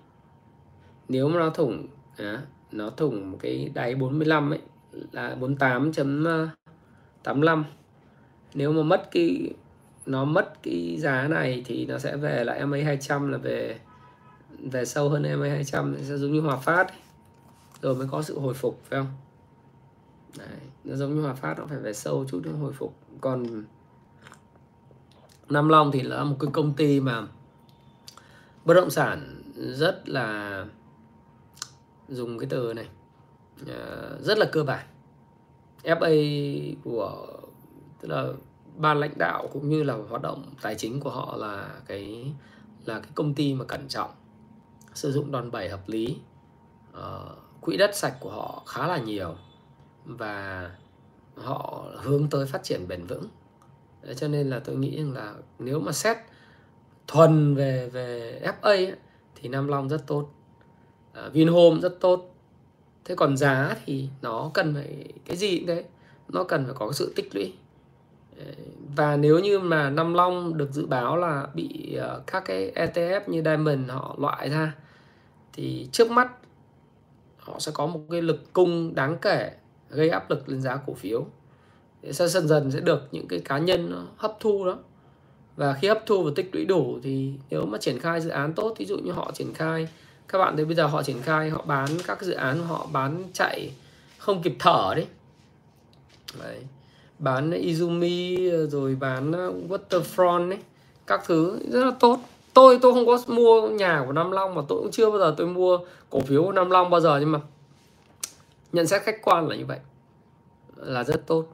[1.09, 1.87] nếu mà nó thủng
[2.17, 2.43] à,
[2.73, 4.61] nó thủng một cái đáy 45 ấy
[5.13, 7.65] là 48.85 à,
[8.55, 9.51] nếu mà mất cái
[10.07, 13.81] nó mất cái giá này thì nó sẽ về lại MA 200 là về
[14.59, 16.99] về sâu hơn MA 200 sẽ giống như Hòa Phát ấy.
[17.83, 19.13] rồi mới có sự hồi phục phải không?
[20.39, 22.97] Đấy, nó giống như Hòa Phát nó phải về sâu chút nữa hồi phục.
[23.21, 23.65] Còn
[25.49, 27.27] Nam Long thì là một cái công ty mà
[28.65, 30.65] bất động sản rất là
[32.09, 32.89] dùng cái từ này
[33.69, 34.87] à, rất là cơ bản.
[35.83, 37.27] FA của
[38.01, 38.33] tức là
[38.77, 42.33] ban lãnh đạo cũng như là hoạt động tài chính của họ là cái
[42.85, 44.11] là cái công ty mà cẩn trọng
[44.95, 46.17] sử dụng đòn bẩy hợp lý.
[46.99, 49.35] Uh, quỹ đất sạch của họ khá là nhiều
[50.05, 50.71] và
[51.37, 53.25] họ hướng tới phát triển bền vững.
[54.03, 56.17] Đấy, cho nên là tôi nghĩ rằng là nếu mà xét
[57.07, 58.93] thuần về về FA ấy,
[59.35, 60.31] thì Nam Long rất tốt
[61.27, 62.35] uh, Vinhome rất tốt.
[63.05, 65.85] Thế còn giá thì nó cần phải cái gì cũng thế
[66.29, 67.55] nó cần phải có sự tích lũy
[68.97, 73.21] và nếu như mà Nam Long được dự báo là bị ờ, các cái ETF
[73.27, 74.75] như Diamond họ loại ra
[75.53, 76.33] thì trước mắt
[77.39, 79.53] họ sẽ có một cái lực cung đáng kể
[79.91, 81.27] gây áp lực lên giá cổ phiếu.
[82.11, 84.79] Sẽ dần dần sẽ được những cái cá nhân hấp thu đó.
[85.57, 88.53] Và khi hấp thu và tích lũy đủ thì nếu mà triển khai dự án
[88.53, 89.89] tốt ví dụ như họ triển khai
[90.29, 93.25] các bạn thấy bây giờ họ triển khai họ bán các dự án họ bán
[93.33, 93.73] chạy
[94.19, 95.07] không kịp thở đấy,
[96.39, 96.63] đấy
[97.19, 100.59] bán Izumi, rồi bán ờ, Waterfront ấy,
[101.07, 102.21] các thứ, rất là tốt.
[102.55, 105.35] Tôi tôi không có mua nhà của Nam Long mà tôi cũng chưa bao giờ
[105.37, 105.79] tôi mua
[106.11, 107.41] cổ phiếu của Nam Long bao giờ, nhưng mà
[108.73, 109.79] nhận xét khách quan là như vậy,
[110.77, 111.45] là rất tốt.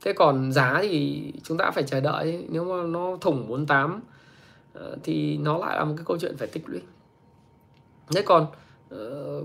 [0.00, 4.00] Thế còn giá thì chúng ta phải chờ đợi nếu mà nó thủng 48
[4.74, 6.80] ờ, thì nó lại là một cái câu chuyện phải tích lũy.
[8.14, 8.46] Thế còn
[8.90, 9.42] ờ,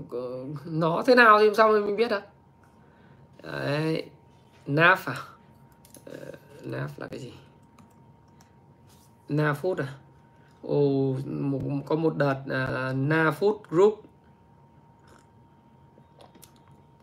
[0.64, 2.22] nó thế nào thì sao mình biết được
[3.42, 4.04] Đấy.
[4.66, 5.16] naf à?
[6.62, 7.32] Nav là cái gì?
[9.28, 9.94] Na food à?
[10.62, 14.04] Ồ, một, có một đợt uh, na food group.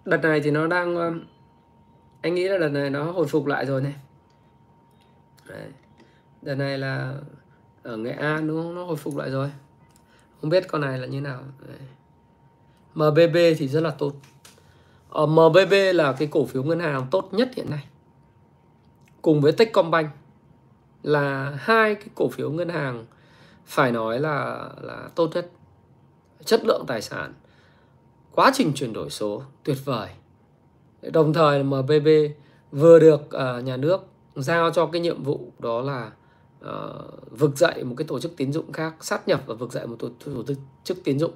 [0.06, 1.24] Đợt này thì nó đang uh,
[2.22, 3.96] anh nghĩ là đợt này nó hồi phục lại rồi này.
[5.48, 5.68] Đấy.
[6.42, 7.16] đợt này là
[7.84, 8.76] ở nghệ an đúng không?
[8.76, 9.52] Nó hồi phục lại rồi.
[10.42, 11.44] Không biết con này là như nào.
[11.68, 11.78] Đấy.
[12.94, 14.14] MBB thì rất là tốt.
[15.10, 17.86] Ờ, ở MBB là cái cổ phiếu ngân hàng tốt nhất hiện nay
[19.22, 20.12] cùng với Techcombank
[21.04, 23.06] là hai cái cổ phiếu ngân hàng
[23.66, 25.50] phải nói là là tốt nhất
[26.46, 27.34] chất lượng tài sản
[28.36, 30.10] quá trình chuyển đổi số tuyệt vời
[31.02, 32.08] đồng thời MBB
[32.72, 34.06] vừa được uh, nhà nước
[34.36, 36.12] giao cho cái nhiệm vụ đó là
[36.66, 39.88] uh, vực dậy một cái tổ chức tín dụng khác sát nhập và vực dậy
[39.88, 41.34] một tổ, tổ chức tín dụng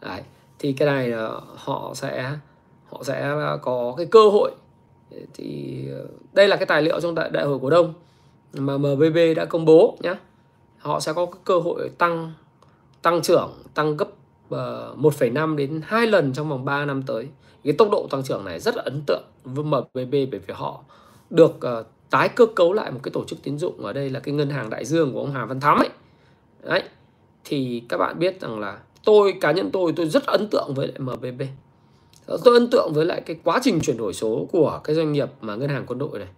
[0.00, 0.22] Đấy.
[0.58, 2.36] thì cái này uh, họ sẽ
[2.86, 4.50] họ sẽ có cái cơ hội
[5.34, 7.94] thì ờ, đây là cái tài liệu trong đại đại hội cổ đông
[8.54, 10.14] mà MBB đã công bố nhé
[10.78, 12.32] họ sẽ có cơ hội tăng
[13.02, 14.08] tăng trưởng tăng gấp
[14.50, 17.28] ờ, 1,5 đến 2 lần trong vòng 3 năm tới.
[17.64, 20.80] Cái tốc độ tăng trưởng này rất là ấn tượng với MBB bởi vì họ
[21.30, 23.84] được uh, tái cơ cấu lại một cái tổ chức tín dụng.
[23.84, 25.88] Ở đây là cái ngân hàng đại dương của ông Hà Văn Thắm ấy.
[26.62, 26.82] Đấy
[27.44, 30.86] thì các bạn biết rằng là tôi cá nhân tôi tôi rất ấn tượng với
[30.86, 31.42] lại MBB
[32.26, 35.28] tôi ấn tượng với lại cái quá trình chuyển đổi số của cái doanh nghiệp
[35.40, 36.28] mà ngân hàng quân đội này.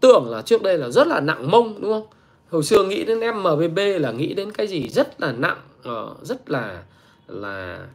[0.00, 2.06] Tưởng là trước đây là rất là nặng mông, đúng không?
[2.50, 6.50] Hồi xưa nghĩ đến MBB là nghĩ đến cái gì rất là nặng ờ, rất
[6.50, 6.82] là
[7.26, 7.86] là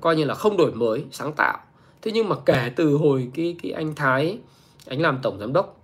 [0.00, 1.58] coi như là không đổi mới, sáng tạo.
[2.02, 4.38] Thế nhưng mà kể từ hồi cái cái anh Thái,
[4.86, 5.80] anh làm tổng giám đốc,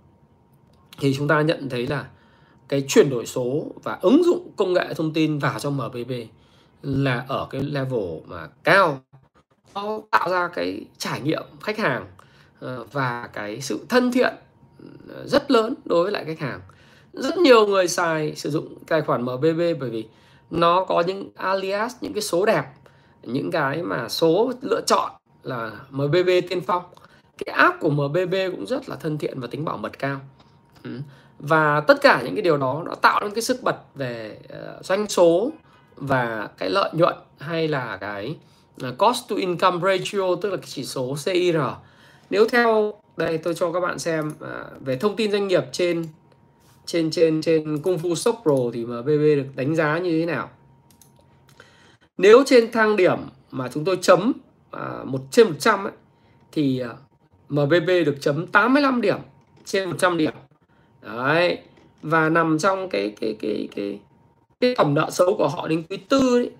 [0.99, 2.07] thì chúng ta nhận thấy là
[2.67, 6.11] cái chuyển đổi số và ứng dụng công nghệ thông tin vào trong MBB
[6.81, 9.01] là ở cái level mà cao
[9.75, 12.05] nó tạo ra cái trải nghiệm khách hàng
[12.59, 14.33] ờ, và cái sự thân thiện
[15.09, 16.61] ờ, rất lớn đối với lại khách hàng.
[17.13, 20.07] Rất nhiều người xài sử dụng tài khoản MBB bởi vì
[20.51, 22.63] nó có những alias, những cái số đẹp,
[23.23, 25.11] những cái mà số lựa chọn
[25.43, 26.83] là MBB tiên phong.
[27.45, 30.19] Cái app của MBB cũng rất là thân thiện và tính bảo mật cao.
[30.83, 30.99] Ừ.
[31.39, 34.79] Và tất cả những cái điều đó nó tạo nên cái sức bật về ờ,
[34.83, 35.51] doanh số
[35.95, 38.35] và cái lợi nhuận hay là cái
[38.77, 41.57] là cost to income ratio tức là cái chỉ số CIR
[42.29, 46.05] nếu theo đây tôi cho các bạn xem à, về thông tin doanh nghiệp trên
[46.85, 50.49] trên trên trên Kung Fu Stock Pro thì MBB được đánh giá như thế nào?
[52.17, 53.17] Nếu trên thang điểm
[53.51, 54.33] mà chúng tôi chấm
[54.71, 55.93] à, một trên 100 ấy,
[56.51, 56.89] thì à,
[57.49, 59.17] MBB được chấm 85 điểm
[59.65, 60.33] trên 100 điểm.
[61.01, 61.59] Đấy
[62.01, 63.99] và nằm trong cái cái cái cái
[64.59, 66.51] cái tổng nợ xấu của họ đến quý tư ấy,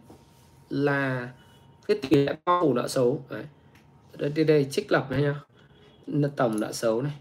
[0.70, 1.30] là
[1.88, 3.22] cái tỷ lệ bao phủ nợ xấu.
[3.30, 3.44] Đấy.
[4.18, 5.36] Đây, đây, đây trích lập này nhá
[6.36, 7.14] tổng nợ xấu này.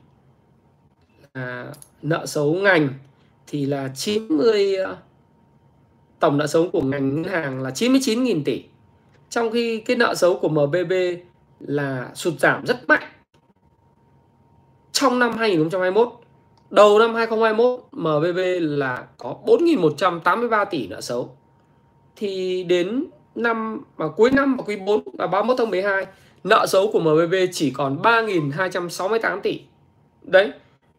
[1.32, 1.66] À,
[2.02, 2.88] nợ xấu ngành
[3.46, 4.96] thì là 90 ờ,
[6.20, 8.64] tổng nợ xấu của ngành ngân hàng là 99.000 tỷ.
[9.30, 10.92] Trong khi cái nợ xấu của MBB
[11.60, 13.08] là sụt giảm rất mạnh.
[14.92, 16.08] Trong năm 2021
[16.70, 21.36] đầu năm 2021 MBB là có 4.183 tỷ nợ xấu.
[22.16, 23.04] Thì đến
[23.34, 26.06] năm mà cuối năm và quý 4 và 31 tháng 12
[26.44, 29.60] nợ xấu của MBB chỉ còn 3.268 tỷ.
[30.22, 30.52] Đấy,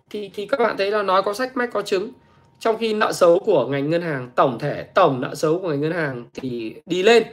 [0.10, 2.12] thì thì các bạn thấy là nói có sách mách có chứng.
[2.60, 5.82] Trong khi nợ xấu của ngành ngân hàng, tổng thể, tổng nợ xấu của ngành
[5.82, 7.24] ngân hàng thì đi lên.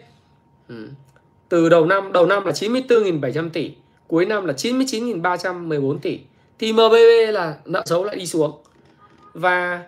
[0.69, 0.89] Ừ.
[1.49, 3.73] từ đầu năm đầu năm là 94.700 tỷ,
[4.07, 6.21] cuối năm là 99.314 tỷ,
[6.59, 6.95] thì MBB
[7.29, 8.63] là nợ xấu lại đi xuống.
[9.33, 9.83] Và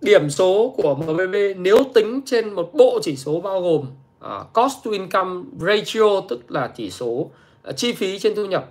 [0.00, 3.86] điểm số của MBB nếu tính trên một bộ chỉ số bao gồm
[4.24, 8.70] uh, cost to income ratio tức là chỉ số uh, chi phí trên thu nhập.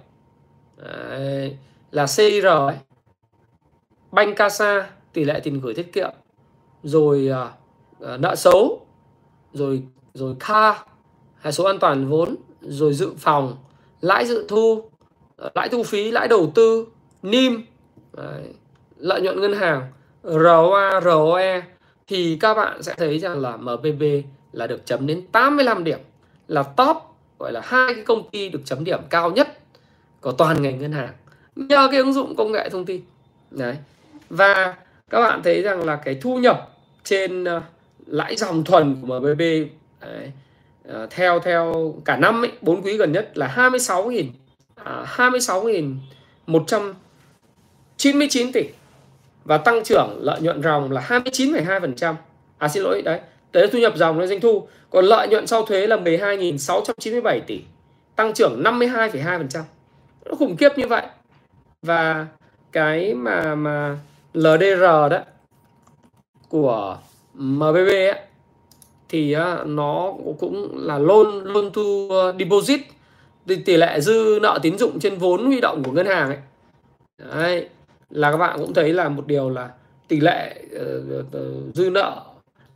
[0.78, 1.58] Đấy,
[1.92, 2.76] là CIR ấy.
[4.12, 6.10] Banh Casa tỷ lệ tiền gửi tiết kiệm.
[6.84, 7.30] Rồi
[8.00, 8.86] uh, nợ xấu.
[9.54, 10.86] Rồi rồi CA
[11.42, 12.36] hệ số an toàn vốn.
[12.62, 13.58] Rồi dự phòng
[14.02, 14.90] lãi dự thu
[15.56, 16.88] lãi thu phí lãi đầu tư
[17.24, 17.66] NIM
[18.14, 18.44] đấy,
[18.98, 19.92] lợi nhuận ngân hàng
[20.24, 21.62] ROA, ROE
[22.08, 24.04] thì các bạn sẽ thấy rằng là MBB
[24.56, 26.00] là được chấm đến 85 điểm
[26.48, 26.98] là top
[27.40, 29.60] gọi là hai cái công ty được chấm điểm cao nhất
[30.22, 31.14] của toàn ngành ngân hàng
[31.56, 33.02] nhờ cái ứng dụng công nghệ thông tin.
[33.52, 33.76] Đấy.
[34.30, 34.76] Và
[35.10, 36.70] các bạn thấy rằng là cái thu nhập
[37.04, 37.62] trên ờ,
[38.06, 39.42] lãi dòng thuần của MBB
[40.02, 40.32] đấy,
[40.88, 44.28] ờ, theo theo cả năm ấy bốn quý gần nhất là 26.000
[44.82, 44.86] uh,
[47.98, 48.70] 26.199 tỷ.
[49.44, 52.16] Và tăng trưởng lợi nhuận ròng là 29,2%.
[52.58, 53.20] À xin lỗi đấy,
[53.56, 54.68] đấy là thu nhập dòng là doanh thu.
[54.90, 57.62] Còn lợi nhuận sau thuế là 12.697 tỷ,
[58.16, 59.64] tăng trưởng 52,2%.
[60.26, 61.06] Nó khủng khiếp như vậy.
[61.82, 62.28] Và
[62.72, 63.98] cái mà mà
[64.34, 65.20] LDR đó
[66.50, 66.98] của
[67.34, 68.20] MBB ấy,
[69.10, 72.82] thì à, nó cũng là loan loan to à, deposit
[73.66, 76.38] tỷ lệ dư nợ tín dụng trên vốn huy động của ngân hàng ấy.
[77.36, 77.70] Đấy,
[78.10, 79.70] là các bạn cũng thấy là một điều là
[80.08, 82.22] tỷ lệ uh, dư nợ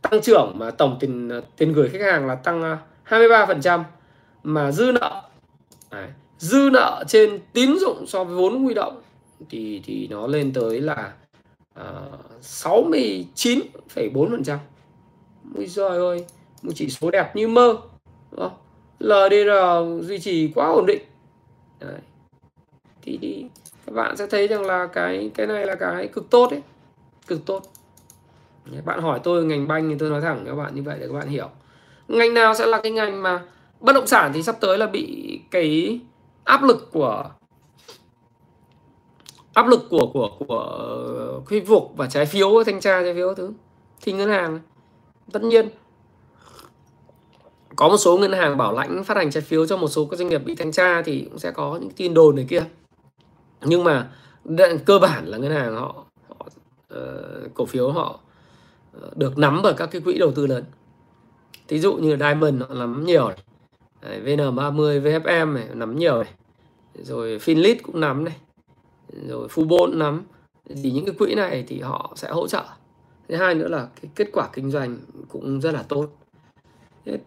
[0.02, 2.78] tăng trưởng mà tổng tiền tiền gửi khách hàng là tăng à,
[3.08, 3.82] 23%
[4.42, 5.30] mà dư nợ
[6.40, 9.00] dư nợ trên tín dụng so với vốn huy động
[9.50, 11.12] thì thì nó lên tới là
[11.74, 11.84] à,
[12.38, 14.58] uh, 69,4%.
[15.54, 16.24] ui giời ơi,
[16.62, 17.76] một chỉ số đẹp như mơ.
[18.30, 18.52] Đúng không?
[19.00, 19.50] LDR
[20.08, 21.02] duy trì quá ổn định.
[21.80, 21.98] Đấy.
[23.02, 23.46] Thì, thì
[23.86, 26.62] các bạn sẽ thấy rằng là cái cái này là cái cực tốt đấy
[27.26, 27.62] cực tốt
[28.84, 31.14] bạn hỏi tôi ngành banh thì tôi nói thẳng các bạn như vậy để các
[31.14, 31.48] bạn hiểu.
[32.08, 33.42] Ngành nào sẽ là cái ngành mà
[33.80, 36.00] bất động sản thì sắp tới là bị cái
[36.44, 37.24] áp lực của
[39.54, 43.52] áp lực của của của quy phục và trái phiếu thanh tra trái phiếu thứ
[44.00, 44.60] thì ngân hàng
[45.32, 45.68] tất nhiên
[47.76, 50.16] có một số ngân hàng bảo lãnh phát hành trái phiếu cho một số các
[50.16, 52.62] doanh nghiệp bị thanh tra thì cũng sẽ có những tin đồn này kia.
[53.62, 54.08] Nhưng mà
[54.86, 56.46] cơ bản là ngân hàng họ, họ
[56.94, 58.29] uh, cổ phiếu họ uh,
[59.16, 60.64] được nắm bởi các cái quỹ đầu tư lớn.
[61.68, 63.38] Thí dụ như Diamond họ nắm nhiều này.
[64.02, 66.32] Đấy, VN30 VFM này nắm nhiều này
[66.94, 68.36] rồi Finlit cũng nắm này
[69.28, 70.22] rồi Fubon nắm.
[70.82, 72.64] Thì những cái quỹ này thì họ sẽ hỗ trợ.
[73.28, 74.98] Thứ hai nữa là cái kết quả kinh doanh
[75.28, 76.08] cũng rất là tốt.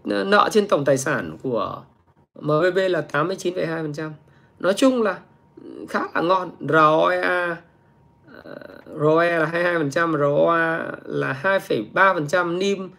[0.04, 1.84] Nợ trên tổng tài sản của
[2.42, 4.12] MBB là 89,2%
[4.60, 5.20] nói chung là
[5.90, 6.52] khá là ngon.
[6.60, 7.56] ROEA
[9.00, 12.90] ROE là 22% ROA là 2,3% NIM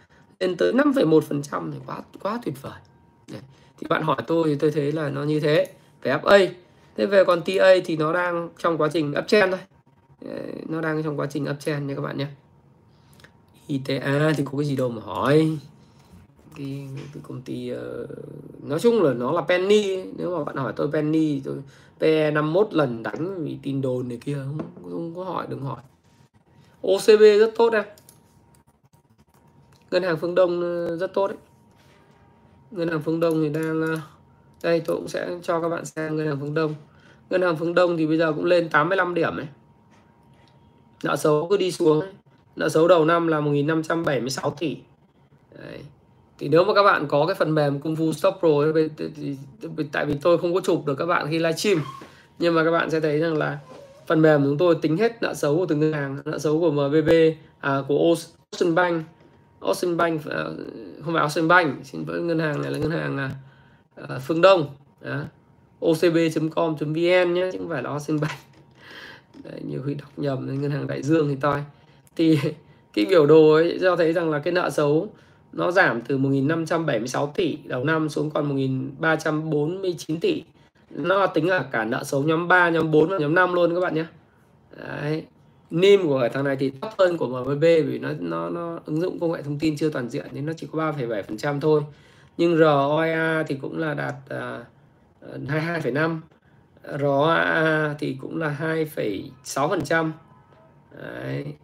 [0.40, 2.72] lên tới 5,1% thì quá quá tuyệt vời.
[3.78, 5.72] Thì bạn hỏi tôi thì tôi thấy là nó như thế
[6.02, 6.48] về FA
[6.96, 9.60] thế về còn TA thì nó đang trong quá trình uptrend thôi.
[10.68, 12.26] Nó đang trong quá trình uptrend nha các bạn nhé.
[13.66, 15.58] ITA thì có cái gì đâu mà hỏi
[16.56, 18.10] cái, cái công ty uh,
[18.62, 21.56] nói chung là nó là penny nếu mà bạn hỏi tôi penny tôi
[22.01, 25.82] PE 51 lần đánh vì tin đồn này kia không, không có hỏi đừng hỏi.
[26.82, 27.85] OCB rất tốt em.
[29.90, 31.36] Ngân hàng phương Đông ờ, rất tốt đấy.
[32.70, 33.98] Ngân hàng phương Đông thì đang ờ,
[34.62, 36.74] đây tôi cũng sẽ cho các bạn xem ngân hàng phương Đông.
[37.31, 39.47] Ngân hàng phương Đông thì bây giờ cũng lên 85 điểm ấy
[41.05, 42.02] nợ xấu cứ đi xuống.
[42.56, 44.76] Nợ xấu đầu năm là 1.576 tỷ.
[45.59, 45.81] Đấy
[46.39, 49.36] thì nếu mà các bạn có cái phần mềm Kung Fu Stop Pro ấy, thì,
[49.93, 51.82] tại vì tôi không có chụp được các bạn khi livestream.
[52.39, 53.59] Nhưng mà các bạn sẽ thấy rằng là
[54.06, 56.70] phần mềm chúng tôi tính hết nợ xấu của từng ngân hàng nợ xấu của
[56.70, 57.11] MBB
[57.61, 58.15] à, của
[58.52, 59.05] Ocean Bank.
[59.61, 60.44] Ocean Bank à,
[61.05, 63.31] không phải Ocean Bank xin với ngân hàng này là ngân hàng à,
[64.09, 64.66] à, Phương Đông
[65.05, 65.27] à,
[65.86, 68.32] ocb.com.vn nhé chứ không phải là Ocean Bank.
[69.44, 71.65] Đấy, nhiều khi đọc nhầm nên ngân hàng Đại Dương thì toi.
[72.16, 72.39] Thì
[72.94, 75.09] cái biểu đồ ấy cho thấy rằng là cái nợ xấu
[75.56, 80.43] nó giảm từ 1.576 tỷ đầu năm xuống còn 1.349 tỷ.
[80.90, 83.81] Nó tính là cả nợ xấu nhóm 3, nhóm 4 và nhóm 5 luôn các
[83.81, 84.05] bạn nhé.
[84.76, 85.24] Đấy.
[85.70, 89.20] NIM của thằng này thì thấp hơn của MBB vì nó nó nó ứng dụng
[89.20, 91.82] công nghệ thông tin chưa toàn diện nên nó chỉ có 3,7% thôi.
[92.36, 94.64] Nhưng ROA thì cũng là đạt à,
[95.47, 96.20] 22,5
[96.98, 100.10] ROA thì cũng là 2,6%
[101.02, 101.55] Đấy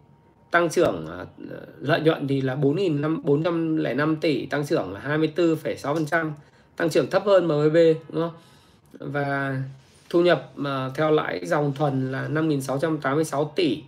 [0.51, 6.31] tăng trưởng à, ờ, lợi nhuận thì là 4.405 tỷ tăng trưởng là 24,6%
[6.75, 7.75] tăng trưởng thấp hơn MVB
[8.09, 8.33] đúng không?
[9.11, 9.61] Và
[10.09, 13.83] thu nhập mà theo lãi dòng thuần là 5.686 tỷ.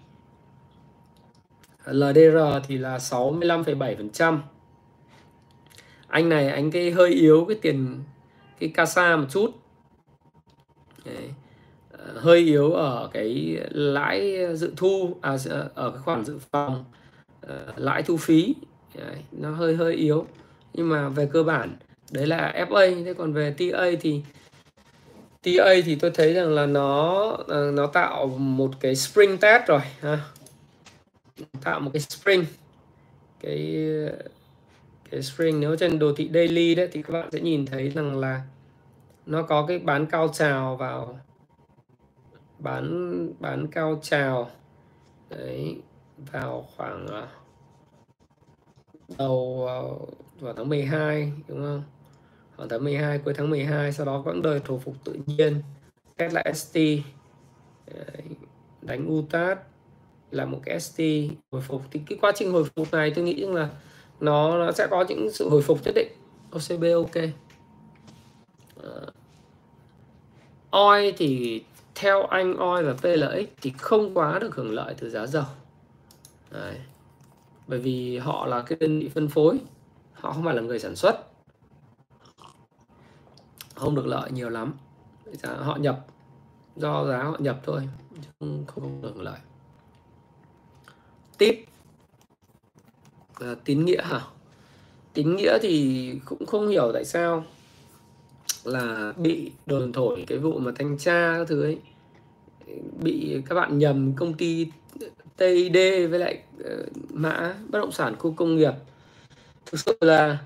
[1.86, 2.38] LDR
[2.68, 4.40] thì là 65,7%
[6.08, 8.04] anh này anh cái hơi yếu cái tiền
[8.60, 9.52] cái casa một chút.
[11.06, 11.34] Đấy.
[12.16, 15.38] Hơi yếu ở cái lãi dự thu à,
[15.76, 16.86] ở cái khoản dự phòng
[17.46, 18.56] uh, lãi thu phí.
[18.96, 19.18] Đấy.
[19.32, 20.26] nó hơi hơi yếu.
[20.74, 21.76] Nhưng mà về cơ bản
[22.12, 24.22] đấy là FA thế còn về TA thì
[25.44, 29.82] TA thì tôi thấy rằng là nó ờ, nó tạo một cái spring test rồi
[30.02, 30.20] ha.
[31.64, 32.46] Tạo một cái spring.
[33.40, 33.78] Cái
[35.12, 38.20] cái spring nếu trên đồ thị daily đấy thì các bạn sẽ nhìn thấy rằng
[38.20, 38.42] là
[39.26, 41.20] nó có cái bán cao trào vào
[42.64, 44.50] bán bán cao trào.
[45.30, 45.78] Đấy
[46.32, 47.28] vào khoảng à,
[49.18, 49.80] đầu à,
[50.40, 51.84] vào tháng 12 đúng không?
[52.58, 55.62] Khoảng tháng 12 cuối tháng 12 sau đó vẫn đời thủ phục tự nhiên.
[56.18, 56.78] Test lại ST
[58.82, 59.60] đánh UTAT
[60.32, 61.00] là một cái ST
[61.52, 61.82] hồi phục.
[61.92, 63.70] Thì cái quá trình hồi phục này tôi nghĩ rằng là
[64.20, 66.08] nó, nó sẽ có những sự hồi phục nhất định.
[66.52, 67.24] OCB ok.
[68.80, 69.14] Uh,
[70.72, 71.64] OI thì
[71.96, 75.46] theo anh OI và PLX thì không quá được hưởng lợi từ giá dầu.
[76.52, 76.80] Đấy.
[77.68, 79.60] bởi vì họ là cái đơn vị phân phối
[80.14, 81.16] họ không phải là người sản xuất.
[83.76, 84.74] Không được lợi nhiều lắm.
[85.44, 86.06] Họ nhập
[86.76, 87.90] do giá họ nhập thôi
[88.40, 89.40] không, không được lợi.
[91.38, 91.66] Tiếp
[93.34, 94.22] à, ờ, tín nghĩa hả?
[95.14, 97.46] Tín nghĩa thì cũng không hiểu tại sao
[98.64, 101.78] là bị đồn thổi cái vụ mà thanh tra các thứ ấy.
[103.02, 104.68] Bị các bạn nhầm công ty
[105.38, 105.74] TID
[106.10, 106.66] với lại uh,
[107.10, 108.74] mã bất động sản khu công nghiệp.
[109.66, 110.38] Thực sự là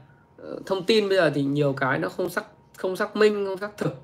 [0.42, 2.46] uh, thông tin bây giờ thì nhiều cái nó không xác
[2.78, 3.96] không xác minh không xác thực.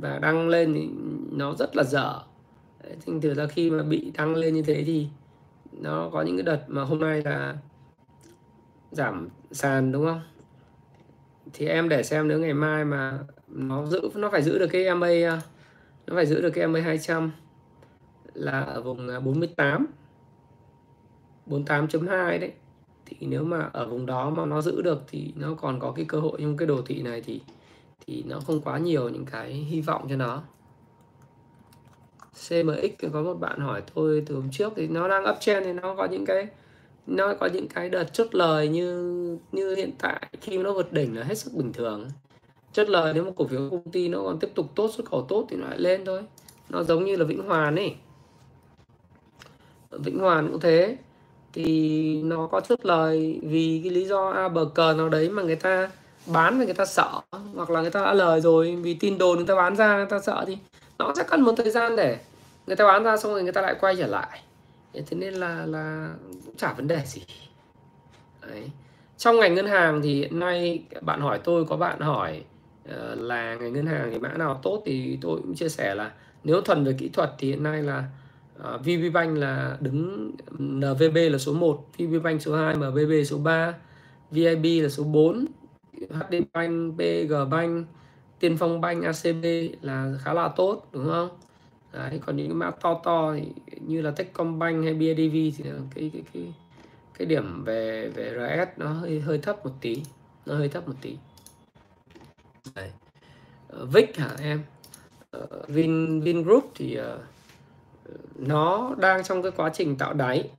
[0.00, 0.88] Và đăng lên thì
[1.32, 2.20] nó rất là dở.
[3.06, 5.06] Thành thử ra khi mà bị đăng lên như thế thì
[5.72, 7.56] nó có những cái đợt mà hôm nay là
[8.90, 10.20] giảm sàn đúng không?
[11.52, 13.18] Thì em để xem nếu ngày mai mà
[13.48, 15.40] nó giữ, nó phải giữ được cái MA
[16.06, 17.30] nó phải giữ được cái MA 200
[18.34, 19.86] là ở vùng à, 48
[21.46, 22.52] 48.2 đấy.
[23.06, 26.04] Thì nếu mà ở vùng đó mà nó giữ được thì nó còn có cái
[26.04, 27.40] cơ hội trong cái đồ thị này thì
[28.06, 30.42] thì nó không quá nhiều những cái hy vọng cho nó.
[32.48, 35.94] CMX có một bạn hỏi tôi, từ hôm trước thì nó đang uptrend thì nó
[35.94, 36.48] có những cái
[37.08, 41.18] nó có những cái đợt chốt lời như như hiện tại khi nó vượt đỉnh
[41.18, 42.08] là hết sức bình thường.
[42.72, 45.26] Chốt lời nếu mà cổ phiếu công ty nó còn tiếp tục tốt, xuất khẩu
[45.28, 46.20] tốt thì nó lại lên thôi.
[46.68, 47.94] Nó giống như là Vĩnh Hoàn ấy.
[49.90, 50.96] Vĩnh Hoàn cũng thế.
[51.52, 55.42] Thì nó có chốt lời vì cái lý do a bờ cờ nào đấy mà
[55.42, 55.90] người ta
[56.26, 57.20] bán thì người ta sợ,
[57.54, 60.06] hoặc là người ta đã lời rồi vì tin đồn người ta bán ra, người
[60.06, 60.58] ta sợ thì
[60.98, 62.18] nó sẽ cần một thời gian để
[62.66, 64.40] người ta bán ra xong rồi người ta lại quay trở lại
[64.92, 67.22] thế nên là là cũng chả vấn đề gì
[68.48, 68.70] đấy.
[69.16, 72.44] trong ngành ngân hàng thì hiện nay bạn hỏi tôi có bạn hỏi
[72.88, 76.12] uh, là ngành ngân hàng thì mã nào tốt thì tôi cũng chia sẻ là
[76.44, 78.04] nếu thuần về kỹ thuật thì hiện nay là
[78.58, 83.74] ờ, uh, VPBank là đứng NVB là số 1 VPBank số 2 MBB số 3
[84.30, 85.46] VIB là số 4
[86.10, 87.86] HD Bank PG Bank
[88.40, 89.44] Tiên Phong Bank ACB
[89.82, 91.28] là khá là tốt đúng không
[91.92, 95.78] Đấy, còn những cái mã to to thì như là Techcombank hay BIDV thì là
[95.94, 96.52] cái cái cái
[97.18, 100.02] cái điểm về về RS nó hơi hơi thấp một tí
[100.46, 101.16] nó hơi thấp một tí.
[102.74, 102.90] Đấy.
[103.68, 104.62] Ờ, Vic hả em?
[105.36, 107.20] Uh, Vin Vingroup thì uh,
[108.36, 110.50] nó đang trong cái quá trình tạo đáy.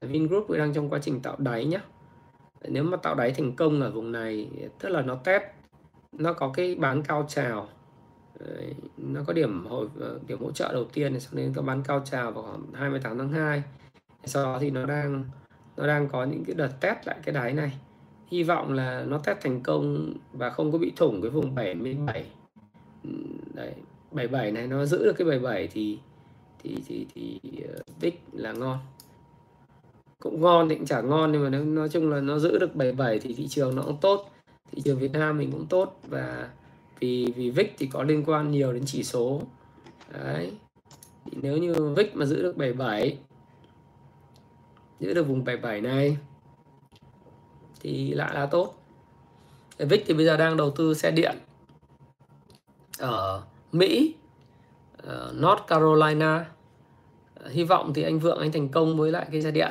[0.00, 1.80] Vingroup đang trong quá trình tạo đáy nhá.
[2.68, 4.48] Nếu mà tạo đáy thành công ở vùng này
[4.78, 5.42] tức là nó test
[6.12, 7.68] nó có cái bán cao trào
[8.96, 12.02] nó có điểm hồi ờ, điểm hỗ trợ đầu tiên sau đến các bán cao
[12.04, 13.62] trào vào khoảng 28 tháng 2
[14.24, 15.24] sau đó thì nó đang
[15.76, 17.72] nó đang có những cái đợt test lại cái đáy này.
[18.30, 22.26] Hy vọng là nó test thành công và không có bị thủng cái vùng 77
[23.54, 23.72] đấy
[24.12, 25.98] 77 này nó giữ được cái 77 thì
[26.58, 28.78] thì thì thì ờ, đích là ngon.
[30.18, 33.18] Cũng ngon thì cũng chả ngon nhưng mà nói chung là nó giữ được 77
[33.18, 34.30] thì thị trường nó cũng tốt.
[34.72, 36.48] Thị trường Việt Nam mình cũng tốt và
[37.02, 39.42] vì vì VIX thì có liên quan nhiều đến chỉ số.
[40.12, 40.52] Đấy.
[41.24, 43.18] Thì nếu như VIX mà giữ được 77
[45.00, 46.16] giữ được vùng 77 này
[47.80, 48.74] thì lại là tốt.
[49.78, 51.36] VIX thì bây giờ đang đầu tư xe điện
[52.98, 53.42] ở
[53.72, 54.14] Mỹ
[55.02, 56.46] uh, North Carolina.
[57.46, 59.70] Hy vọng thì anh Vượng anh thành công với lại cái xe điện.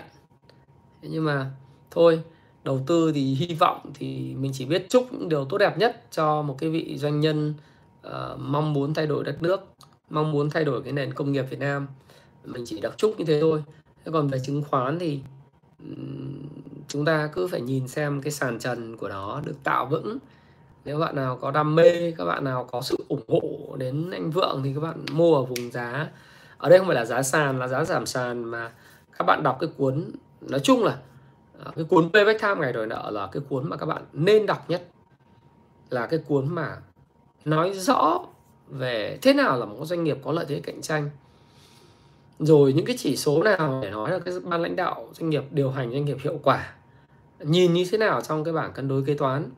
[1.02, 1.52] Nhưng mà
[1.92, 2.24] thôi
[2.64, 6.02] đầu tư thì hy vọng thì mình chỉ biết chúc những điều tốt đẹp nhất
[6.12, 7.54] cho một cái vị doanh nhân
[8.08, 9.68] uh, mong muốn thay đổi đất nước
[10.10, 11.88] mong muốn thay đổi cái nền công nghiệp Việt Nam.
[12.46, 13.64] Mình chỉ đọc chúc như thế thôi.
[14.06, 15.20] Thế còn về chứng khoán thì
[16.88, 20.18] chúng ta cứ phải nhìn xem cái sàn trần của nó được tạo vững.
[20.86, 24.32] Nếu bạn nào có đam mê các bạn nào có sự ủng hộ đến anh
[24.32, 26.10] Vượng thì các bạn mua ở vùng giá.
[26.58, 28.72] Ở đây không phải là giá sàn là giá giảm sàn mà
[29.18, 30.12] các bạn đọc cái cuốn.
[30.42, 30.98] Nói chung là
[31.66, 34.46] à, cái cuốn Payback Time ngày đòi nợ là cái cuốn mà các bạn nên
[34.46, 34.88] đọc nhất.
[35.90, 36.78] Là cái cuốn mà
[37.46, 38.26] nói rõ
[38.70, 41.10] về thế nào là một doanh nghiệp có lợi thế cạnh tranh.
[42.40, 45.44] Rồi những cái chỉ số nào để nói là cái ban lãnh đạo doanh nghiệp
[45.52, 46.74] điều hành doanh nghiệp hiệu quả.
[47.40, 49.50] Nhìn như thế nào trong cái bảng cân đối kế toán.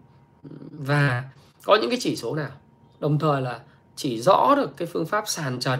[0.71, 1.23] Và
[1.65, 2.51] có những cái chỉ số nào.
[2.99, 3.59] Đồng thời là
[3.95, 5.79] chỉ rõ được cái phương pháp sàn trần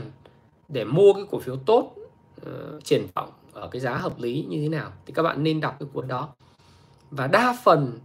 [0.68, 1.96] để mua cái cổ phiếu tốt
[2.42, 3.30] uh, triển vọng
[3.64, 6.08] ở cái giá hợp lý như thế nào, thì các bạn nên đọc cái cuốn
[6.08, 6.30] đó.
[7.12, 8.00] Và đa phần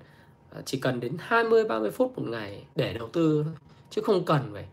[0.50, 3.44] à, chỉ cần đến 20 30 phút một ngày để đầu tư
[3.90, 4.66] chứ không cần phải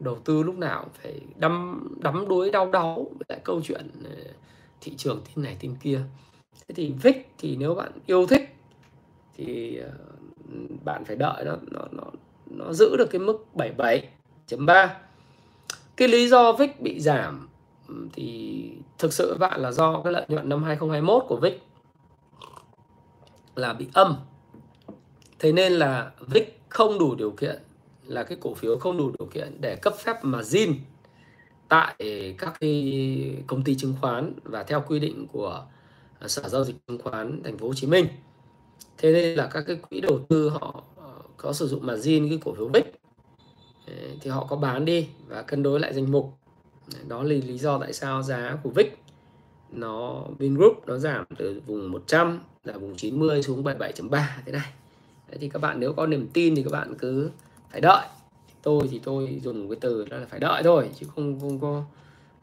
[0.00, 4.32] đầu tư lúc nào phải đắm đắm đuối, đau đáu với lại câu chuyện à,
[4.80, 6.00] thị trường tin này tin kia.
[6.68, 8.56] Thế thì VIX thì nếu bạn yêu thích
[9.36, 9.90] thì à,
[10.84, 12.04] bạn phải đợi nó nó nó
[12.46, 14.88] nó giữ được cái mức 77.3
[15.96, 17.48] cái lý do VIX bị giảm
[18.12, 21.52] thì thực sự bạn là do cái lợi nhuận năm 2021 của VIX
[23.54, 24.16] là bị âm.
[25.38, 27.62] Thế nên là VIX không đủ điều kiện,
[28.06, 30.74] là cái cổ phiếu không đủ điều kiện để cấp phép margin
[31.68, 31.96] tại
[32.38, 35.64] các cái công ty chứng khoán và theo quy định của
[36.18, 38.06] à, sở giao dịch chứng khoán thành phố Hồ Chí Minh.
[38.98, 42.38] Thế nên là các cái quỹ đầu tư họ ờ, có sử dụng margin cái
[42.44, 42.84] cổ phiếu VIX
[43.86, 46.38] ờ, thì họ có bán đi và cân đối lại danh mục
[47.08, 48.86] đó là lý do tại sao giá của VIX
[49.70, 54.72] nó, Vingroup nó giảm từ vùng 100 là vùng 90 xuống 77.3 thế này.
[55.28, 57.30] Đấy, thì các bạn nếu có niềm tin thì các bạn cứ
[57.70, 58.06] phải đợi.
[58.62, 61.84] Tôi thì tôi dùng cái từ đó là phải đợi thôi, chứ không không có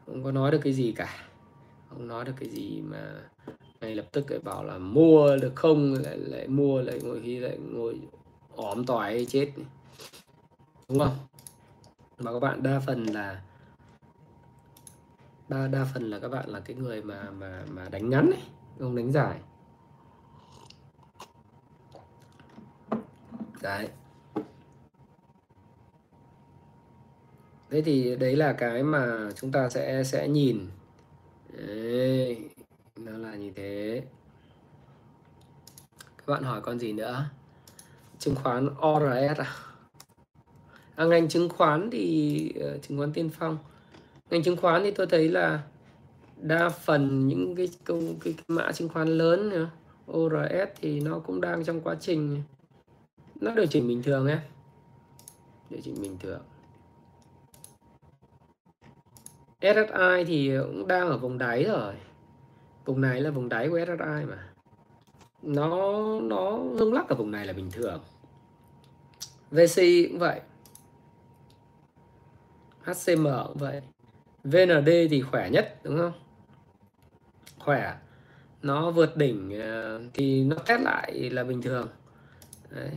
[0.06, 1.26] không có nói được cái gì cả.
[1.88, 3.14] Không nói được cái gì mà
[3.80, 7.38] ngay lập tức lại bảo là mua được không, lại lại mua, lại ngồi khi
[7.38, 7.98] lại ngồi
[8.56, 9.52] ỏm tỏi chết.
[10.88, 11.16] Đúng không?
[12.18, 13.40] Mà các bạn đa phần là
[15.50, 18.42] đa đa phần là các bạn là cái người mà mà mà đánh ngắn ấy,
[18.78, 19.40] không đánh dài
[23.62, 23.88] đấy.
[27.70, 30.68] Thế thì đấy là cái mà chúng ta sẽ sẽ nhìn.
[31.52, 32.50] Đấy,
[32.96, 34.02] nó là như thế.
[36.16, 37.24] Các bạn hỏi con gì nữa?
[38.18, 39.56] Chứng khoán ORS à,
[40.94, 43.58] à ngành chứng khoán thì uh, chứng khoán tiên phong
[44.30, 45.62] ngành chứng khoán thì tôi thấy là
[46.36, 49.70] đa phần những cái công cái, cái mã chứng khoán lớn nữa
[50.12, 52.42] ORS thì nó cũng đang trong quá trình
[53.40, 54.38] nó điều chỉnh bình thường em
[55.70, 56.40] điều chỉnh bình thường.
[59.60, 61.94] SSI thì cũng đang ở vùng đáy rồi.
[62.84, 64.52] Vùng này là vùng đáy của SSI mà.
[65.42, 65.68] Nó
[66.20, 68.00] nó rung lắc ở vùng này là bình thường.
[69.50, 69.76] VC
[70.08, 70.40] cũng vậy.
[72.82, 73.82] HCM cũng vậy.
[74.44, 76.12] VND thì khỏe nhất, đúng không?
[77.58, 77.94] Khỏe.
[78.62, 81.88] Nó vượt đỉnh ờ, thì nó test lại là bình thường.
[82.70, 82.90] Đấy.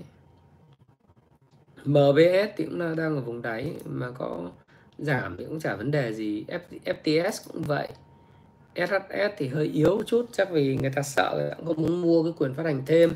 [1.86, 4.52] MBS thì cũng là đang ở vùng đáy, mà có
[4.98, 6.46] giảm thì cũng chả vấn đề gì.
[6.86, 7.88] FTS cũng vậy.
[8.76, 12.54] SHS thì hơi yếu chút, chắc vì người ta sợ không muốn mua cái quyền
[12.54, 13.14] phát hành thêm.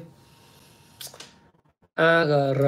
[1.96, 2.66] AGR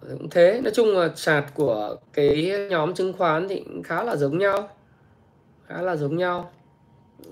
[0.00, 0.60] cũng thế.
[0.64, 4.68] Nói chung là chart của cái nhóm chứng khoán thì cũng khá là giống nhau
[5.66, 6.50] khá là giống nhau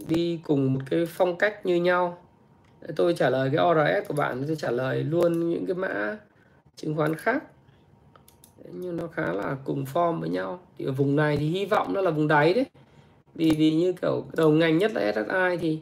[0.08, 2.18] đi cùng một cái phong cách như nhau.
[2.96, 6.16] Tôi trả lời cái ORS của bạn tôi trả lời luôn những cái mã
[6.76, 7.44] chứng khoán khác.
[8.72, 10.60] Nhưng nó khá là cùng form với nhau.
[10.78, 12.66] Thì ở vùng này thì hy vọng nó là vùng đáy đấy.
[13.34, 15.78] Vì vì như kiểu đầu ngành nhất là SSI thì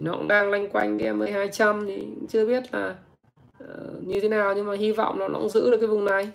[0.00, 2.94] nó cũng đang lanh quanh cái MA 200 thì chưa biết là
[3.64, 4.54] uh, như thế nào.
[4.54, 6.30] Nhưng mà hy vọng nó, nó cũng giữ được cái vùng này.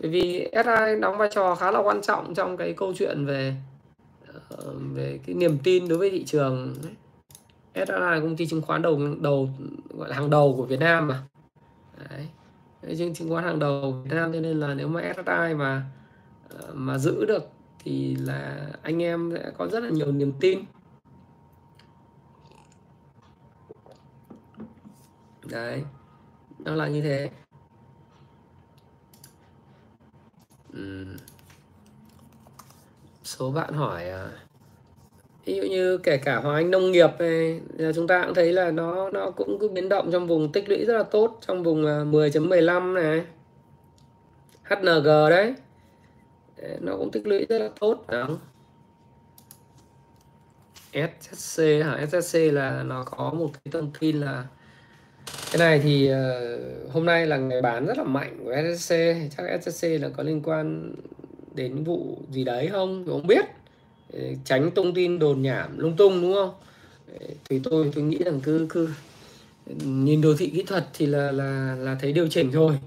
[0.00, 3.48] Bởi vì SI đóng vai trò khá là quan trọng trong cái câu chuyện về
[3.48, 3.71] uh,
[4.56, 6.74] Ờ, về cái niềm tin đối với thị trường
[7.74, 9.50] SI là công ty chứng khoán đầu đầu
[9.98, 11.22] gọi là hàng đầu của Việt Nam mà.
[12.10, 12.28] Đấy.
[12.82, 15.84] Đấy, chứng khoán hàng đầu Việt Nam cho nên là nếu mà SSI mà
[16.48, 17.48] ờ, mà giữ được
[17.78, 20.58] thì là anh em sẽ có rất là nhiều niềm tin.
[25.44, 25.82] Đấy.
[26.58, 27.30] Nó là như thế
[33.38, 34.30] số bạn hỏi à,
[35.44, 37.60] ví dụ như kể cả hoa Anh nông nghiệp này
[37.94, 40.84] chúng ta cũng thấy là nó nó cũng cứ biến động trong vùng tích lũy
[40.84, 43.24] rất là tốt trong vùng à, 10.15 này.
[44.64, 45.54] HNG đấy.
[46.80, 48.38] Nó cũng tích lũy rất là tốt đúng
[50.92, 52.06] SSC hả?
[52.06, 54.44] SSC là nó có một cái thông tin là
[55.52, 58.94] cái này thì uh, hôm nay là ngày bán rất là mạnh của SSC
[59.36, 60.94] chắc SSC là có liên quan
[61.54, 63.04] đến vụ gì đấy không?
[63.06, 63.44] Tôi không biết.
[64.12, 66.54] Ờ, tránh thông tin đồn nhảm lung tung, đúng không?
[67.20, 68.88] Ờ, thì tôi tôi nghĩ rằng cứ cứ
[69.84, 72.78] nhìn đồ thị kỹ thuật thì là là là thấy điều chỉnh thôi.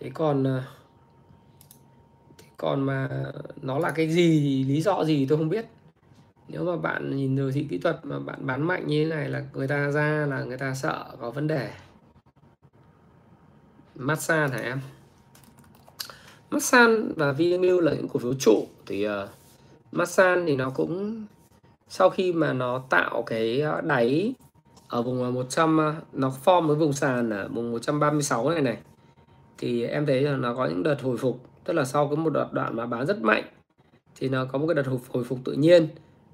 [0.00, 0.62] Thế còn ờ,
[2.56, 3.08] còn mà
[3.62, 5.66] nó là cái gì, lý do gì tôi không biết.
[6.48, 9.28] Nếu mà bạn nhìn đồ thị kỹ thuật mà bạn bán mạnh như thế này
[9.28, 11.70] là người ta ra là người ta sợ, có vấn đề.
[13.94, 14.80] Massage hả em?
[16.52, 18.66] Masan và Vinamilk là những cổ phiếu trụ.
[18.86, 19.12] Thì uh,
[19.92, 21.24] Masan thì nó cũng
[21.88, 24.34] sau khi mà nó tạo cái ờ, đáy
[24.88, 28.76] ở vùng ờ, 100 nó form với vùng sàn ở vùng 136 này này
[29.58, 31.40] thì em thấy là nó có những đợt hồi phục.
[31.64, 33.44] Tức là sau cái một đoạn đoạn mà bán rất mạnh
[34.16, 35.88] thì nó có một cái đợt hồi, hồi phục tự nhiên.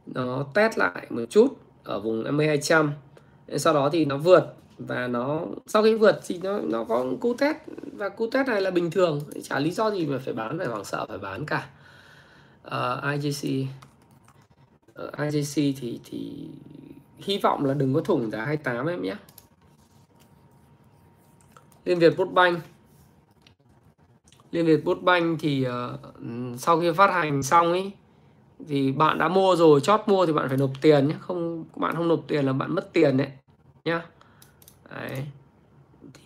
[0.06, 2.92] Nó test lại một chút ở vùng 5200
[3.56, 7.34] sau đó thì nó vượt và nó sau khi vượt thì nó nó có cú
[7.34, 7.56] test.
[7.92, 9.20] Và cú test này là bình thường.
[9.42, 11.68] Chả lý do gì mà phải bán phải hoảng sợ phải bán cả.
[12.62, 13.68] Ờ, uh, IJC uh,
[14.94, 16.48] ờ, IJC thì thì
[17.18, 19.16] hy vọng là đừng có thủng giá 28 em nhé.
[21.84, 22.60] Liên Việt Banh.
[24.50, 26.00] Liên Việt Banh thì uh,
[26.58, 27.92] sau khi phát hành xong ấy
[28.68, 29.80] thì bạn đã mua rồi.
[29.80, 31.14] Chót mua thì bạn phải nộp tiền nhé.
[31.20, 33.28] Không bạn không nộp tiền là bạn mất tiền đấy
[33.84, 34.06] nhá
[34.90, 35.26] đấy.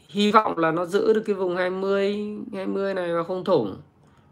[0.09, 3.77] hy vọng là nó giữ được cái vùng 20 20 này và không thủng.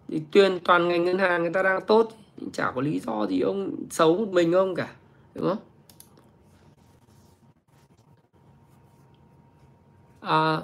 [0.08, 2.12] Thì tuyên toàn ngành ngân hàng người ta đang tốt
[2.52, 4.88] chả có lý do gì ông xấu một mình ông cả
[5.34, 5.58] đúng không?
[10.20, 10.60] À,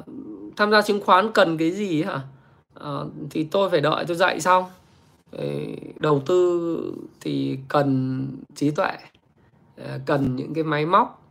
[0.56, 2.20] tham gia chứng khoán cần cái gì hả?
[2.74, 2.90] À,
[3.30, 4.64] thì tôi phải đợi tôi dạy xong
[6.00, 8.92] đầu tư thì cần trí tuệ
[9.76, 11.22] à, cần những cái máy móc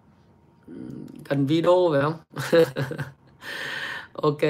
[1.30, 2.14] cần video phải không?
[4.14, 4.41] Ok.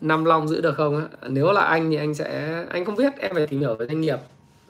[0.00, 3.34] Năm long giữ được không nếu là anh thì anh sẽ, anh không biết, em
[3.34, 4.18] phải tìm hiểu về doanh nghiệp.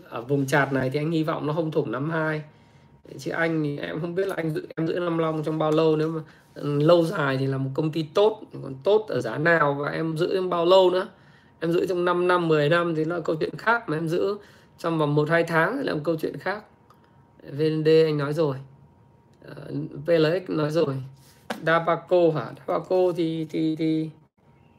[0.08, 2.42] Ở vùng chạt này thì anh hy vọng nó không thủng năm hai.
[3.18, 5.70] Chứ anh thì em không biết là anh giữ, em giữ năm long trong bao
[5.70, 5.96] lâu.
[5.96, 6.20] Nếu mà
[6.54, 9.90] ừ, lâu dài thì là một công ty tốt, còn tốt ở giá nào và
[9.90, 11.08] em giữ trong bao lâu nữa?
[11.60, 14.08] Em giữ trong 5 năm 10 năm thì nó là câu chuyện khác mà em
[14.08, 14.38] giữ.
[14.78, 16.64] Trong vòng một, hai tháng thì là một câu chuyện khác.
[17.42, 18.56] VND anh nói rồi.
[19.56, 19.72] Ờ,
[20.06, 20.94] Vlx nói rồi.
[21.66, 22.52] Dabaco hả?
[22.66, 24.10] Dabaco thì thì thì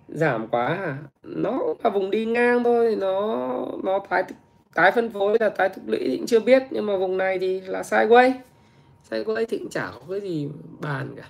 [0.07, 0.97] giảm quá hả?
[1.23, 3.37] nó là vùng đi ngang thôi, nó
[3.83, 4.23] nó tái
[4.73, 7.39] tái phân phối là tái tích lũy thì cũng chưa biết, nhưng mà vùng này
[7.39, 8.33] thì là sideways.
[9.09, 11.29] Sideways thì cũng chả có cái gì bàn cả.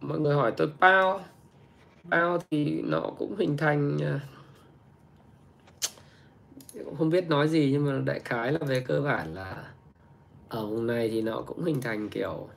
[0.00, 1.20] Mọi người hỏi tôi bao
[2.04, 4.20] bao thì nó cũng hình thành à,
[6.86, 9.64] cũng không biết nói gì nhưng mà đại khái là về cơ bản là
[10.48, 12.48] ở vùng này thì nó cũng hình thành kiểu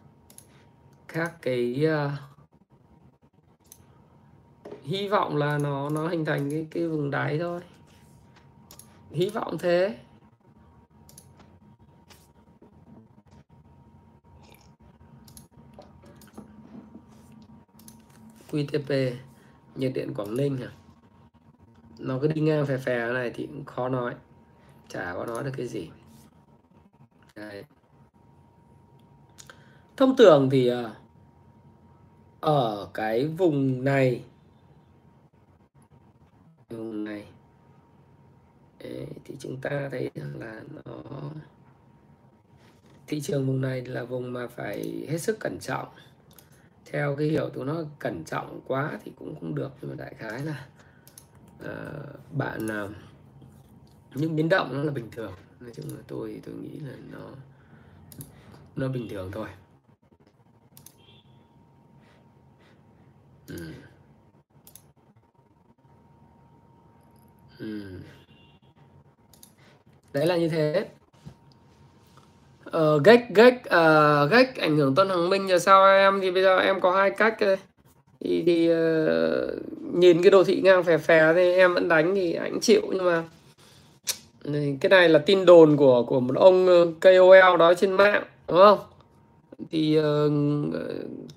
[1.07, 2.11] các cái uh,
[4.83, 7.61] hy vọng là nó nó hình thành cái cái vùng đáy thôi.
[9.11, 9.97] Hy vọng thế.
[18.51, 19.11] QTP
[19.75, 20.78] nhiệt điện Quảng Ninh à?
[21.99, 24.15] Nó cứ đi ngang phè phè này thì cũng khó nói.
[24.87, 25.89] Chả có nói được cái gì.
[27.35, 27.63] Đấy.
[29.97, 30.95] thông thường thì ờ,
[32.39, 34.23] ở cái vùng này
[36.69, 37.25] vùng này
[38.79, 40.93] Đấy, thì chúng ta thấy rằng là nó
[43.07, 45.87] thị trường vùng này là vùng mà phải hết sức cẩn trọng.
[46.85, 50.13] Theo cái hiểu tụi nó cẩn trọng quá thì cũng không được nhưng mà đại
[50.17, 50.67] khái là
[51.63, 52.91] uh, bạn uh,
[54.15, 55.33] những biến động nó là bình thường.
[55.59, 57.29] Nói chung là tôi tôi nghĩ là nó
[58.75, 59.47] nó bình thường thôi.
[63.47, 63.73] Ừ.
[67.59, 67.99] Ừ.
[70.13, 70.89] đấy là như thế.
[72.65, 76.19] Ờ, gách gách uh, gách ảnh hưởng Tân hoàng Minh giờ sao em?
[76.21, 77.57] Thì bây giờ em có hai cách đây
[78.23, 78.77] thì, thì uh,
[79.93, 82.81] nhìn cái đồ thị ngang phè phè thì em vẫn đánh thì anh chịu.
[82.91, 83.23] Nhưng mà
[84.81, 88.57] cái này là tin đồn của của một ông ờ, KOL đó trên mạng đúng
[88.57, 88.79] không?
[89.71, 90.31] Thì uh,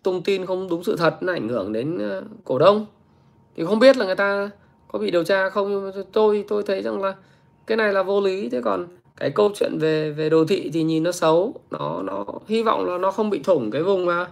[0.02, 2.86] tung tin không đúng sự thật nó ảnh hưởng đến uh, cổ đông.
[3.56, 4.50] Thì không biết là người ta
[4.88, 7.14] có bị điều tra không nhưng mà tôi tôi thấy rằng là
[7.66, 8.48] cái này là vô lý.
[8.48, 8.86] Thế còn
[9.16, 11.54] cái câu chuyện về về đồ thị thì nhìn nó xấu.
[11.70, 14.26] Nó nó hy vọng là nó không bị thủng cái vùng mà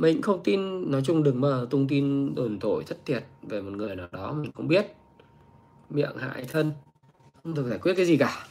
[0.00, 3.70] mình không tin nói chung đừng mà tung tin đồn thổi thất thiệt về một
[3.70, 4.86] người nào đó mình không biết.
[5.90, 6.72] Miệng hại thân
[7.42, 8.46] không được giải quyết cái gì cả.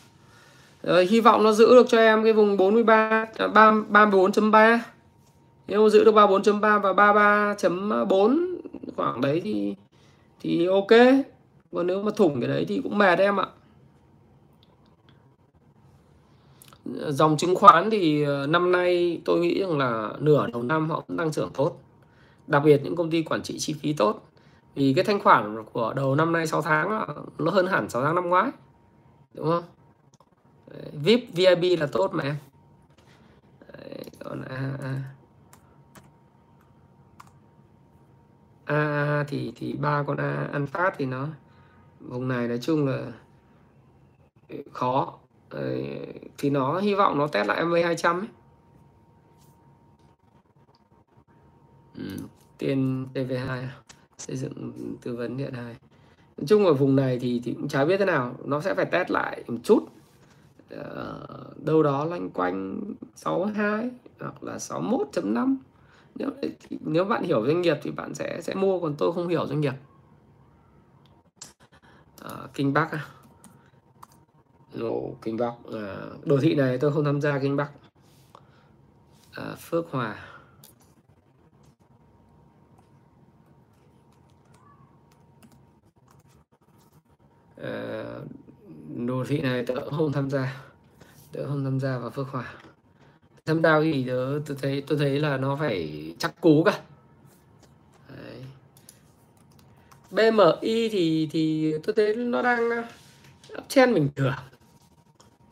[0.84, 4.80] Rồi, hy vọng nó giữ được cho em cái vùng 43 à, 3 34.3
[5.68, 8.56] nếu giữ được 34.3 và 33.4
[8.96, 9.76] khoảng đấy thì
[10.40, 11.00] thì ok.
[11.72, 13.46] Còn nếu mà thủng cái đấy thì cũng mệt em ạ.
[17.10, 21.04] Dòng chứng khoán thì ờ, năm nay tôi nghĩ rằng là nửa đầu năm họ
[21.08, 21.80] cũng tăng trưởng tốt.
[22.48, 24.26] Đặc biệt những công ty quản trị chi phí tốt.
[24.76, 27.08] Vì cái thanh khoản của đầu năm nay 6 tháng là
[27.38, 28.52] nó hơn hẳn 6 tháng năm ngoái.
[29.34, 29.64] Đúng không?
[30.94, 32.36] VIP VIP là tốt mà em.
[34.24, 35.02] Còn a a
[38.66, 39.24] a.
[39.28, 41.28] Thì thì ba con a ăn phát thì nó,
[42.00, 43.12] vùng này nói chung là
[44.50, 45.20] ừ, khó
[46.38, 48.28] thì nó hy vọng nó test lại MA 200 ấy.
[51.98, 52.04] Ừ,
[52.58, 53.68] tiền TV2
[54.18, 55.76] xây dựng tư vấn điện 2
[56.38, 58.86] nói chung ở vùng này thì thì cũng chả biết thế nào nó sẽ phải
[58.86, 59.80] test lại một chút.
[60.74, 62.82] Uh, đâu đó loanh quanh
[63.16, 63.90] 62
[64.20, 65.56] hoặc là 61.5
[66.16, 66.30] nếu
[66.70, 69.62] nếu bạn hiểu doanh nghiệp thì bạn sẽ sẽ mua còn tôi không hiểu doanh
[69.62, 69.74] nghiệp.
[72.26, 73.19] Uh, kinh bắc à
[74.78, 75.54] Ồ, kinh bắc.
[75.74, 77.72] À, đồ thị này tôi không tham gia kinh bắc.
[79.32, 80.26] À, phước hòa.
[87.58, 88.04] À,
[88.96, 90.64] đồ thị này tớ không tham gia.
[91.32, 92.54] Tớ không tham gia vào phước hòa.
[93.46, 96.82] Tham gia thì tớ tôi thấy tôi thấy là nó phải chắc cú cả.
[98.10, 98.44] Đấy.
[100.12, 102.70] BMI thì thì tôi thấy nó đang
[103.58, 104.34] uptrend bình thường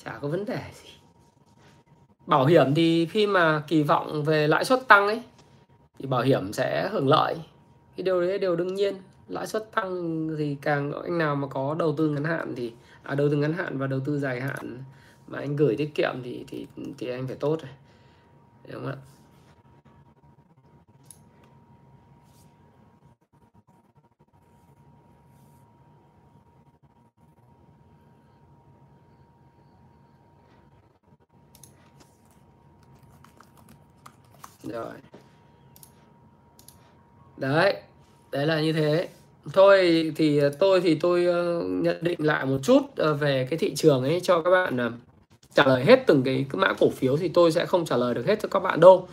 [0.08, 0.90] chả có vấn đề gì.
[2.26, 5.22] Bảo hiểm thì khi mà kỳ vọng về lãi suất tăng ấy
[6.00, 7.36] thì bảo hiểm sẽ hưởng lợi.
[7.98, 8.96] Cái điều đấy đều đương nhiên.
[9.28, 12.74] Lãi suất tăng thì càng anh nào mà có đầu tư ngắn hạn thì
[13.04, 14.84] à, đầu tư ngắn hạn và đầu tư dài hạn
[15.28, 16.68] mà anh gửi tiết kiệm thì thì
[16.98, 17.72] thì anh phải tốt rồi.
[18.72, 18.98] Đúng không ạ?
[34.68, 34.94] Rồi.
[37.38, 37.76] Đấy
[38.32, 39.08] đấy là như thế.
[39.54, 43.76] Thôi thì tôi thì tôi ờ, nhận định lại một chút ờ, về cái thị
[43.76, 44.92] trường ấy cho các bạn ờ,
[45.54, 48.14] trả lời hết từng cái, cái mã cổ phiếu thì tôi sẽ không trả lời
[48.14, 49.08] được hết cho các bạn đâu.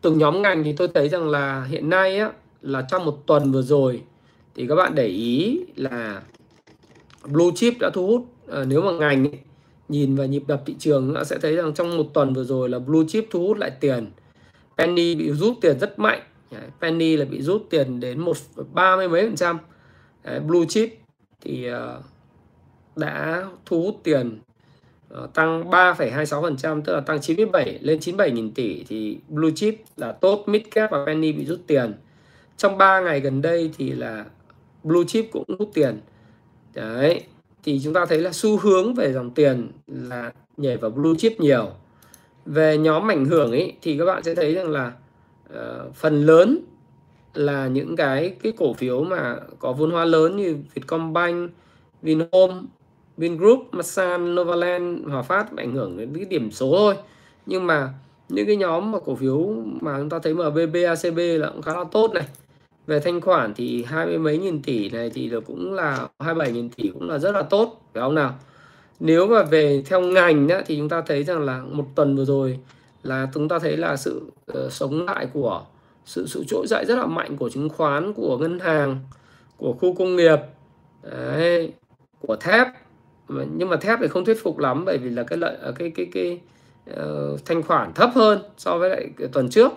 [0.00, 2.30] Từng nhóm ngành thì tôi thấy rằng là hiện nay á
[2.62, 4.02] là trong một tuần vừa rồi
[4.54, 6.22] thì các bạn để ý là
[7.24, 9.38] blue chip đã thu hút à, nếu mà ngành ấy,
[9.88, 12.78] nhìn vào nhịp đập thị trường sẽ thấy rằng trong một tuần vừa rồi là
[12.78, 14.10] blue chip thu hút lại tiền
[14.78, 16.20] penny bị rút tiền rất mạnh.
[16.80, 18.36] Penny là bị rút tiền đến một
[18.72, 19.58] ba mươi mấy phần trăm.
[20.46, 20.98] Blue chip
[21.40, 22.04] thì uh,
[22.96, 24.38] đã thu hút tiền
[25.14, 28.84] uh, tăng 3,26% tức là tăng 97 lên 97 nghìn tỷ.
[28.88, 31.94] Thì blue chip là tốt mid cap và penny bị rút tiền.
[32.56, 34.24] Trong 3 ngày gần đây thì là
[34.82, 36.00] blue chip cũng rút tiền.
[36.74, 37.22] Đấy
[37.62, 41.40] thì chúng ta thấy là xu hướng về dòng tiền là nhảy vào blue chip
[41.40, 41.70] nhiều
[42.48, 44.92] về nhóm ảnh hưởng ấy thì các bạn sẽ thấy rằng là
[45.52, 46.58] uh, phần lớn
[47.34, 51.50] là những cái cái cổ phiếu mà có vốn hóa lớn như Vietcombank,
[52.02, 52.54] Vinhome,
[53.16, 56.94] Vingroup, Masan, Novaland, Hòa Phát ảnh hưởng đến cái điểm số thôi.
[57.46, 57.90] Nhưng mà
[58.28, 61.72] những cái nhóm mà cổ phiếu mà chúng ta thấy MBB, ACB là cũng khá
[61.72, 62.24] là tốt này.
[62.86, 66.52] Về thanh khoản thì hai mươi mấy nghìn tỷ này thì là cũng là 27
[66.52, 68.34] nghìn tỷ cũng là rất là tốt phải không nào?
[69.00, 72.24] Nếu mà về theo ngành á, thì chúng ta thấy rằng là một tuần vừa
[72.24, 72.58] rồi
[73.02, 74.22] là chúng ta thấy là sự
[74.52, 75.64] uh, sống lại của
[76.04, 78.98] sự sự trỗi dậy rất là mạnh của chứng khoán của ngân hàng
[79.56, 80.38] của khu công nghiệp
[81.02, 81.72] đấy,
[82.20, 82.66] của thép.
[83.28, 85.90] Nhưng mà thép thì không thuyết phục lắm bởi vì là cái lợi ờ, cái
[85.90, 86.40] cái cái,
[86.86, 89.72] cái uh, thanh khoản thấp hơn so với lại tuần trước.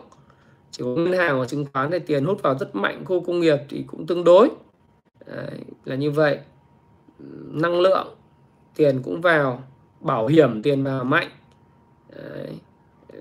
[0.71, 3.39] Chỉ có ngân hàng và chứng khoán thì tiền hút vào rất mạnh khu công
[3.39, 4.49] nghiệp thì cũng tương đối.
[5.25, 6.39] Đấy, là như vậy.
[7.51, 8.07] Năng lượng
[8.75, 9.63] tiền cũng vào
[9.99, 11.29] bảo hiểm tiền vào mạnh
[12.15, 12.59] Đấy.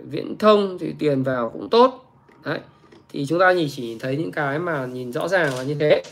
[0.03, 2.13] viễn thông thì tiền vào cũng tốt
[2.45, 2.61] Đấy.
[3.09, 6.03] thì chúng ta nhìn chỉ thấy những cái mà nhìn rõ ràng là như thế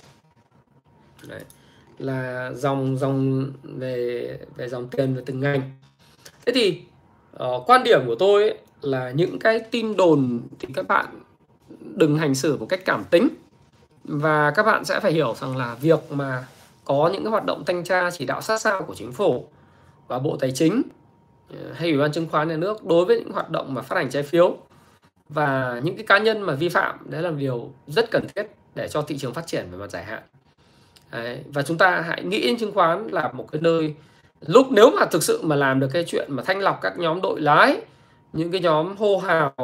[1.28, 1.40] Đấy.
[1.98, 5.60] là dòng dòng về về dòng tiền về từng ngành
[6.47, 6.81] thế thì
[7.44, 11.06] uh, quan điểm của tôi ấy, là những cái tin đồn thì các bạn
[11.81, 13.28] đừng hành xử một cách cảm tính
[14.05, 16.47] và các bạn sẽ phải hiểu rằng là việc mà
[16.89, 19.48] có những cái hoạt động thanh tra chỉ đạo sát sao của chính phủ
[20.09, 20.82] và bộ tài chính
[21.51, 23.97] ờ, hay ủy ban chứng khoán nhà nước đối với những hoạt động mà phát
[23.97, 24.56] hành trái phiếu
[25.28, 28.89] và những cái cá nhân mà vi phạm, đấy là điều rất cần thiết để
[28.89, 30.23] cho thị trường phát triển về mặt dài hạn
[31.12, 31.44] đấy.
[31.52, 33.94] và chúng ta hãy nghĩ đến chứng khoán là một cái nơi
[34.47, 37.20] lúc nếu mà thực sự mà làm được cái chuyện mà thanh lọc các nhóm
[37.20, 37.81] đội lái,
[38.32, 39.55] những cái nhóm hô hào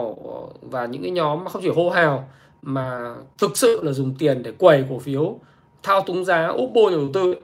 [0.60, 2.28] và những cái nhóm mà không chỉ hô hào
[2.62, 5.38] mà thực sự là dùng tiền để quầy cổ phiếu
[5.84, 7.34] thao túng giá úp nhà đầu tư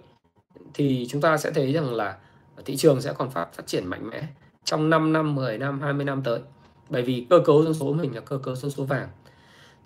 [0.75, 2.17] thì chúng ta sẽ thấy rằng là
[2.65, 4.23] thị trường sẽ còn phát phát triển mạnh mẽ
[4.65, 6.41] trong 5 năm, 10 năm, 20 năm tới.
[6.89, 9.09] Bởi vì cơ cấu dân số mình là cơ cấu dân số vàng.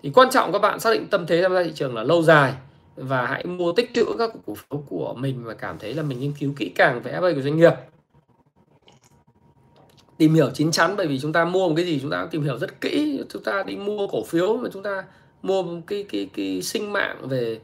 [0.03, 2.21] Thì quan trọng các bạn xác định tâm thế tham gia thị trường là lâu
[2.21, 2.53] dài
[2.95, 6.19] và hãy mua tích trữ các cổ phiếu của mình và cảm thấy là mình
[6.19, 7.73] nghiên cứu kỹ càng về FA của doanh nghiệp.
[10.17, 12.29] Tìm hiểu chín chắn bởi vì chúng ta mua một cái gì chúng ta cũng
[12.29, 13.23] tìm hiểu rất kỹ.
[13.29, 15.03] Chúng ta đi mua cổ phiếu mà chúng ta
[15.41, 17.59] mua một cái cái cái sinh mạng về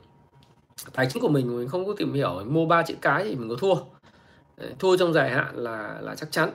[0.94, 3.50] tài chính của mình mình không có tìm hiểu mua ba chữ cái thì mình
[3.50, 3.76] có thua.
[4.80, 6.50] Thua trong dài hạn là là chắc chắn.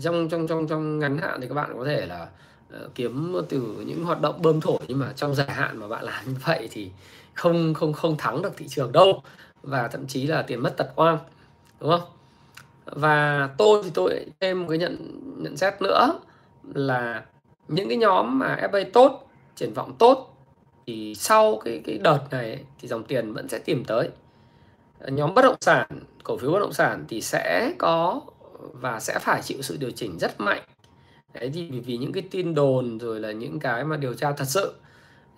[0.00, 2.28] Trong trong trong trong ngắn hạn thì các bạn có thể là
[2.84, 6.04] uh, kiếm từ những hoạt động bơm thổi nhưng mà trong dài hạn mà bạn
[6.04, 6.90] làm như vậy thì
[7.34, 9.22] không không không thắng được thị trường đâu
[9.62, 11.18] và thậm chí là tiền mất tật oan
[11.80, 12.10] đúng không?
[12.84, 16.20] Và tôi thì tôi thêm một cái nhận nhận xét nữa
[16.74, 17.24] là
[17.68, 20.37] những cái nhóm mà FA tốt triển vọng tốt
[20.88, 24.08] thì sau cái cái đợt này thì dòng tiền vẫn sẽ tìm tới.
[25.08, 25.86] Nhóm bất động sản
[26.24, 28.20] cổ phiếu bất động sản thì sẽ có
[28.72, 30.62] và sẽ phải chịu sự điều chỉnh rất mạnh.
[31.34, 34.44] Đấy thì vì những cái tin đồn rồi là những cái mà điều tra thật
[34.44, 34.74] sự.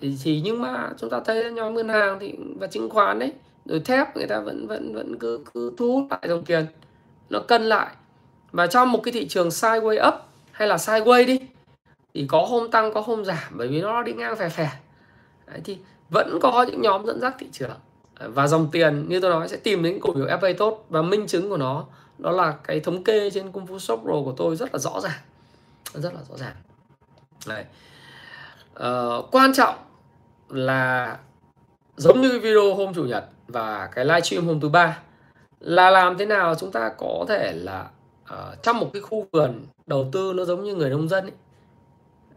[0.01, 3.33] Thì, thì nhưng mà chúng ta thấy nhóm ngân hàng thì và chứng khoán đấy
[3.65, 6.67] rồi thép người ta vẫn vẫn vẫn cứ cứ thu hút lại dòng tiền
[7.31, 7.95] nó cân lại.
[8.53, 10.15] Và trong một cái thị trường sideways up
[10.53, 11.41] hay là sideways đi
[12.15, 14.71] thì có hôm tăng có hôm giảm bởi vì nó đi ngang phè phè.
[15.51, 15.79] Đấy, thì
[16.11, 17.79] vẫn có những nhóm dẫn dắt thị trường
[18.21, 21.27] và dòng tiền như tôi nói sẽ tìm đến cổ phiếu FA tốt và minh
[21.27, 21.85] chứng của nó
[22.19, 25.01] đó là cái thống kê trên Kung Fu Shop Pro của tôi rất là rõ
[25.01, 25.21] ràng
[25.95, 26.55] rất là rõ ràng
[27.47, 27.65] Đấy.
[28.75, 29.75] Ờ, quan trọng
[30.49, 31.17] là
[31.97, 34.99] giống như video hôm chủ nhật và cái livestream hôm thứ ba
[35.61, 37.91] là làm thế nào chúng ta có thể là
[38.33, 41.33] uh, trong một cái khu vườn đầu tư nó giống như người nông dân ấy,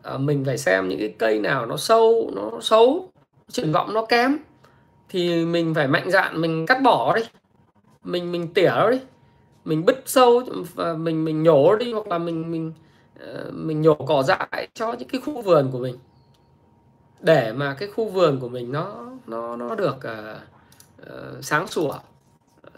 [0.03, 3.09] Ờ, mình phải xem những cái cây nào nó sâu nó xấu
[3.49, 4.37] triển vọng nó kém.
[5.09, 7.21] Thì mình phải mạnh dạn mình cắt bỏ đi.
[8.03, 8.99] Mình mình tỉa nó đi.
[9.65, 10.41] Mình bứt sâu
[10.73, 12.73] và mình mình nhổ đi hoặc là mình mình
[13.19, 15.95] ờ, mình nhổ cỏ dại cho những cái khu vườn của mình.
[17.19, 20.37] Để mà cái khu vườn của mình nó nó nó được uh,
[21.01, 21.93] uh, sáng sủa.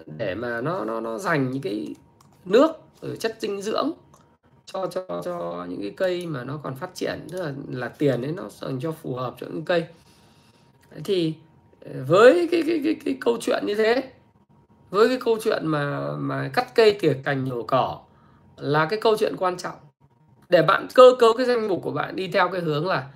[0.06, 1.96] Để mà nó nó nó dành những cái
[2.46, 2.72] nước
[3.02, 3.92] ừ, chất dinh dưỡng
[4.66, 8.22] cho cho cho những cái cây mà nó còn phát triển tức là là tiền
[8.22, 9.86] ấy nó dành cho phù hợp cho những cây.
[11.04, 11.34] Thì
[11.86, 14.04] ờ, với cái cái cái cái câu chuyện như thế
[14.90, 18.00] với cái câu chuyện mà mà cắt cây tỉa cành nhổ cỏ
[18.58, 19.76] là cái câu chuyện quan trọng.
[20.50, 23.08] Để bạn cơ cấu cái danh mục của bạn đi theo cái hướng là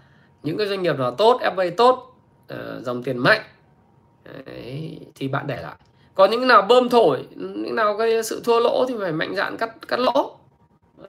[0.44, 2.16] những cái doanh nghiệp nào tốt FA tốt
[2.48, 3.42] ờ, dòng tiền mạnh
[4.46, 5.76] Đấy, thì bạn để lại.
[6.16, 9.58] Còn những nào bơm thổi những nào gây sự thua lỗ thì phải mạnh dạn
[9.58, 10.39] cắt cắt lỗ.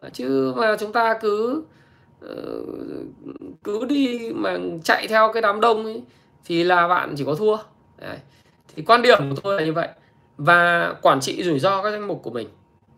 [0.00, 1.62] Ờ, chứ mà chúng ta cứ
[2.20, 2.62] ờ,
[3.64, 6.02] cứ đi mà chạy theo cái đám đông ấy
[6.44, 7.56] thì là bạn chỉ có thua
[7.98, 8.16] Đấy.
[8.76, 9.88] thì quan điểm của tôi là như vậy
[10.36, 12.48] và quản trị rủi ro các danh mục của mình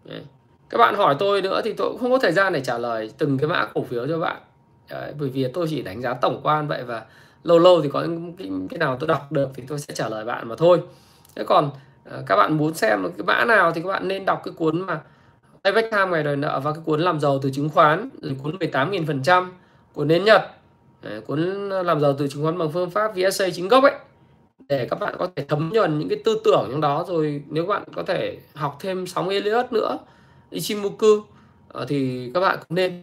[0.04, 0.22] Đấy.
[0.70, 3.12] các bạn hỏi tôi nữa thì tôi cũng không có thời gian để trả lời
[3.18, 4.36] từng cái mã cổ phiếu cho bạn
[4.90, 5.12] Đấy.
[5.18, 7.04] bởi vì tôi chỉ đánh giá tổng quan vậy và
[7.42, 10.08] lâu lâu thì có những cái, cái nào tôi đọc được thì tôi sẽ trả
[10.08, 10.82] lời bạn mà thôi
[11.34, 11.70] thế còn
[12.04, 14.80] ờ, các bạn muốn xem cái mã nào thì các bạn nên đọc cái cuốn
[14.80, 15.00] mà
[15.64, 18.56] Payback Time ngày đòi nợ và cái cuốn làm giàu từ chứng khoán rồi cuốn
[18.56, 19.46] 18.000%
[19.92, 20.42] của nến Nhật.
[21.02, 23.92] Đấy, cuốn làm giàu từ chứng khoán bằng phương pháp VSA chính gốc ấy.
[24.68, 27.66] Để các bạn có thể thấm nhuần những cái tư tưởng trong đó rồi nếu
[27.66, 29.98] bạn có thể học thêm sóng Elliot nữa
[30.50, 31.06] Ichimoku
[31.68, 33.02] ờ, thì các bạn cũng nên.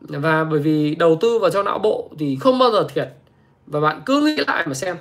[0.00, 3.08] Và bởi vì đầu tư vào cho não bộ thì không bao giờ thiệt
[3.66, 4.96] và bạn cứ nghĩ lại mà xem.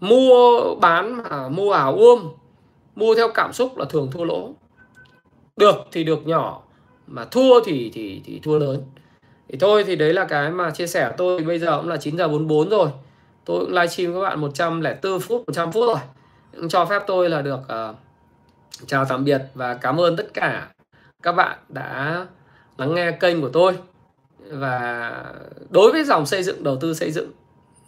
[0.00, 2.28] Mua bán mà mua ảo ôm
[2.96, 4.54] mua theo cảm xúc là thường thua lỗ
[5.56, 6.62] được thì được nhỏ
[7.06, 8.82] mà thua thì thì thì thua lớn.
[9.48, 11.42] Thì thôi thì đấy là cái mà chia sẻ tôi.
[11.42, 12.88] Bây giờ cũng là 9 giờ 44 rồi.
[13.44, 16.00] Tôi cũng livestream các bạn 104 phút 100 phút rồi.
[16.56, 17.96] Cũng cho phép tôi là được uh,
[18.86, 20.68] chào tạm biệt và cảm ơn tất cả
[21.22, 22.26] các bạn đã
[22.78, 23.74] lắng nghe kênh của tôi.
[24.38, 25.12] Và
[25.70, 27.30] đối với dòng xây dựng đầu tư xây dựng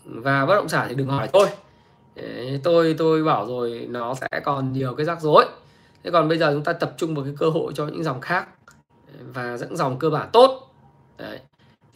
[0.04, 1.48] và bất động sản thì đừng hỏi tôi.
[2.62, 5.44] Tôi tôi bảo rồi nó sẽ còn nhiều cái rắc rối
[6.04, 8.20] thế còn bây giờ chúng ta tập trung vào cái cơ hội cho những dòng
[8.20, 8.48] khác
[9.34, 10.64] và những dòng cơ bản tốt
[11.18, 11.38] Đấy.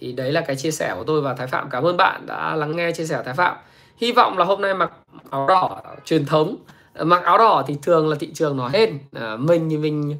[0.00, 1.70] Thì đấy là cái chia sẻ của tôi và Thái Phạm.
[1.70, 3.56] Cảm ơn bạn đã lắng nghe chia sẻ Thái Phạm.
[3.96, 4.92] hy vọng là hôm nay mặc
[5.30, 6.56] áo đỏ truyền thống
[7.00, 10.16] mặc áo đỏ thì thường là thị trường nó hết à, mình thì mình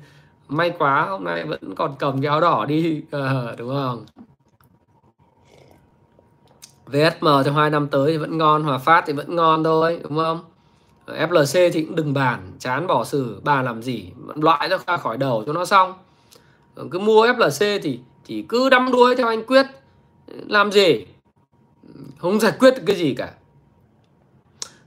[0.49, 4.05] may quá hôm nay vẫn còn cầm cái áo đỏ đi à, đúng không
[6.87, 10.17] VSM trong hai năm tới thì vẫn ngon Hòa Phát thì vẫn ngon thôi đúng
[10.17, 10.41] không
[11.07, 15.45] FLC thì cũng đừng bàn, chán bỏ xử, bà làm gì, loại ra khỏi đầu
[15.47, 15.95] cho nó xong.
[16.91, 19.66] Cứ mua FLC thì thì cứ đắm đuối theo anh Quyết,
[20.27, 21.07] làm gì,
[22.19, 23.33] không giải quyết được cái gì cả.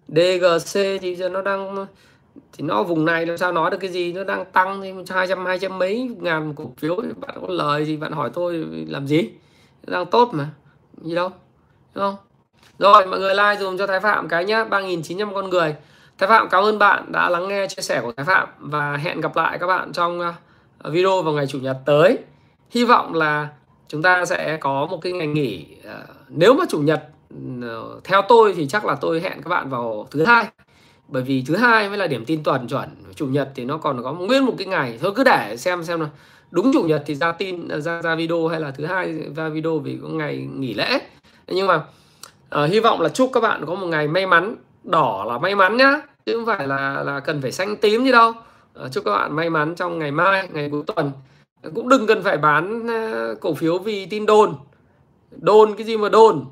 [0.08, 1.86] DGC thì giờ nó đang,
[2.54, 5.28] thì nó vùng này làm sao nói được cái gì, nó đang tăng thì hai
[5.28, 9.08] trăm hai trăm mấy ngàn cổ phiếu, bạn có lời gì, bạn hỏi tôi làm
[9.08, 9.30] gì?
[9.88, 10.50] Nó đang tốt mà
[11.02, 11.30] gì đâu,
[11.94, 12.16] đúng không?
[12.80, 15.76] Rồi, mọi người like dùm cho Thái Phạm cái nhá 3.900 con người.
[16.18, 19.22] Thái Phạm cảm ơn bạn đã lắng nghe chia sẻ của Thái Phạm và hẹn
[19.22, 20.20] gặp lại các bạn trong
[20.80, 22.18] ờ, video vào ngày chủ nhật tới.
[22.70, 23.48] Hy vọng là
[23.88, 27.04] chúng ta sẽ có một cái ngày nghỉ ờ, nếu mà chủ nhật
[27.62, 30.46] ờ, theo tôi thì chắc là tôi hẹn các bạn vào thứ hai.
[31.08, 32.90] Bởi vì thứ hai mới là điểm tin tuần chuẩn.
[33.16, 34.98] Chủ nhật thì nó còn có nguyên một cái ngày.
[35.02, 36.10] Thôi cứ để xem xem nào.
[36.52, 39.80] Đúng chủ nhật thì ra tin ra ra video hay là thứ hai ra video
[39.80, 41.00] vì có ngày nghỉ lễ.
[41.48, 44.56] Nhưng mà uh, hy vọng là chúc các bạn có một ngày may mắn
[44.86, 48.12] đỏ là may mắn nhá, chứ không phải là là cần phải xanh tím gì
[48.12, 48.34] đâu.
[48.74, 51.12] Ờ, chúc các bạn may mắn trong ngày mai, ngày cuối tuần.
[51.62, 54.56] Ờ, cũng đừng cần phải bán ờ, cổ phiếu vì tin đồn.
[55.32, 56.45] Đồn cái gì mà đồn?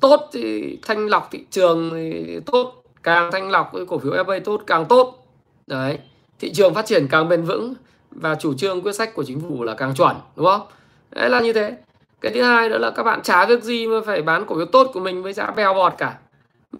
[0.00, 4.40] Tốt thì thanh lọc thị trường thì tốt, càng thanh lọc cái cổ phiếu FA
[4.44, 5.26] tốt càng tốt.
[5.66, 5.98] Đấy,
[6.38, 7.74] thị trường phát triển càng bền vững
[8.10, 10.60] và chủ trương quyết sách của chính phủ là càng chuẩn, đúng không?
[11.10, 11.76] Đấy là như thế.
[12.20, 14.66] Cái thứ hai nữa là các bạn chả việc gì mà phải bán cổ phiếu
[14.66, 16.18] tốt của mình với giá bèo bọt cả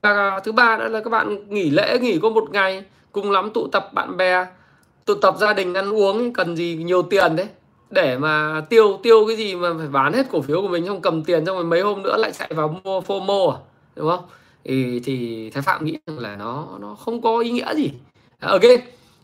[0.03, 3.51] và thứ ba nữa là các bạn nghỉ lễ nghỉ có một ngày cùng lắm
[3.55, 4.47] tụ tập bạn bè
[5.05, 7.49] tụ tập gia đình ăn uống cần gì nhiều tiền đấy.
[7.91, 11.01] Để mà tiêu tiêu cái gì mà phải bán hết cổ phiếu của mình không
[11.01, 13.57] cầm tiền xong rồi mấy hôm nữa lại chạy vào mua FOMO à
[13.97, 14.25] đúng không?
[14.65, 17.91] Thì thì thái phạm nghĩ rằng là nó nó không có ý nghĩa gì.
[18.41, 18.63] À, ok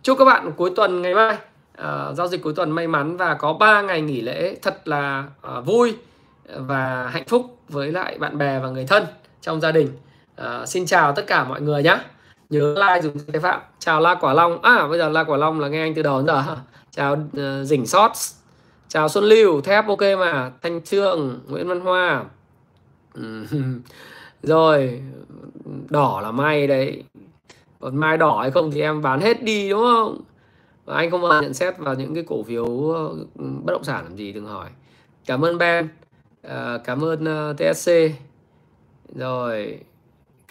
[0.03, 1.37] chúc các bạn cuối tuần ngày mai
[1.79, 5.25] uh, giao dịch cuối tuần may mắn và có 3 ngày nghỉ lễ thật là
[5.59, 5.95] uh, vui
[6.57, 9.05] và hạnh phúc với lại bạn bè và người thân
[9.41, 9.89] trong gia đình
[10.37, 11.99] à, xin chào tất cả mọi người nhé
[12.53, 14.63] nhớ like dùng cái phạm chào la quả long.
[14.63, 16.57] À bây giờ la quả long là nghe anh từ đầu đến giờ.
[16.91, 18.13] Chào uh, dỉnh sót.
[18.89, 19.61] Chào xuân lưu.
[19.61, 20.51] Thép ok mà.
[20.63, 22.25] Thanh trương nguyễn văn hoa.
[24.43, 25.03] Rồi
[25.91, 27.05] đỏ là may đấy.
[27.81, 30.21] Còn mai đỏ hay không thì em bán hết đi đúng không?
[30.85, 34.05] Và anh không bao nhận xét vào những cái cổ phiếu ờ, bất động sản
[34.05, 34.71] làm gì đừng hỏi.
[35.27, 35.89] Cảm ơn Ben.
[36.43, 37.91] À, cảm ơn uh, TSC
[39.15, 39.79] rồi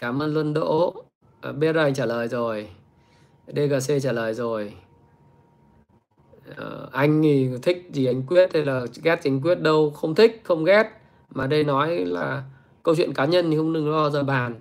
[0.02, 0.94] cảm ơn Luân Đỗ.
[1.40, 2.68] À, BR trả lời rồi.
[3.46, 4.72] DGC trả lời rồi.
[6.56, 9.90] À, anh thì thích gì anh quyết hay là ghét gì anh quyết đâu.
[9.90, 10.86] Không thích không ghét.
[11.30, 12.42] Mà đây nói là
[12.82, 14.54] câu chuyện cá nhân thì không đừng lo giờ bàn.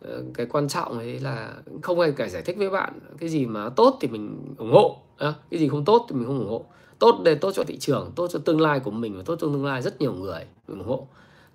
[0.00, 1.52] Ờ, cái quan trọng ấy là
[1.82, 4.96] không ai phải giải thích với bạn cái gì mà tốt thì mình ủng hộ.
[5.16, 6.64] Ờ, cái gì không tốt thì mình không ủng hộ.
[6.98, 9.46] Tốt để tốt cho thị trường tốt cho tương lai của mình và tốt cho
[9.46, 11.06] tương lai rất nhiều người mình ủng hộ.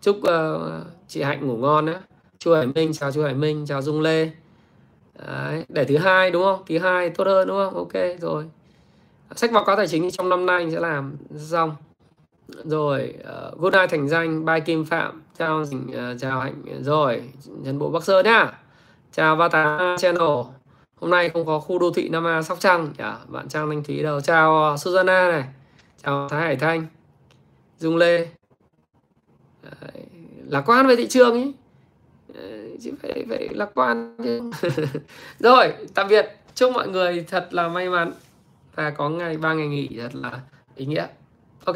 [0.02, 2.00] Chúc uh, chị hạnh ngủ ngon nhé
[2.44, 4.30] chú hải minh chào chú hải minh chào dung lê.
[5.28, 6.64] Đấy, để thứ hai đúng không?
[6.68, 7.76] Thứ hai tốt hơn đúng không?
[7.76, 8.46] Ok rồi.
[9.36, 11.76] Sách báo cáo tài chính trong năm nay sẽ làm xong.
[12.64, 15.68] Rồi uh, good night thành danh bay kim phạm chào uh,
[16.20, 16.64] chào hạnh.
[16.82, 18.52] Rồi nhân bộ bắc sơn nhá.
[19.12, 20.40] Chào vata channel.
[20.96, 22.94] Hôm nay không có khu đô thị nam a sóc trăng.
[22.98, 24.22] Yeah, bạn trang thanh thúy đâu?
[24.22, 25.44] Chào uh, susanna này.
[26.04, 26.86] Chào thái hải thanh.
[27.80, 28.28] Dung lê.
[29.64, 30.04] Đấy,
[30.48, 31.54] lạc quan về thị trường ý
[32.84, 34.18] chứ phải phải lạc quan
[35.40, 36.26] rồi, tạm biệt.
[36.56, 38.12] Chúc mọi người thật là may mắn.
[38.76, 40.42] Và có ngày, ba ngày nghỉ thật là
[40.76, 41.08] ý nghĩa.
[41.66, 41.76] Ok.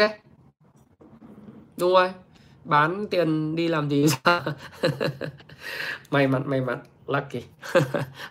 [1.77, 2.09] Đúng rồi.
[2.63, 4.05] Bán tiền đi làm gì
[6.11, 6.79] may mắn may mắn.
[7.07, 7.43] Lucky.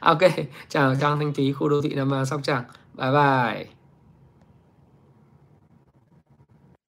[0.01, 0.23] Ok.
[0.69, 2.65] Chào trang thanh thúy, khu đô thị nam sóc trăng.
[2.95, 3.76] Bye bye.